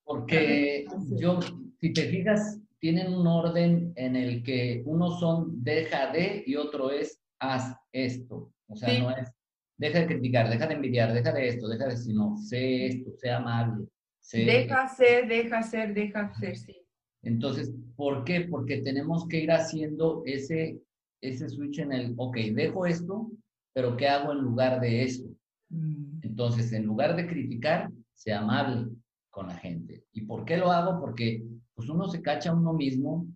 Porque 0.03 0.85
yo, 1.17 1.39
si 1.79 1.93
te 1.93 2.03
fijas, 2.09 2.59
tienen 2.79 3.13
un 3.13 3.27
orden 3.27 3.93
en 3.95 4.15
el 4.15 4.41
que 4.41 4.81
uno 4.85 5.11
son 5.19 5.63
deja 5.63 6.11
de 6.11 6.43
y 6.47 6.55
otro 6.55 6.91
es 6.91 7.21
haz 7.39 7.75
esto. 7.91 8.51
O 8.67 8.75
sea, 8.75 8.99
no 8.99 9.11
es 9.11 9.31
deja 9.79 9.99
de 9.99 10.07
criticar, 10.07 10.49
deja 10.49 10.67
de 10.67 10.73
envidiar, 10.75 11.13
deja 11.13 11.31
de 11.31 11.47
esto, 11.47 11.67
deja 11.67 11.87
de 11.87 11.97
si 11.97 12.13
no, 12.13 12.37
sé 12.37 12.87
esto, 12.87 13.11
sé 13.17 13.31
amable. 13.31 13.87
Deja 14.31 14.87
ser, 14.89 15.27
deja 15.27 15.63
ser, 15.63 15.93
deja 15.93 16.33
ser, 16.33 16.57
sí. 16.57 16.75
Entonces, 17.23 17.73
¿por 17.95 18.23
qué? 18.23 18.41
Porque 18.41 18.81
tenemos 18.81 19.27
que 19.27 19.43
ir 19.43 19.51
haciendo 19.51 20.23
ese, 20.25 20.79
ese 21.21 21.49
switch 21.49 21.79
en 21.79 21.91
el, 21.91 22.13
ok, 22.17 22.37
dejo 22.53 22.85
esto, 22.85 23.29
pero 23.73 23.97
¿qué 23.97 24.07
hago 24.07 24.31
en 24.31 24.39
lugar 24.39 24.79
de 24.79 25.03
esto? 25.03 25.29
Mm. 25.69 26.19
Entonces, 26.23 26.71
en 26.71 26.85
lugar 26.85 27.15
de 27.15 27.27
criticar, 27.27 27.91
sea 28.13 28.39
amable 28.39 28.89
con 29.29 29.47
la 29.47 29.55
gente. 29.55 30.05
¿Y 30.13 30.21
por 30.21 30.45
qué 30.45 30.57
lo 30.57 30.71
hago? 30.71 30.99
Porque 30.99 31.43
pues 31.73 31.89
uno 31.89 32.07
se 32.09 32.21
cacha 32.21 32.49
a 32.49 32.55
uno 32.55 32.73
mismo 32.73 33.27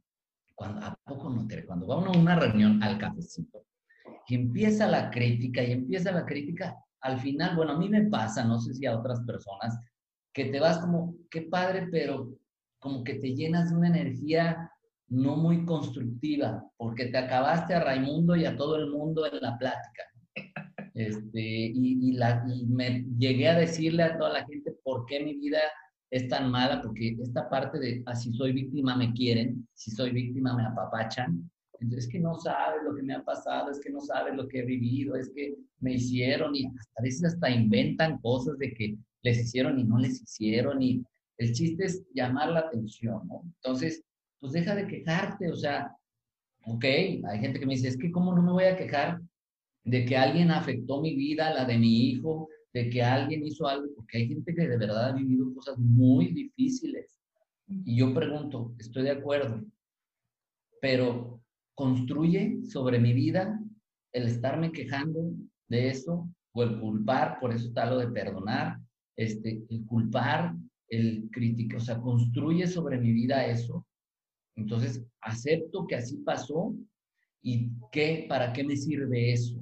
cuando, 0.56 0.82
¿a 0.86 1.00
poco 1.06 1.30
no 1.30 1.48
te 1.48 1.66
Cuando 1.66 1.88
va 1.88 1.98
uno 1.98 2.12
a 2.12 2.18
una 2.18 2.36
reunión 2.38 2.82
al 2.84 2.98
cafecito 2.98 3.64
y 4.28 4.36
empieza 4.36 4.88
la 4.88 5.10
crítica 5.10 5.64
y 5.64 5.72
empieza 5.72 6.12
la 6.12 6.26
crítica, 6.26 6.78
al 7.02 7.20
final, 7.20 7.56
bueno, 7.56 7.74
a 7.74 7.78
mí 7.78 7.90
me 7.90 8.04
pasa, 8.04 8.46
no 8.46 8.60
sé 8.60 8.74
si 8.74 8.86
a 8.86 8.98
otras 8.98 9.22
personas, 9.22 9.78
que 10.34 10.46
te 10.46 10.60
vas 10.60 10.80
como, 10.80 11.16
qué 11.30 11.44
padre, 11.44 11.88
pero 11.92 12.30
como 12.84 13.04
que 13.04 13.16
te 13.16 13.34
llenas 13.34 13.70
de 13.70 13.78
una 13.78 13.88
energía 13.88 14.70
no 15.08 15.38
muy 15.38 15.66
constructiva, 15.66 16.70
porque 16.78 17.06
te 17.06 17.18
acabaste 17.18 17.74
a 17.74 17.84
Raimundo 17.84 18.36
y 18.36 18.46
a 18.46 18.58
todo 18.58 18.76
el 18.76 18.92
mundo 18.92 19.26
en 19.26 19.42
la 19.42 19.58
plática. 19.58 20.04
Este, 20.96 21.42
y, 21.42 22.10
y, 22.10 22.12
la, 22.12 22.46
y 22.48 22.68
me 22.68 23.04
llegué 23.18 23.50
a 23.50 23.58
decirle 23.58 24.04
a 24.04 24.16
toda 24.16 24.32
la 24.32 24.46
gente 24.46 24.76
por 24.84 25.08
qué 25.08 25.24
mi 25.24 25.34
vida 25.34 25.58
es 26.12 26.28
tan 26.28 26.52
mala, 26.52 26.84
porque 26.84 27.18
esta 27.20 27.50
parte 27.50 27.80
de, 27.80 28.04
así 28.06 28.30
ah, 28.30 28.38
soy 28.38 28.54
víctima 28.54 28.96
me 28.96 29.12
quieren, 29.12 29.68
si 29.74 29.90
soy 29.90 30.12
víctima 30.12 30.56
me 30.56 30.64
apapachan, 30.64 31.50
entonces 31.80 32.06
es 32.06 32.12
que 32.12 32.20
no 32.20 32.36
sabes 32.36 32.84
lo 32.84 32.96
que 32.96 33.02
me 33.02 33.16
ha 33.16 33.24
pasado, 33.24 33.72
es 33.72 33.80
que 33.80 33.90
no 33.90 34.02
sabes 34.02 34.36
lo 34.36 34.48
que 34.48 34.60
he 34.60 34.66
vivido, 34.66 35.16
es 35.16 35.32
que 35.36 35.56
me 35.80 35.94
hicieron 35.94 36.56
y 36.56 36.68
a 36.68 37.02
veces 37.02 37.34
hasta 37.34 37.50
inventan 37.50 38.20
cosas 38.20 38.60
de 38.60 38.72
que 38.76 38.96
les 39.24 39.40
hicieron 39.40 39.80
y 39.80 39.84
no 39.84 39.98
les 39.98 40.22
hicieron 40.22 40.80
y 40.80 41.04
el 41.38 41.54
chiste 41.54 41.86
es 41.86 42.06
llamar 42.14 42.50
la 42.50 42.60
atención, 42.62 43.28
¿no? 43.28 43.42
Entonces, 43.46 44.04
pues 44.40 44.54
deja 44.54 44.76
de 44.76 44.88
quejarte, 44.88 45.52
o 45.52 45.56
sea, 45.56 45.96
ok, 46.66 46.84
hay 46.84 47.40
gente 47.40 47.60
que 47.60 47.66
me 47.66 47.76
dice, 47.76 47.88
es 47.88 47.98
que 47.98 48.12
cómo 48.12 48.36
no 48.36 48.42
me 48.42 48.52
voy 48.52 48.66
a 48.66 48.78
quejar 48.78 49.22
de 49.84 50.06
que 50.06 50.16
alguien 50.16 50.52
afectó 50.52 51.02
mi 51.02 51.16
vida, 51.16 51.54
la 51.54 51.66
de 51.66 51.78
mi 51.78 52.10
hijo, 52.10 52.50
de 52.74 52.90
que 52.90 53.04
alguien 53.04 53.46
hizo 53.46 53.68
algo, 53.68 53.88
porque 53.96 54.20
hay 54.20 54.28
gente 54.28 54.54
que 54.54 54.68
de 54.68 54.78
verdad 54.78 55.10
ha 55.10 55.14
vivido 55.14 55.54
cosas 55.54 55.78
muy 55.78 56.28
difíciles. 56.34 57.16
Y 57.68 57.98
yo 57.98 58.14
pregunto, 58.14 58.74
estoy 58.80 59.04
de 59.04 59.12
acuerdo, 59.12 59.64
pero 60.82 61.42
construye 61.76 62.64
sobre 62.66 63.00
mi 63.00 63.14
vida 63.14 63.60
el 64.12 64.28
estarme 64.28 64.72
quejando 64.72 65.32
de 65.68 65.90
eso 65.90 66.30
o 66.54 66.64
el 66.64 66.80
culpar, 66.80 67.40
por 67.40 67.54
eso 67.54 67.68
está 67.68 67.90
lo 67.90 67.98
de 67.98 68.08
perdonar, 68.08 68.80
este, 69.16 69.64
el 69.70 69.86
culpar, 69.86 70.56
el 70.90 71.30
criticar, 71.32 71.78
o 71.78 71.82
sea, 71.82 72.00
construye 72.00 72.68
sobre 72.68 73.00
mi 73.00 73.12
vida 73.12 73.46
eso. 73.48 73.86
Entonces, 74.56 75.06
acepto 75.22 75.88
que 75.88 75.96
así 75.96 76.18
pasó 76.18 76.76
y 77.42 77.72
qué, 77.92 78.26
para 78.30 78.54
qué 78.54 78.64
me 78.64 78.76
sirve 78.76 79.34
eso. 79.34 79.60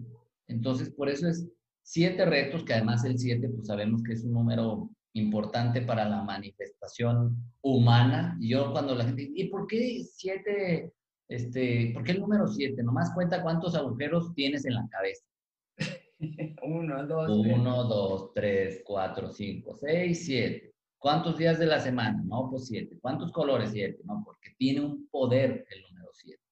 Entonces, 0.47 0.89
por 0.89 1.09
eso 1.09 1.27
es 1.27 1.47
siete 1.83 2.25
retos, 2.25 2.63
que 2.63 2.73
además 2.73 3.05
el 3.05 3.17
siete, 3.17 3.49
pues 3.49 3.67
sabemos 3.67 4.03
que 4.03 4.13
es 4.13 4.23
un 4.23 4.33
número 4.33 4.89
importante 5.13 5.81
para 5.81 6.07
la 6.07 6.23
manifestación 6.23 7.37
humana. 7.61 8.37
Y 8.39 8.49
yo 8.49 8.71
cuando 8.71 8.95
la 8.95 9.05
gente, 9.05 9.31
¿y 9.33 9.47
por 9.49 9.67
qué 9.67 10.03
siete 10.03 10.93
este, 11.31 11.91
¿por 11.93 12.03
qué 12.03 12.11
el 12.11 12.19
número 12.19 12.45
7? 12.45 12.83
Nomás 12.83 13.13
cuenta 13.13 13.41
cuántos 13.41 13.73
agujeros 13.73 14.33
tienes 14.35 14.65
en 14.65 14.73
la 14.73 14.85
cabeza. 14.89 15.23
Uno, 16.63 17.07
dos, 17.07 17.29
Uno, 17.29 17.85
dos, 17.85 18.33
tres, 18.33 18.83
cuatro, 18.85 19.31
cinco, 19.31 19.73
seis, 19.73 20.25
siete. 20.25 20.70
¿Cuántos 21.01 21.35
días 21.35 21.57
de 21.57 21.65
la 21.65 21.79
semana? 21.79 22.21
No, 22.23 22.47
pues 22.51 22.67
siete. 22.67 22.99
¿Cuántos 23.01 23.31
colores? 23.31 23.71
Siete. 23.71 24.03
No, 24.05 24.21
porque 24.23 24.51
tiene 24.55 24.81
un 24.81 25.07
poder 25.07 25.65
el 25.71 25.81
número 25.89 26.11
siete. 26.13 26.43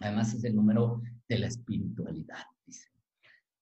Además 0.00 0.34
es 0.34 0.42
el 0.42 0.56
número 0.56 1.00
de 1.28 1.38
la 1.38 1.46
espiritualidad, 1.46 2.42
dice. 2.66 2.88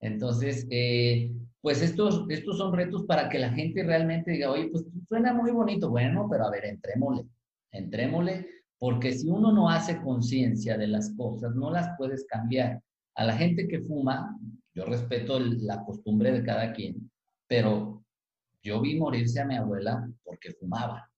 Entonces, 0.00 0.66
eh, 0.70 1.30
pues 1.60 1.82
estos, 1.82 2.24
estos 2.30 2.56
son 2.56 2.74
retos 2.74 3.04
para 3.04 3.28
que 3.28 3.38
la 3.38 3.50
gente 3.50 3.82
realmente 3.82 4.30
diga, 4.30 4.50
oye, 4.50 4.68
pues 4.68 4.86
suena 5.06 5.34
muy 5.34 5.50
bonito. 5.50 5.90
Bueno, 5.90 6.26
pero 6.30 6.46
a 6.46 6.50
ver, 6.50 6.64
entrémosle. 6.64 7.26
Entrémosle 7.72 8.46
porque 8.78 9.12
si 9.12 9.28
uno 9.28 9.52
no 9.52 9.68
hace 9.68 10.00
conciencia 10.00 10.78
de 10.78 10.86
las 10.86 11.14
cosas, 11.14 11.54
no 11.54 11.70
las 11.70 11.94
puedes 11.98 12.24
cambiar. 12.26 12.82
A 13.16 13.24
la 13.24 13.36
gente 13.36 13.68
que 13.68 13.80
fuma, 13.80 14.34
yo 14.74 14.86
respeto 14.86 15.38
la 15.38 15.84
costumbre 15.84 16.32
de 16.32 16.42
cada 16.42 16.72
quien, 16.72 17.10
pero 17.46 18.05
yo 18.66 18.80
vi 18.80 18.98
morirse 18.98 19.40
a 19.40 19.44
mi 19.44 19.54
abuela 19.54 20.10
porque 20.24 20.52
fumaba. 20.52 21.08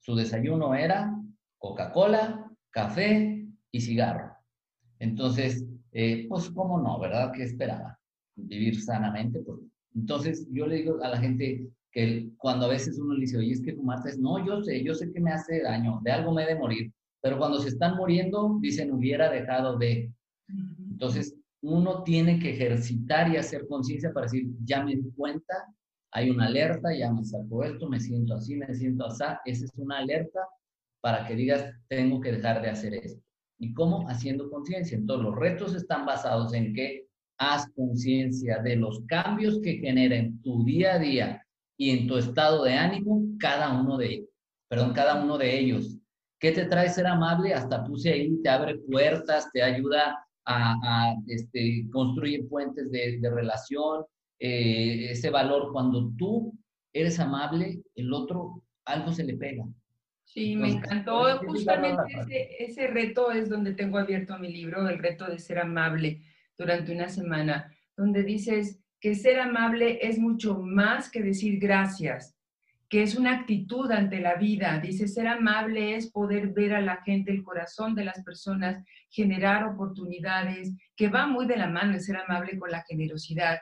Su 0.00 0.14
desayuno 0.14 0.74
era 0.74 1.14
Coca-Cola, 1.58 2.50
café 2.70 3.46
y 3.70 3.80
cigarro. 3.80 4.32
Entonces, 4.98 5.66
eh, 5.92 6.26
pues, 6.28 6.48
¿cómo 6.50 6.80
no, 6.80 6.98
verdad? 6.98 7.32
¿Qué 7.34 7.42
esperaba? 7.42 7.98
Vivir 8.34 8.82
sanamente. 8.82 9.40
Pues. 9.40 9.58
Entonces, 9.94 10.48
yo 10.50 10.66
le 10.66 10.76
digo 10.76 11.02
a 11.02 11.08
la 11.08 11.18
gente 11.18 11.68
que 11.92 12.30
cuando 12.38 12.64
a 12.66 12.70
veces 12.70 12.98
uno 12.98 13.14
le 13.14 13.20
dice, 13.20 13.38
oye, 13.38 13.52
es 13.52 13.60
que 13.60 13.74
fumarte 13.74 14.10
es, 14.10 14.18
no, 14.18 14.44
yo 14.44 14.62
sé, 14.62 14.82
yo 14.82 14.94
sé 14.94 15.12
que 15.12 15.20
me 15.20 15.32
hace 15.32 15.62
daño, 15.62 16.00
de 16.02 16.12
algo 16.12 16.32
me 16.32 16.44
he 16.44 16.46
de 16.46 16.58
morir. 16.58 16.92
Pero 17.20 17.38
cuando 17.38 17.58
se 17.58 17.68
están 17.68 17.96
muriendo, 17.96 18.58
dicen, 18.60 18.92
hubiera 18.92 19.30
dejado 19.30 19.76
de. 19.76 20.12
Entonces, 20.90 21.34
uno 21.62 22.02
tiene 22.04 22.38
que 22.38 22.50
ejercitar 22.54 23.30
y 23.30 23.36
hacer 23.36 23.66
conciencia 23.66 24.12
para 24.12 24.26
decir, 24.26 24.46
ya 24.64 24.84
me 24.84 24.96
di 24.96 25.10
cuenta, 25.16 25.54
hay 26.12 26.30
una 26.30 26.46
alerta, 26.46 26.94
ya 26.94 27.12
me 27.12 27.24
sacó 27.24 27.64
esto, 27.64 27.88
me 27.88 28.00
siento 28.00 28.34
así, 28.34 28.56
me 28.56 28.74
siento 28.74 29.06
así. 29.06 29.24
Esa 29.44 29.64
es 29.64 29.72
una 29.76 29.98
alerta 29.98 30.40
para 31.00 31.26
que 31.26 31.34
digas, 31.34 31.72
tengo 31.88 32.20
que 32.20 32.32
dejar 32.32 32.62
de 32.62 32.70
hacer 32.70 32.94
esto. 32.94 33.22
¿Y 33.58 33.72
cómo? 33.74 34.08
Haciendo 34.08 34.50
conciencia. 34.50 34.96
Entonces, 34.96 35.24
los 35.24 35.36
retos 35.36 35.74
están 35.74 36.04
basados 36.06 36.52
en 36.52 36.74
que 36.74 37.06
haz 37.38 37.68
conciencia 37.74 38.58
de 38.58 38.76
los 38.76 39.02
cambios 39.06 39.60
que 39.62 39.74
genera 39.74 40.16
en 40.16 40.40
tu 40.42 40.64
día 40.64 40.94
a 40.94 40.98
día 40.98 41.46
y 41.76 41.90
en 41.90 42.06
tu 42.06 42.16
estado 42.16 42.64
de 42.64 42.74
ánimo 42.74 43.22
cada 43.38 43.78
uno 43.78 43.96
de 43.96 44.14
ellos. 44.14 44.28
Perdón, 44.68 44.92
cada 44.94 45.22
uno 45.22 45.38
de 45.38 45.58
ellos. 45.58 45.96
¿Qué 46.38 46.52
te 46.52 46.66
trae 46.66 46.88
ser 46.88 47.06
amable? 47.06 47.54
Hasta 47.54 47.84
puse 47.84 48.12
ahí, 48.12 48.42
te 48.42 48.48
abre 48.48 48.78
puertas, 48.78 49.50
te 49.52 49.62
ayuda 49.62 50.26
a, 50.44 51.14
este, 51.26 51.86
construir 51.90 52.48
puentes 52.48 52.90
de, 52.90 53.18
relación, 53.22 54.04
eh, 54.38 55.10
ese 55.10 55.30
valor. 55.30 55.72
Cuando 55.72 56.12
tú 56.16 56.58
eres 56.92 57.18
amable, 57.20 57.82
el 57.94 58.12
otro 58.12 58.62
algo 58.84 59.12
se 59.12 59.24
le 59.24 59.36
pega. 59.36 59.64
Sí, 60.24 60.56
me 60.56 60.72
encantó. 60.72 61.38
Justamente 61.38 62.02
ese, 62.20 62.64
ese, 62.64 62.86
reto 62.88 63.30
es 63.30 63.48
donde 63.48 63.74
tengo 63.74 63.98
abierto 63.98 64.38
mi 64.38 64.52
libro, 64.52 64.88
el 64.88 64.98
reto 64.98 65.26
de 65.26 65.38
ser 65.38 65.58
amable 65.58 66.22
durante 66.58 66.92
una 66.92 67.08
semana, 67.08 67.72
donde 67.96 68.22
dices 68.22 68.80
que 69.00 69.14
ser 69.14 69.40
amable 69.40 69.98
es 70.02 70.18
mucho 70.18 70.58
más 70.58 71.10
que 71.10 71.22
decir 71.22 71.58
gracias 71.58 72.36
que 72.88 73.02
es 73.02 73.16
una 73.16 73.32
actitud 73.32 73.90
ante 73.90 74.20
la 74.20 74.36
vida. 74.36 74.78
Dice, 74.78 75.08
ser 75.08 75.26
amable 75.26 75.96
es 75.96 76.10
poder 76.10 76.48
ver 76.48 76.74
a 76.74 76.80
la 76.80 77.02
gente, 77.02 77.32
el 77.32 77.42
corazón 77.42 77.94
de 77.94 78.04
las 78.04 78.22
personas, 78.22 78.82
generar 79.10 79.64
oportunidades, 79.64 80.72
que 80.94 81.08
va 81.08 81.26
muy 81.26 81.46
de 81.46 81.56
la 81.56 81.68
mano 81.68 81.94
el 81.94 82.00
ser 82.00 82.16
amable 82.16 82.58
con 82.58 82.70
la 82.70 82.84
generosidad. 82.88 83.58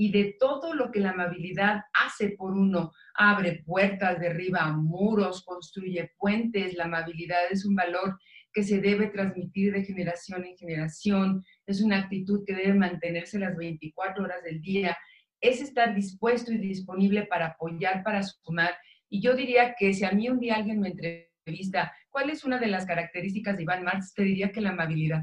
Y 0.00 0.12
de 0.12 0.36
todo 0.38 0.74
lo 0.74 0.92
que 0.92 1.00
la 1.00 1.10
amabilidad 1.10 1.82
hace 1.92 2.30
por 2.30 2.52
uno, 2.52 2.92
abre 3.14 3.64
puertas, 3.66 4.20
derriba 4.20 4.72
muros, 4.72 5.44
construye 5.44 6.12
puentes. 6.16 6.74
La 6.74 6.84
amabilidad 6.84 7.40
es 7.50 7.66
un 7.66 7.74
valor 7.74 8.18
que 8.52 8.62
se 8.62 8.80
debe 8.80 9.08
transmitir 9.08 9.72
de 9.72 9.84
generación 9.84 10.44
en 10.44 10.56
generación. 10.56 11.44
Es 11.66 11.82
una 11.82 11.98
actitud 11.98 12.44
que 12.46 12.54
debe 12.54 12.74
mantenerse 12.74 13.38
las 13.38 13.56
24 13.56 14.22
horas 14.22 14.42
del 14.44 14.62
día 14.62 14.96
es 15.40 15.60
estar 15.60 15.94
dispuesto 15.94 16.52
y 16.52 16.58
disponible 16.58 17.26
para 17.26 17.48
apoyar, 17.48 18.02
para 18.02 18.22
sumar. 18.22 18.76
Y 19.08 19.20
yo 19.22 19.34
diría 19.34 19.74
que 19.78 19.94
si 19.94 20.04
a 20.04 20.12
mí 20.12 20.28
un 20.28 20.40
día 20.40 20.56
alguien 20.56 20.80
me 20.80 20.88
entrevista, 20.88 21.92
¿cuál 22.10 22.30
es 22.30 22.44
una 22.44 22.58
de 22.58 22.66
las 22.66 22.86
características 22.86 23.56
de 23.56 23.62
Iván 23.62 23.84
Marx? 23.84 24.12
Te 24.14 24.22
diría 24.22 24.52
que 24.52 24.60
la 24.60 24.70
amabilidad. 24.70 25.22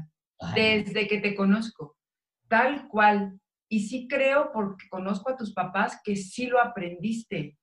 Desde 0.54 1.06
que 1.08 1.18
te 1.18 1.34
conozco, 1.34 1.96
tal 2.48 2.88
cual. 2.88 3.40
Y 3.68 3.80
sí 3.88 4.06
creo, 4.08 4.50
porque 4.52 4.88
conozco 4.88 5.30
a 5.30 5.36
tus 5.36 5.52
papás, 5.52 6.00
que 6.04 6.16
sí 6.16 6.46
lo 6.46 6.60
aprendiste. 6.60 7.56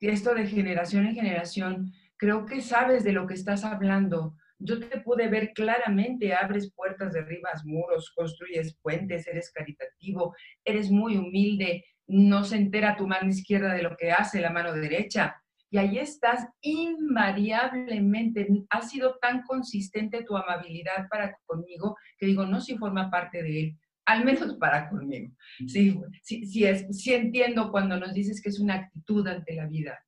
Esto 0.00 0.34
de 0.34 0.46
generación 0.46 1.06
en 1.06 1.14
generación, 1.14 1.92
creo 2.16 2.46
que 2.46 2.60
sabes 2.60 3.04
de 3.04 3.12
lo 3.12 3.26
que 3.26 3.34
estás 3.34 3.64
hablando 3.64 4.34
yo 4.58 4.80
te 4.80 5.00
pude 5.00 5.28
ver 5.28 5.52
claramente, 5.52 6.34
abres 6.34 6.72
puertas, 6.74 7.12
derribas 7.12 7.64
muros, 7.64 8.10
construyes 8.14 8.76
puentes, 8.82 9.26
eres 9.26 9.52
caritativo, 9.52 10.34
eres 10.64 10.90
muy 10.90 11.16
humilde, 11.16 11.84
no 12.06 12.42
se 12.44 12.56
entera 12.56 12.96
tu 12.96 13.06
mano 13.06 13.28
izquierda 13.28 13.72
de 13.72 13.82
lo 13.82 13.96
que 13.96 14.10
hace 14.10 14.40
la 14.40 14.50
mano 14.50 14.72
derecha. 14.72 15.40
Y 15.70 15.78
ahí 15.78 15.98
estás 15.98 16.48
invariablemente, 16.62 18.48
ha 18.70 18.80
sido 18.82 19.18
tan 19.20 19.42
consistente 19.42 20.24
tu 20.24 20.36
amabilidad 20.36 21.08
para 21.08 21.36
conmigo 21.44 21.96
que 22.16 22.26
digo, 22.26 22.46
no 22.46 22.60
si 22.60 22.76
forma 22.78 23.10
parte 23.10 23.42
de 23.42 23.60
él, 23.60 23.78
al 24.08 24.24
menos 24.24 24.54
para 24.54 24.88
conmigo. 24.88 25.30
Sí, 25.66 25.94
sí, 26.22 26.46
sí, 26.46 26.64
es, 26.64 26.86
sí 26.90 27.12
entiendo 27.12 27.70
cuando 27.70 28.00
nos 28.00 28.14
dices 28.14 28.40
que 28.40 28.48
es 28.48 28.58
una 28.58 28.74
actitud 28.74 29.26
ante 29.28 29.54
la 29.54 29.66
vida. 29.66 29.98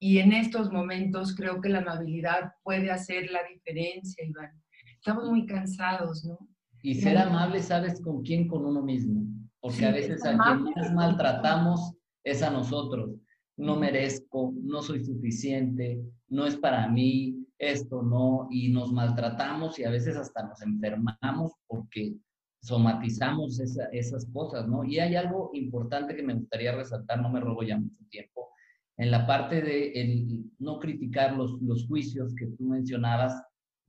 Y 0.00 0.18
en 0.18 0.32
estos 0.32 0.72
momentos 0.72 1.34
creo 1.34 1.60
que 1.60 1.68
la 1.68 1.78
amabilidad 1.78 2.52
puede 2.64 2.90
hacer 2.90 3.30
la 3.30 3.40
diferencia, 3.44 4.24
Iván. 4.24 4.50
Estamos 4.96 5.30
muy 5.30 5.46
cansados, 5.46 6.24
¿no? 6.24 6.38
Y 6.82 6.96
ser 6.96 7.16
amable, 7.18 7.62
¿sabes 7.62 8.00
con 8.00 8.22
quién? 8.22 8.48
Con 8.48 8.66
uno 8.66 8.82
mismo. 8.82 9.24
Porque 9.60 9.86
a 9.86 9.92
veces 9.92 10.24
a 10.24 10.36
quien 10.36 10.64
más 10.74 10.92
maltratamos 10.92 11.94
es 12.24 12.42
a 12.42 12.50
nosotros. 12.50 13.10
No 13.56 13.76
merezco, 13.76 14.52
no 14.60 14.82
soy 14.82 15.04
suficiente, 15.04 16.00
no 16.28 16.46
es 16.46 16.56
para 16.56 16.88
mí, 16.88 17.46
esto, 17.58 18.02
no, 18.02 18.48
y 18.50 18.70
nos 18.70 18.92
maltratamos 18.92 19.78
y 19.78 19.84
a 19.84 19.90
veces 19.90 20.16
hasta 20.16 20.42
nos 20.42 20.60
enfermamos 20.62 21.52
porque 21.66 22.16
somatizamos 22.60 23.60
esas 23.60 24.26
cosas, 24.32 24.66
¿no? 24.66 24.84
Y 24.84 24.98
hay 24.98 25.14
algo 25.14 25.50
importante 25.54 26.16
que 26.16 26.22
me 26.22 26.34
gustaría 26.34 26.74
resaltar, 26.74 27.20
no 27.20 27.30
me 27.30 27.40
robo 27.40 27.62
ya 27.62 27.78
mucho 27.78 28.04
tiempo, 28.10 28.50
en 28.96 29.10
la 29.10 29.26
parte 29.26 29.60
de 29.60 29.92
el 29.92 30.44
no 30.58 30.78
criticar 30.78 31.36
los, 31.36 31.60
los 31.60 31.86
juicios 31.86 32.34
que 32.34 32.46
tú 32.46 32.64
mencionabas, 32.64 33.40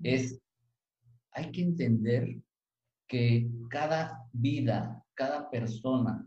es, 0.03 0.39
hay 1.31 1.51
que 1.51 1.61
entender 1.61 2.37
que 3.07 3.49
cada 3.69 4.27
vida, 4.33 5.03
cada 5.13 5.49
persona 5.49 6.25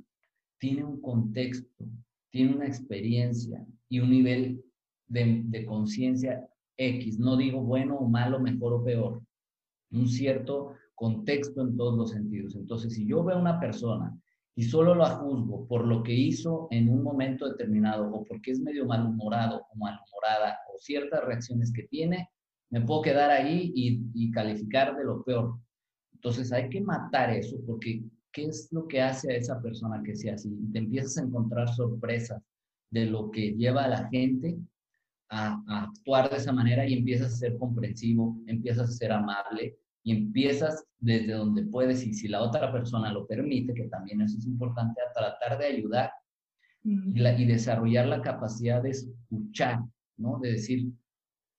tiene 0.59 0.85
un 0.85 1.01
contexto, 1.01 1.85
tiene 2.31 2.57
una 2.57 2.67
experiencia 2.67 3.65
y 3.89 4.01
un 4.01 4.11
nivel 4.11 4.65
de, 5.09 5.43
de 5.45 5.67
conciencia 5.67 6.49
X, 6.77 7.19
no 7.19 7.37
digo 7.37 7.61
bueno 7.61 7.97
o 7.97 8.09
malo, 8.09 8.41
mejor 8.41 8.73
o 8.73 8.85
peor, 8.85 9.23
un 9.91 10.09
cierto 10.09 10.75
contexto 11.01 11.63
en 11.63 11.79
todos 11.79 11.97
los 11.97 12.11
sentidos. 12.11 12.55
Entonces, 12.55 12.93
si 12.93 13.07
yo 13.07 13.25
veo 13.25 13.37
a 13.37 13.41
una 13.41 13.59
persona 13.59 14.15
y 14.55 14.65
solo 14.65 14.95
la 14.95 15.09
juzgo 15.17 15.67
por 15.67 15.87
lo 15.87 16.03
que 16.03 16.13
hizo 16.13 16.69
en 16.71 16.91
un 16.91 17.03
momento 17.03 17.49
determinado 17.49 18.13
o 18.13 18.23
porque 18.27 18.51
es 18.51 18.61
medio 18.61 18.85
malhumorado 18.85 19.63
o 19.71 19.77
malhumorada 19.79 20.59
o 20.71 20.79
ciertas 20.79 21.25
reacciones 21.25 21.73
que 21.73 21.85
tiene, 21.85 22.29
me 22.69 22.83
puedo 22.83 23.01
quedar 23.01 23.31
ahí 23.31 23.73
y, 23.75 24.31
calificar 24.31 24.95
de 24.95 25.05
lo 25.05 25.23
peor. 25.25 25.59
Entonces 26.13 26.53
hay 26.53 26.69
que 26.69 26.83
matar 26.83 27.31
eso 27.31 27.57
porque 27.67 28.05
¿qué 28.31 28.45
es 28.45 28.69
lo 28.71 28.87
que 28.87 29.01
hace 29.01 29.33
a 29.33 29.37
esa 29.37 29.61
persona 29.63 30.03
que 30.05 30.15
sea 30.15 30.35
así? 30.35 30.51
te 30.71 30.81
empiezas 30.81 31.17
a 31.17 31.23
encontrar 31.23 31.67
sorpresas 31.75 32.43
de 32.91 33.07
lo 33.07 33.31
que 33.31 33.55
lleva 33.55 33.85
a 33.85 33.89
la 33.89 34.09
gente 34.11 34.59
a, 35.31 35.63
a, 35.67 35.85
actuar 35.85 36.29
de 36.29 36.37
esa 36.37 36.53
manera 36.53 36.87
y 36.87 36.93
empiezas 36.93 37.33
a 37.33 37.37
ser 37.37 37.57
comprensivo, 37.57 38.37
empiezas 38.47 38.91
a 38.91 38.93
ser 38.93 39.13
amable, 39.13 39.80
y 40.03 40.13
empiezas 40.13 40.85
desde 40.99 41.33
donde 41.33 41.65
puedes 41.65 42.07
y 42.07 42.15
si 42.15 42.29
la 42.29 42.43
otra 42.43 42.73
persona 42.73 43.13
lo 43.13 43.27
permite, 43.27 43.75
que 43.75 43.85
también 43.85 44.21
eso 44.21 44.39
es 44.39 44.47
importante, 44.47 45.01
a 45.01 45.13
tratar 45.13 45.59
de 45.59 45.67
ayudar 45.67 46.11
y, 46.83 47.45
desarrollar 47.45 48.07
la 48.07 48.23
capacidad 48.23 48.83
de 48.83 48.91
escuchar, 48.91 49.81
¿no? 50.17 50.39
De 50.39 50.53
decir, 50.53 50.91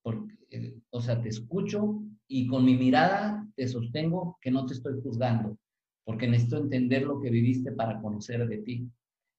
porque, 0.02 0.36
eh, 0.50 0.76
o 0.90 1.02
sea, 1.02 1.22
te 1.22 1.30
escucho 1.30 2.02
y 2.28 2.48
con 2.48 2.66
mi 2.66 2.76
mirada 2.76 3.48
te 3.56 3.68
sostengo 3.68 4.38
que 4.42 4.52
no 4.52 4.66
te 4.66 4.74
estoy 4.74 5.00
juzgando, 5.02 5.58
porque 6.04 6.28
necesito 6.28 6.58
entender 6.58 7.04
lo 7.04 7.20
que 7.20 7.30
viviste 7.30 7.72
para 7.72 8.02
conocer 8.02 8.48
de 8.48 8.58
ti. 8.60 8.90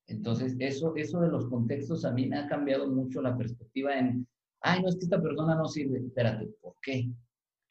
Entonces, 0.07 0.57
eso, 0.59 0.95
eso 0.97 1.21
de 1.21 1.29
los 1.29 1.49
contextos 1.49 2.05
a 2.05 2.13
mí 2.13 2.27
me 2.27 2.39
ha 2.39 2.47
cambiado 2.47 2.89
mucho 2.89 3.23
la 3.23 3.37
perspectiva 3.37 3.99
en, 3.99 4.27
ay, 4.61 4.83
no 4.83 4.89
es 4.89 4.97
que 4.97 5.05
esta 5.05 5.23
persona 5.23 5.55
no 5.55 5.67
sirve. 5.67 5.99
Espérate, 5.99 6.49
¿por 6.61 6.75
qué? 6.83 7.11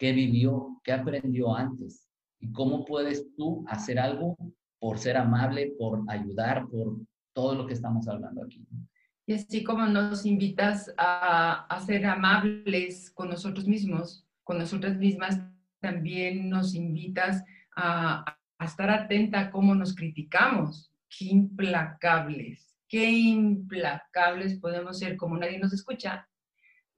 Qué 0.02 0.14
vivió, 0.14 0.82
qué 0.84 0.94
aprendió 0.94 1.56
antes 1.56 2.10
y 2.40 2.52
cómo 2.52 2.86
puedes 2.86 3.36
tú 3.36 3.64
hacer 3.68 4.00
algo 4.00 4.36
por 4.80 4.98
ser 4.98 5.16
amable, 5.16 5.74
por 5.78 6.04
ayudar, 6.08 6.68
por 6.70 6.98
todo 7.34 7.54
lo 7.54 7.68
que 7.68 7.74
estamos 7.74 8.08
hablando 8.08 8.44
aquí. 8.44 8.66
Y 9.28 9.34
así 9.34 9.64
como 9.64 9.86
nos 9.86 10.26
invitas 10.26 10.92
a, 10.98 11.68
a 11.68 11.80
ser 11.82 12.08
amables 12.08 13.12
con 13.12 13.30
nosotros 13.30 13.68
mismos, 13.68 14.26
con 14.44 14.58
nosotras 14.58 14.98
mismas, 14.98 15.40
también 15.80 16.50
nos 16.50 16.74
invitas 16.74 17.44
a, 17.76 18.26
a 18.58 18.66
estar 18.66 18.90
atenta 18.90 19.40
a 19.40 19.52
cómo 19.52 19.76
nos 19.76 19.94
criticamos. 19.94 20.92
Qué 21.16 21.26
implacables, 21.26 22.76
qué 22.88 23.08
implacables 23.08 24.58
podemos 24.60 24.98
ser 24.98 25.16
como 25.16 25.38
nadie 25.38 25.60
nos 25.60 25.74
escucha 25.74 26.28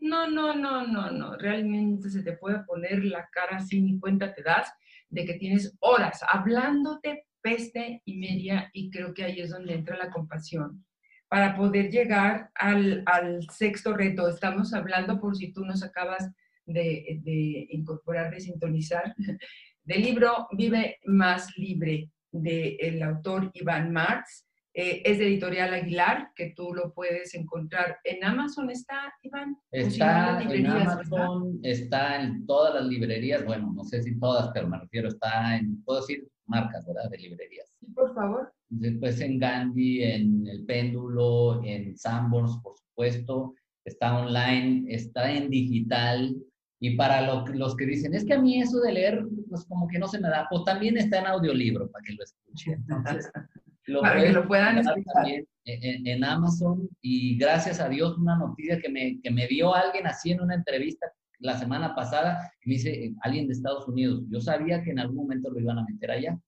no, 0.03 0.29
no, 0.29 0.53
no, 0.53 0.85
no, 0.85 1.11
no. 1.11 1.37
Realmente 1.37 2.09
se 2.09 2.23
te 2.23 2.33
puede 2.33 2.59
poner 2.65 3.03
la 3.05 3.27
cara 3.31 3.57
así, 3.57 3.81
ni 3.81 3.99
cuenta 3.99 4.33
te 4.33 4.43
das 4.43 4.71
de 5.09 5.25
que 5.25 5.35
tienes 5.35 5.75
horas 5.79 6.21
hablándote 6.27 7.25
peste 7.41 8.01
y 8.05 8.17
media 8.17 8.69
y 8.73 8.89
creo 8.89 9.13
que 9.13 9.23
ahí 9.23 9.39
es 9.39 9.51
donde 9.51 9.73
entra 9.73 9.97
la 9.97 10.11
compasión. 10.11 10.85
Para 11.27 11.55
poder 11.55 11.89
llegar 11.89 12.51
al, 12.55 13.03
sexto 13.49 13.95
reto, 13.95 14.27
estamos 14.27 14.73
hablando 14.73 15.19
por 15.19 15.35
si 15.35 15.51
tú 15.51 15.65
nos 15.65 15.83
acabas 15.83 16.29
de, 16.65 17.19
de 17.23 17.67
incorporar, 17.69 18.31
de 18.31 18.41
sintonizar, 18.41 19.15
del 19.83 20.01
libro 20.01 20.47
Vive 20.51 20.99
más 21.05 21.57
libre 21.57 22.09
del 22.31 23.01
autor 23.03 23.51
Iván 23.53 23.91
Marx. 23.91 24.47
Eh, 24.75 25.03
es 25.05 25.19
de 25.19 25.27
Editorial 25.27 25.71
Aguilar, 25.71 26.31
que 26.35 26.53
tú 26.55 26.73
lo 26.73 26.93
puedes 26.93 27.35
encontrar 27.35 27.97
en 28.03 28.23
Amazon, 28.23 28.71
¿está, 28.71 29.13
Iván? 29.21 29.55
Está 29.71 30.41
en 30.41 30.65
Amazon, 30.65 31.59
está 31.61 32.23
en 32.23 32.43
todas 32.47 32.73
las 32.73 32.85
librerías, 32.85 33.45
bueno, 33.45 33.71
no 33.71 33.83
sé 33.83 34.01
si 34.01 34.19
todas, 34.19 34.49
pero 34.51 34.67
me 34.67 34.79
refiero, 34.79 35.09
está 35.09 35.57
en, 35.57 35.83
puedo 35.83 36.01
decir 36.01 36.27
marcas, 36.47 36.87
¿verdad? 36.87 37.07
De 37.11 37.19
librerías. 37.19 37.71
Sí, 37.79 37.85
por 37.93 38.15
favor. 38.15 38.51
Después 38.69 39.21
en 39.21 39.37
Gandhi, 39.37 40.03
en 40.03 40.47
El 40.47 40.65
Péndulo, 40.65 41.63
en 41.63 41.95
Sanborns, 41.95 42.57
por 42.63 42.75
supuesto, 42.75 43.53
está 43.85 44.17
online, 44.17 44.85
está 44.87 45.31
en 45.31 45.51
digital, 45.51 46.35
y 46.83 46.97
para 46.97 47.21
los 47.21 47.77
que 47.77 47.85
dicen, 47.85 48.13
es 48.13 48.25
que 48.25 48.33
a 48.33 48.41
mí 48.41 48.59
eso 48.59 48.81
de 48.81 48.91
leer, 48.91 49.23
pues 49.49 49.63
como 49.65 49.87
que 49.87 49.97
no 49.97 50.07
se 50.07 50.19
me 50.19 50.27
da, 50.27 50.47
pues 50.49 50.65
también 50.65 50.97
está 50.97 51.19
en 51.19 51.27
audiolibro 51.27 51.89
para 51.89 52.03
que 52.03 52.11
lo 52.11 52.23
escuchen. 52.23 52.83
Entonces, 52.89 53.31
lo 53.85 54.01
para 54.01 54.21
que 54.21 54.31
lo 54.31 54.47
puedan 54.47 54.77
escuchar. 54.77 55.27
en, 55.65 56.23
Amazon 56.23 56.89
y 57.01 57.37
gracias 57.37 57.79
a 57.79 57.89
Dios 57.89 58.17
una 58.17 58.37
noticia 58.37 58.79
que 58.79 58.89
me, 58.89 59.19
que 59.21 59.31
me 59.31 59.47
dio 59.47 59.73
alguien 59.73 60.07
así 60.07 60.31
en 60.31 60.41
una 60.41 60.55
entrevista 60.55 61.11
la 61.43 61.57
semana 61.57 61.93
pasada, 61.93 62.51
me 62.65 62.73
dice 62.75 63.05
eh, 63.05 63.15
alguien 63.21 63.47
de 63.47 63.53
Estados 63.53 63.87
Unidos, 63.87 64.23
yo 64.29 64.39
sabía 64.39 64.81
que 64.81 64.91
en 64.91 64.99
algún 64.99 65.17
momento 65.17 65.51
lo 65.51 65.59
iban 65.59 65.77
a 65.77 65.85
meter 65.85 66.11
allá, 66.11 66.39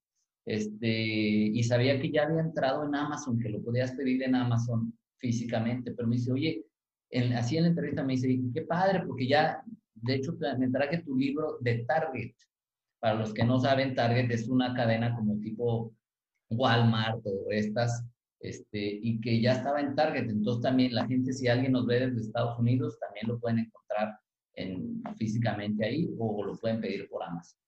este, 0.46 0.88
y 0.88 1.64
sabía 1.64 2.00
que 2.00 2.12
ya 2.12 2.24
había 2.24 2.40
entrado 2.40 2.86
en 2.86 2.96
Amazon, 2.96 3.40
que 3.40 3.50
lo 3.50 3.62
podías 3.62 3.92
pedir 3.92 4.24
en 4.24 4.36
Amazon 4.36 4.98
físicamente, 5.18 5.92
pero 5.92 6.08
me 6.08 6.16
dice, 6.16 6.32
oye, 6.32 6.66
en, 7.10 7.34
así 7.34 7.58
en 7.58 7.64
la 7.64 7.70
entrevista 7.70 8.04
me 8.04 8.14
dice, 8.14 8.40
qué 8.54 8.62
padre, 8.62 9.04
porque 9.06 9.28
ya, 9.28 9.62
de 9.96 10.16
hecho, 10.16 10.38
me 10.58 10.70
traje 10.70 11.00
tu 11.00 11.16
libro 11.16 11.58
de 11.60 11.80
Target. 11.86 12.34
Para 13.00 13.16
los 13.16 13.34
que 13.34 13.44
no 13.44 13.60
saben, 13.60 13.96
Target 13.96 14.32
es 14.32 14.48
una 14.48 14.74
cadena 14.74 15.16
como 15.16 15.40
tipo 15.40 15.94
Walmart 16.50 17.26
o 17.26 17.52
estas, 17.52 18.06
este, 18.40 19.00
y 19.02 19.20
que 19.22 19.42
ya 19.42 19.54
estaba 19.54 19.82
en 19.82 19.96
Target. 19.96 20.30
Entonces 20.30 20.64
también 20.64 20.94
la 20.94 21.08
gente, 21.08 21.34
si 21.34 21.48
alguien 21.48 21.72
nos 21.74 21.86
ve 21.86 22.08
desde 22.08 22.22
Estados 22.22 22.58
Unidos, 22.60 22.98
también 23.00 23.28
lo 23.28 23.40
pueden 23.40 23.60
encontrar 23.60 24.18
en, 24.54 25.02
físicamente 25.18 25.86
ahí 25.86 26.10
o 26.18 26.44
lo 26.44 26.56
pueden 26.58 26.82
pedir 26.82 27.08
por 27.10 27.24
Amazon. 27.24 27.60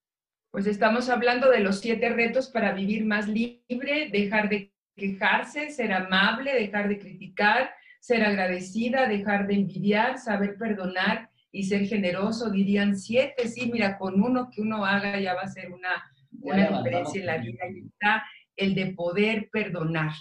Pues 0.51 0.65
estamos 0.65 1.09
hablando 1.09 1.49
de 1.49 1.59
los 1.59 1.79
siete 1.79 2.09
retos 2.09 2.49
para 2.49 2.71
vivir 2.73 3.05
más 3.05 3.27
libre, 3.27 4.09
dejar 4.11 4.49
de 4.49 4.73
quejarse, 4.95 5.69
ser 5.69 5.91
amable, 5.93 6.53
dejar 6.53 6.87
de 6.89 6.97
criticar, 6.97 7.69
ser 7.99 8.23
agradecida, 8.23 9.07
dejar 9.07 9.47
de 9.47 9.55
envidiar, 9.55 10.17
saber 10.17 10.57
perdonar 10.57 11.29
y 11.51 11.63
ser 11.63 11.85
generoso, 11.85 12.49
dirían 12.49 12.97
siete. 12.97 13.47
Sí, 13.47 13.69
mira, 13.71 13.97
con 13.97 14.21
uno 14.21 14.49
que 14.49 14.61
uno 14.61 14.85
haga 14.85 15.19
ya 15.19 15.35
va 15.35 15.41
a 15.41 15.47
ser 15.47 15.71
una, 15.71 15.89
una 16.41 16.69
diferencia 16.69 17.19
en 17.19 17.25
la 17.25 17.37
vida. 17.37 17.63
Y 17.69 17.87
está 17.87 18.23
el 18.57 18.75
de 18.75 18.87
poder 18.87 19.49
perdonar, 19.51 20.11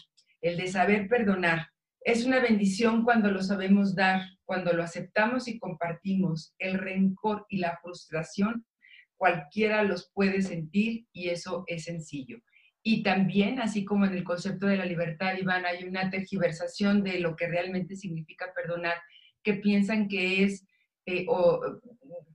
el 0.41 0.57
de 0.57 0.69
saber 0.69 1.09
perdonar. 1.09 1.69
Es 2.03 2.25
una 2.25 2.39
bendición 2.39 3.03
cuando 3.03 3.31
lo 3.33 3.43
sabemos 3.43 3.97
dar, 3.97 4.23
cuando 4.45 4.73
lo 4.73 4.85
aceptamos 4.85 5.49
y 5.49 5.59
compartimos. 5.59 6.55
El 6.59 6.79
rencor 6.79 7.47
y 7.49 7.59
la 7.59 7.79
frustración, 7.83 8.65
cualquiera 9.17 9.83
los 9.83 10.11
puede 10.15 10.43
sentir 10.43 11.07
y 11.13 11.31
eso 11.31 11.65
es 11.67 11.85
sencillo. 11.85 12.39
Y 12.83 13.03
también, 13.03 13.59
así 13.59 13.85
como 13.85 14.07
en 14.07 14.15
el 14.15 14.23
concepto 14.23 14.67
de 14.67 14.77
la 14.77 14.85
libertad, 14.85 15.37
Iván, 15.37 15.67
hay 15.67 15.83
una 15.83 16.09
tergiversación 16.09 17.03
de 17.03 17.19
lo 17.19 17.35
que 17.35 17.49
realmente 17.49 17.97
significa 17.97 18.53
perdonar, 18.55 18.95
que 19.43 19.55
piensan 19.55 20.07
que 20.07 20.45
es 20.45 20.65
eh, 21.07 21.25
o 21.29 21.61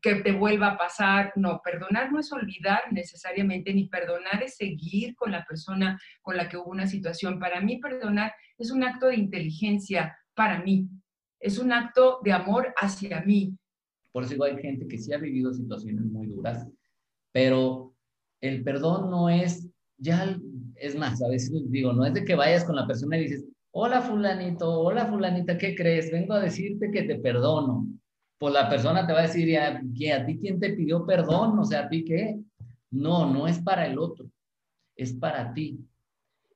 que 0.02 0.16
te 0.16 0.32
vuelva 0.32 0.72
a 0.72 0.78
pasar. 0.78 1.34
No, 1.36 1.62
perdonar 1.64 2.12
no 2.12 2.20
es 2.20 2.32
olvidar 2.32 2.82
necesariamente, 2.92 3.74
ni 3.74 3.88
perdonar 3.88 4.42
es 4.44 4.56
seguir 4.56 5.16
con 5.16 5.32
la 5.32 5.46
persona 5.46 6.00
con 6.22 6.38
la 6.38 6.50
que 6.50 6.58
hubo 6.58 6.72
una 6.72 6.88
situación. 6.88 7.40
Para 7.40 7.62
mí, 7.62 7.78
perdonar 7.78 8.34
es 8.58 8.72
un 8.72 8.84
acto 8.84 9.08
de 9.08 9.16
inteligencia 9.16 10.18
para 10.34 10.64
mí, 10.64 10.88
es 11.40 11.60
un 11.60 11.72
acto 11.72 12.20
de 12.24 12.32
amor 12.32 12.74
hacia 12.78 13.22
mí. 13.22 13.56
Por 14.12 14.24
eso 14.24 14.44
hay 14.44 14.58
gente 14.58 14.88
que 14.88 14.98
sí 14.98 15.14
ha 15.14 15.18
vivido 15.18 15.54
situaciones 15.54 16.06
muy 16.06 16.28
duras, 16.28 16.68
pero 17.32 17.94
el 18.42 18.64
perdón 18.64 19.10
no 19.10 19.30
es, 19.30 19.70
ya, 19.98 20.38
es 20.76 20.96
más, 20.96 21.22
a 21.22 21.30
veces 21.30 21.52
digo, 21.70 21.94
no 21.94 22.06
es 22.06 22.14
de 22.14 22.26
que 22.26 22.36
vayas 22.36 22.66
con 22.66 22.76
la 22.76 22.88
persona 22.88 23.18
y 23.18 23.24
dices, 23.24 23.46
hola 23.72 24.02
fulanito, 24.02 24.80
hola 24.80 25.06
fulanita, 25.06 25.58
¿qué 25.58 25.76
crees? 25.76 26.12
Vengo 26.12 26.34
a 26.34 26.42
decirte 26.42 26.92
que 26.92 27.04
te 27.04 27.20
perdono 27.20 27.88
pues 28.42 28.56
la 28.56 28.68
persona 28.68 29.06
te 29.06 29.14
va 29.14 29.20
a 29.20 29.28
decir, 29.28 29.56
¿a, 29.56 29.78
¿a 29.78 30.26
ti 30.26 30.40
quién 30.40 30.60
te 30.60 30.74
pidió 30.74 31.06
perdón? 31.06 31.60
O 31.60 31.64
sea, 31.64 31.82
¿a 31.82 31.90
ti 31.90 32.04
qué? 32.04 32.40
No, 32.90 33.32
no 33.32 33.48
es 33.48 33.60
para 33.60 33.86
el 33.86 34.00
otro, 34.00 34.32
es 34.96 35.14
para 35.14 35.54
ti. 35.54 35.78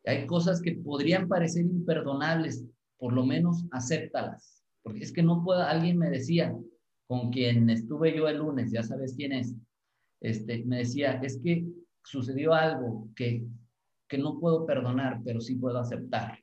Hay 0.04 0.26
cosas 0.26 0.64
que 0.64 0.72
podrían 0.72 1.28
parecer 1.28 1.64
imperdonables, 1.64 2.66
por 2.98 3.14
lo 3.14 3.24
menos 3.24 3.66
acéptalas. 3.70 4.64
Porque 4.82 5.04
es 5.04 5.14
que 5.14 5.22
no 5.22 5.44
pueda, 5.44 5.70
alguien 5.70 6.00
me 6.00 6.10
decía, 6.10 6.58
con 7.06 7.32
quien 7.32 7.70
estuve 7.70 8.18
yo 8.18 8.28
el 8.28 8.38
lunes, 8.38 8.72
ya 8.72 8.82
sabes 8.82 9.14
quién 9.16 9.34
es, 9.34 9.54
este, 10.22 10.66
me 10.66 10.78
decía, 10.78 11.20
es 11.22 11.40
que 11.44 11.68
sucedió 12.04 12.56
algo 12.56 13.10
que, 13.16 13.46
que 14.08 14.18
no 14.18 14.40
puedo 14.40 14.66
perdonar, 14.66 15.22
pero 15.24 15.40
sí 15.40 15.54
puedo 15.54 15.78
aceptar. 15.78 16.40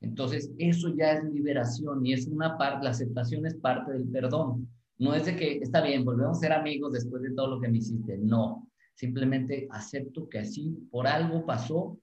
Entonces, 0.00 0.52
eso 0.58 0.94
ya 0.94 1.12
es 1.12 1.24
liberación 1.24 2.06
y 2.06 2.12
es 2.12 2.26
una 2.26 2.56
parte, 2.56 2.84
la 2.84 2.90
aceptación 2.90 3.46
es 3.46 3.54
parte 3.56 3.92
del 3.92 4.08
perdón. 4.08 4.68
No 4.98 5.14
es 5.14 5.26
de 5.26 5.36
que 5.36 5.58
está 5.58 5.80
bien, 5.80 6.04
volvemos 6.04 6.38
a 6.38 6.40
ser 6.40 6.52
amigos 6.52 6.92
después 6.92 7.22
de 7.22 7.32
todo 7.32 7.48
lo 7.48 7.60
que 7.60 7.68
me 7.68 7.78
hiciste. 7.78 8.18
No, 8.18 8.68
simplemente 8.94 9.66
acepto 9.70 10.28
que 10.28 10.40
así 10.40 10.88
por 10.90 11.06
algo 11.06 11.44
pasó. 11.44 11.98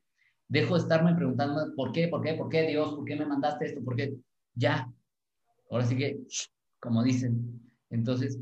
Dejo 0.48 0.76
de 0.76 0.82
estarme 0.82 1.16
preguntando 1.16 1.74
por 1.76 1.92
qué, 1.92 2.08
por 2.08 2.22
qué, 2.22 2.36
por 2.36 2.50
qué 2.50 2.68
Dios, 2.68 2.94
por 2.94 3.06
qué 3.06 3.16
me 3.16 3.26
mandaste 3.26 3.66
esto, 3.66 3.84
por 3.84 3.96
qué. 3.96 4.14
Ya. 4.54 4.92
Ahora 5.72 5.86
sí 5.86 5.98
que, 5.98 6.20
como 6.80 7.04
dicen. 7.04 7.62
Entonces, 7.90 8.40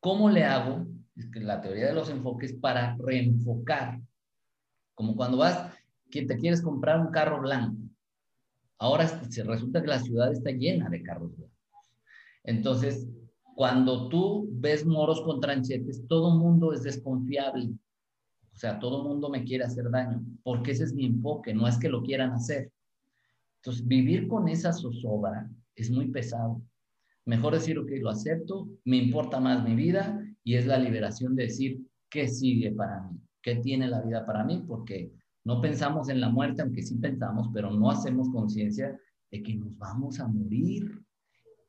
¿cómo 0.00 0.30
le 0.30 0.44
hago? 0.44 0.86
Es 1.16 1.28
la 1.42 1.60
teoría 1.60 1.86
de 1.86 1.94
los 1.94 2.08
enfoques 2.08 2.52
para 2.54 2.96
reenfocar. 2.98 4.00
Como 4.94 5.16
cuando 5.16 5.38
vas, 5.38 5.72
que 6.10 6.24
te 6.24 6.36
quieres 6.36 6.62
comprar 6.62 7.00
un 7.00 7.10
carro 7.10 7.40
blanco 7.40 7.89
Ahora 8.80 9.06
se 9.06 9.44
resulta 9.44 9.82
que 9.82 9.88
la 9.88 10.00
ciudad 10.00 10.32
está 10.32 10.50
llena 10.50 10.88
de 10.88 11.02
carros 11.02 11.36
blancos. 11.36 11.58
Entonces, 12.44 13.06
cuando 13.54 14.08
tú 14.08 14.48
ves 14.52 14.86
moros 14.86 15.20
con 15.20 15.38
tranchetes, 15.38 16.06
todo 16.08 16.34
mundo 16.38 16.72
es 16.72 16.82
desconfiable. 16.82 17.68
O 18.54 18.56
sea, 18.56 18.78
todo 18.78 19.04
mundo 19.04 19.28
me 19.28 19.44
quiere 19.44 19.64
hacer 19.64 19.90
daño, 19.90 20.22
porque 20.42 20.72
ese 20.72 20.84
es 20.84 20.94
mi 20.94 21.04
enfoque, 21.04 21.52
no 21.52 21.68
es 21.68 21.78
que 21.78 21.90
lo 21.90 22.02
quieran 22.02 22.32
hacer. 22.32 22.72
Entonces, 23.56 23.86
vivir 23.86 24.26
con 24.26 24.48
esa 24.48 24.72
zozobra 24.72 25.50
es 25.76 25.90
muy 25.90 26.08
pesado. 26.08 26.62
Mejor 27.26 27.52
decir, 27.52 27.78
ok, 27.78 27.90
lo 28.00 28.08
acepto, 28.08 28.66
me 28.86 28.96
importa 28.96 29.40
más 29.40 29.62
mi 29.62 29.74
vida 29.74 30.26
y 30.42 30.54
es 30.54 30.66
la 30.66 30.78
liberación 30.78 31.36
de 31.36 31.44
decir, 31.44 31.80
¿qué 32.08 32.28
sigue 32.28 32.72
para 32.72 33.02
mí? 33.02 33.20
¿Qué 33.42 33.56
tiene 33.56 33.88
la 33.88 34.00
vida 34.00 34.24
para 34.24 34.42
mí? 34.42 34.64
Porque 34.66 35.12
no 35.44 35.60
pensamos 35.60 36.08
en 36.08 36.20
la 36.20 36.28
muerte, 36.28 36.62
aunque 36.62 36.82
sí 36.82 36.96
pensamos, 36.96 37.50
pero 37.52 37.70
no 37.70 37.90
hacemos 37.90 38.30
conciencia 38.30 38.98
de 39.30 39.42
que 39.42 39.54
nos 39.54 39.76
vamos 39.78 40.20
a 40.20 40.28
morir. 40.28 41.00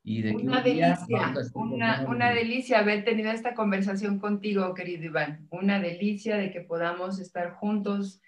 Y 0.04 0.22
de 0.22 0.34
una 0.34 0.62
delicia, 0.62 1.32
una, 1.54 2.06
una 2.08 2.32
delicia 2.32 2.80
haber 2.80 3.04
tenido 3.04 3.30
esta 3.30 3.54
conversación 3.54 4.18
contigo, 4.18 4.74
querido 4.74 5.04
Iván. 5.04 5.46
Una 5.50 5.78
delicia 5.78 6.36
de 6.36 6.50
que 6.50 6.60
podamos 6.60 7.20
estar 7.20 7.52
juntos 7.52 8.20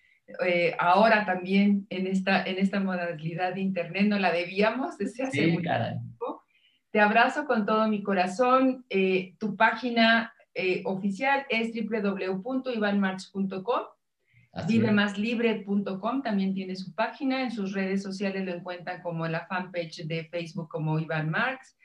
eh, 0.44 0.76
ahora 0.78 1.26
también 1.26 1.86
en 1.90 2.06
esta, 2.06 2.44
en 2.44 2.58
esta 2.58 2.78
modalidad 2.80 3.54
de 3.54 3.60
Internet. 3.60 4.06
No 4.06 4.20
la 4.20 4.32
debíamos 4.32 4.96
desde 4.98 5.24
hace 5.24 5.48
mucho 5.48 5.62
tiempo. 5.62 6.44
Te 6.90 7.00
abrazo 7.00 7.44
con 7.46 7.66
todo 7.66 7.88
mi 7.88 8.04
corazón. 8.04 8.86
Eh, 8.88 9.34
tu 9.38 9.56
página 9.56 10.32
eh, 10.54 10.82
oficial 10.84 11.44
es 11.50 11.72
www.ivanmarch.com 11.74 13.82
Vivemasllibre.com 14.68 16.22
también 16.22 16.54
tiene 16.54 16.76
su 16.76 16.94
página, 16.94 17.42
en 17.42 17.50
sus 17.50 17.72
redes 17.72 18.02
sociales 18.02 18.44
lo 18.44 18.52
encuentran 18.52 19.02
como 19.02 19.26
la 19.26 19.46
fanpage 19.46 20.06
de 20.06 20.24
Facebook 20.24 20.68
como 20.68 20.98
Iván 20.98 21.28
Marx, 21.28 21.76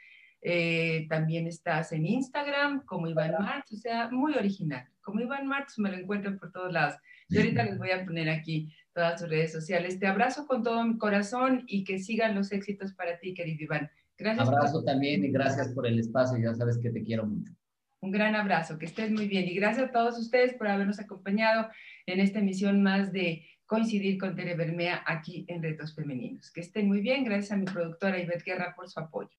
eh, 0.41 1.05
también 1.09 1.47
estás 1.47 1.91
en 1.91 2.05
Instagram 2.05 2.85
como 2.85 3.07
Iván 3.07 3.33
Marx, 3.39 3.71
o 3.73 3.75
sea, 3.75 4.09
muy 4.09 4.33
original. 4.35 4.87
Como 5.01 5.19
Iván 5.19 5.47
Marx 5.47 5.77
me 5.79 5.91
lo 5.91 5.97
encuentran 5.97 6.37
por 6.37 6.51
todos 6.51 6.71
lados. 6.71 6.95
Yo 7.27 7.41
ahorita 7.41 7.63
les 7.63 7.77
voy 7.77 7.91
a 7.91 8.05
poner 8.05 8.29
aquí 8.29 8.73
todas 8.93 9.19
sus 9.19 9.29
redes 9.29 9.51
sociales. 9.51 9.99
Te 9.99 10.07
abrazo 10.07 10.47
con 10.47 10.63
todo 10.63 10.83
mi 10.83 10.97
corazón 10.97 11.63
y 11.67 11.83
que 11.83 11.99
sigan 11.99 12.35
los 12.35 12.51
éxitos 12.51 12.93
para 12.93 13.19
ti, 13.19 13.33
querido 13.33 13.63
Iván. 13.63 13.89
Gracias. 14.17 14.47
Abrazo 14.47 14.83
también 14.83 15.23
y 15.23 15.29
gracias 15.29 15.69
por 15.69 15.87
el 15.87 15.99
espacio. 15.99 16.37
Ya 16.37 16.53
sabes 16.53 16.77
que 16.77 16.89
te 16.89 17.03
quiero 17.03 17.25
mucho. 17.25 17.53
Un 18.01 18.11
gran 18.11 18.35
abrazo, 18.35 18.77
que 18.77 18.85
estés 18.85 19.11
muy 19.11 19.27
bien 19.27 19.45
y 19.45 19.53
gracias 19.55 19.89
a 19.89 19.91
todos 19.91 20.17
ustedes 20.17 20.53
por 20.53 20.67
habernos 20.69 20.99
acompañado 20.99 21.69
en 22.09 22.19
esta 22.19 22.39
emisión 22.39 22.81
más 22.81 23.11
de 23.11 23.45
coincidir 23.65 24.17
con 24.17 24.35
Tere 24.35 24.55
Bermea 24.55 25.03
aquí 25.05 25.45
en 25.47 25.61
Retos 25.61 25.95
Femeninos. 25.95 26.51
Que 26.51 26.61
estén 26.61 26.87
muy 26.87 27.01
bien, 27.01 27.23
gracias 27.23 27.51
a 27.51 27.57
mi 27.57 27.65
productora 27.65 28.19
Ivette 28.19 28.43
Guerra 28.43 28.73
por 28.75 28.89
su 28.89 28.99
apoyo. 28.99 29.29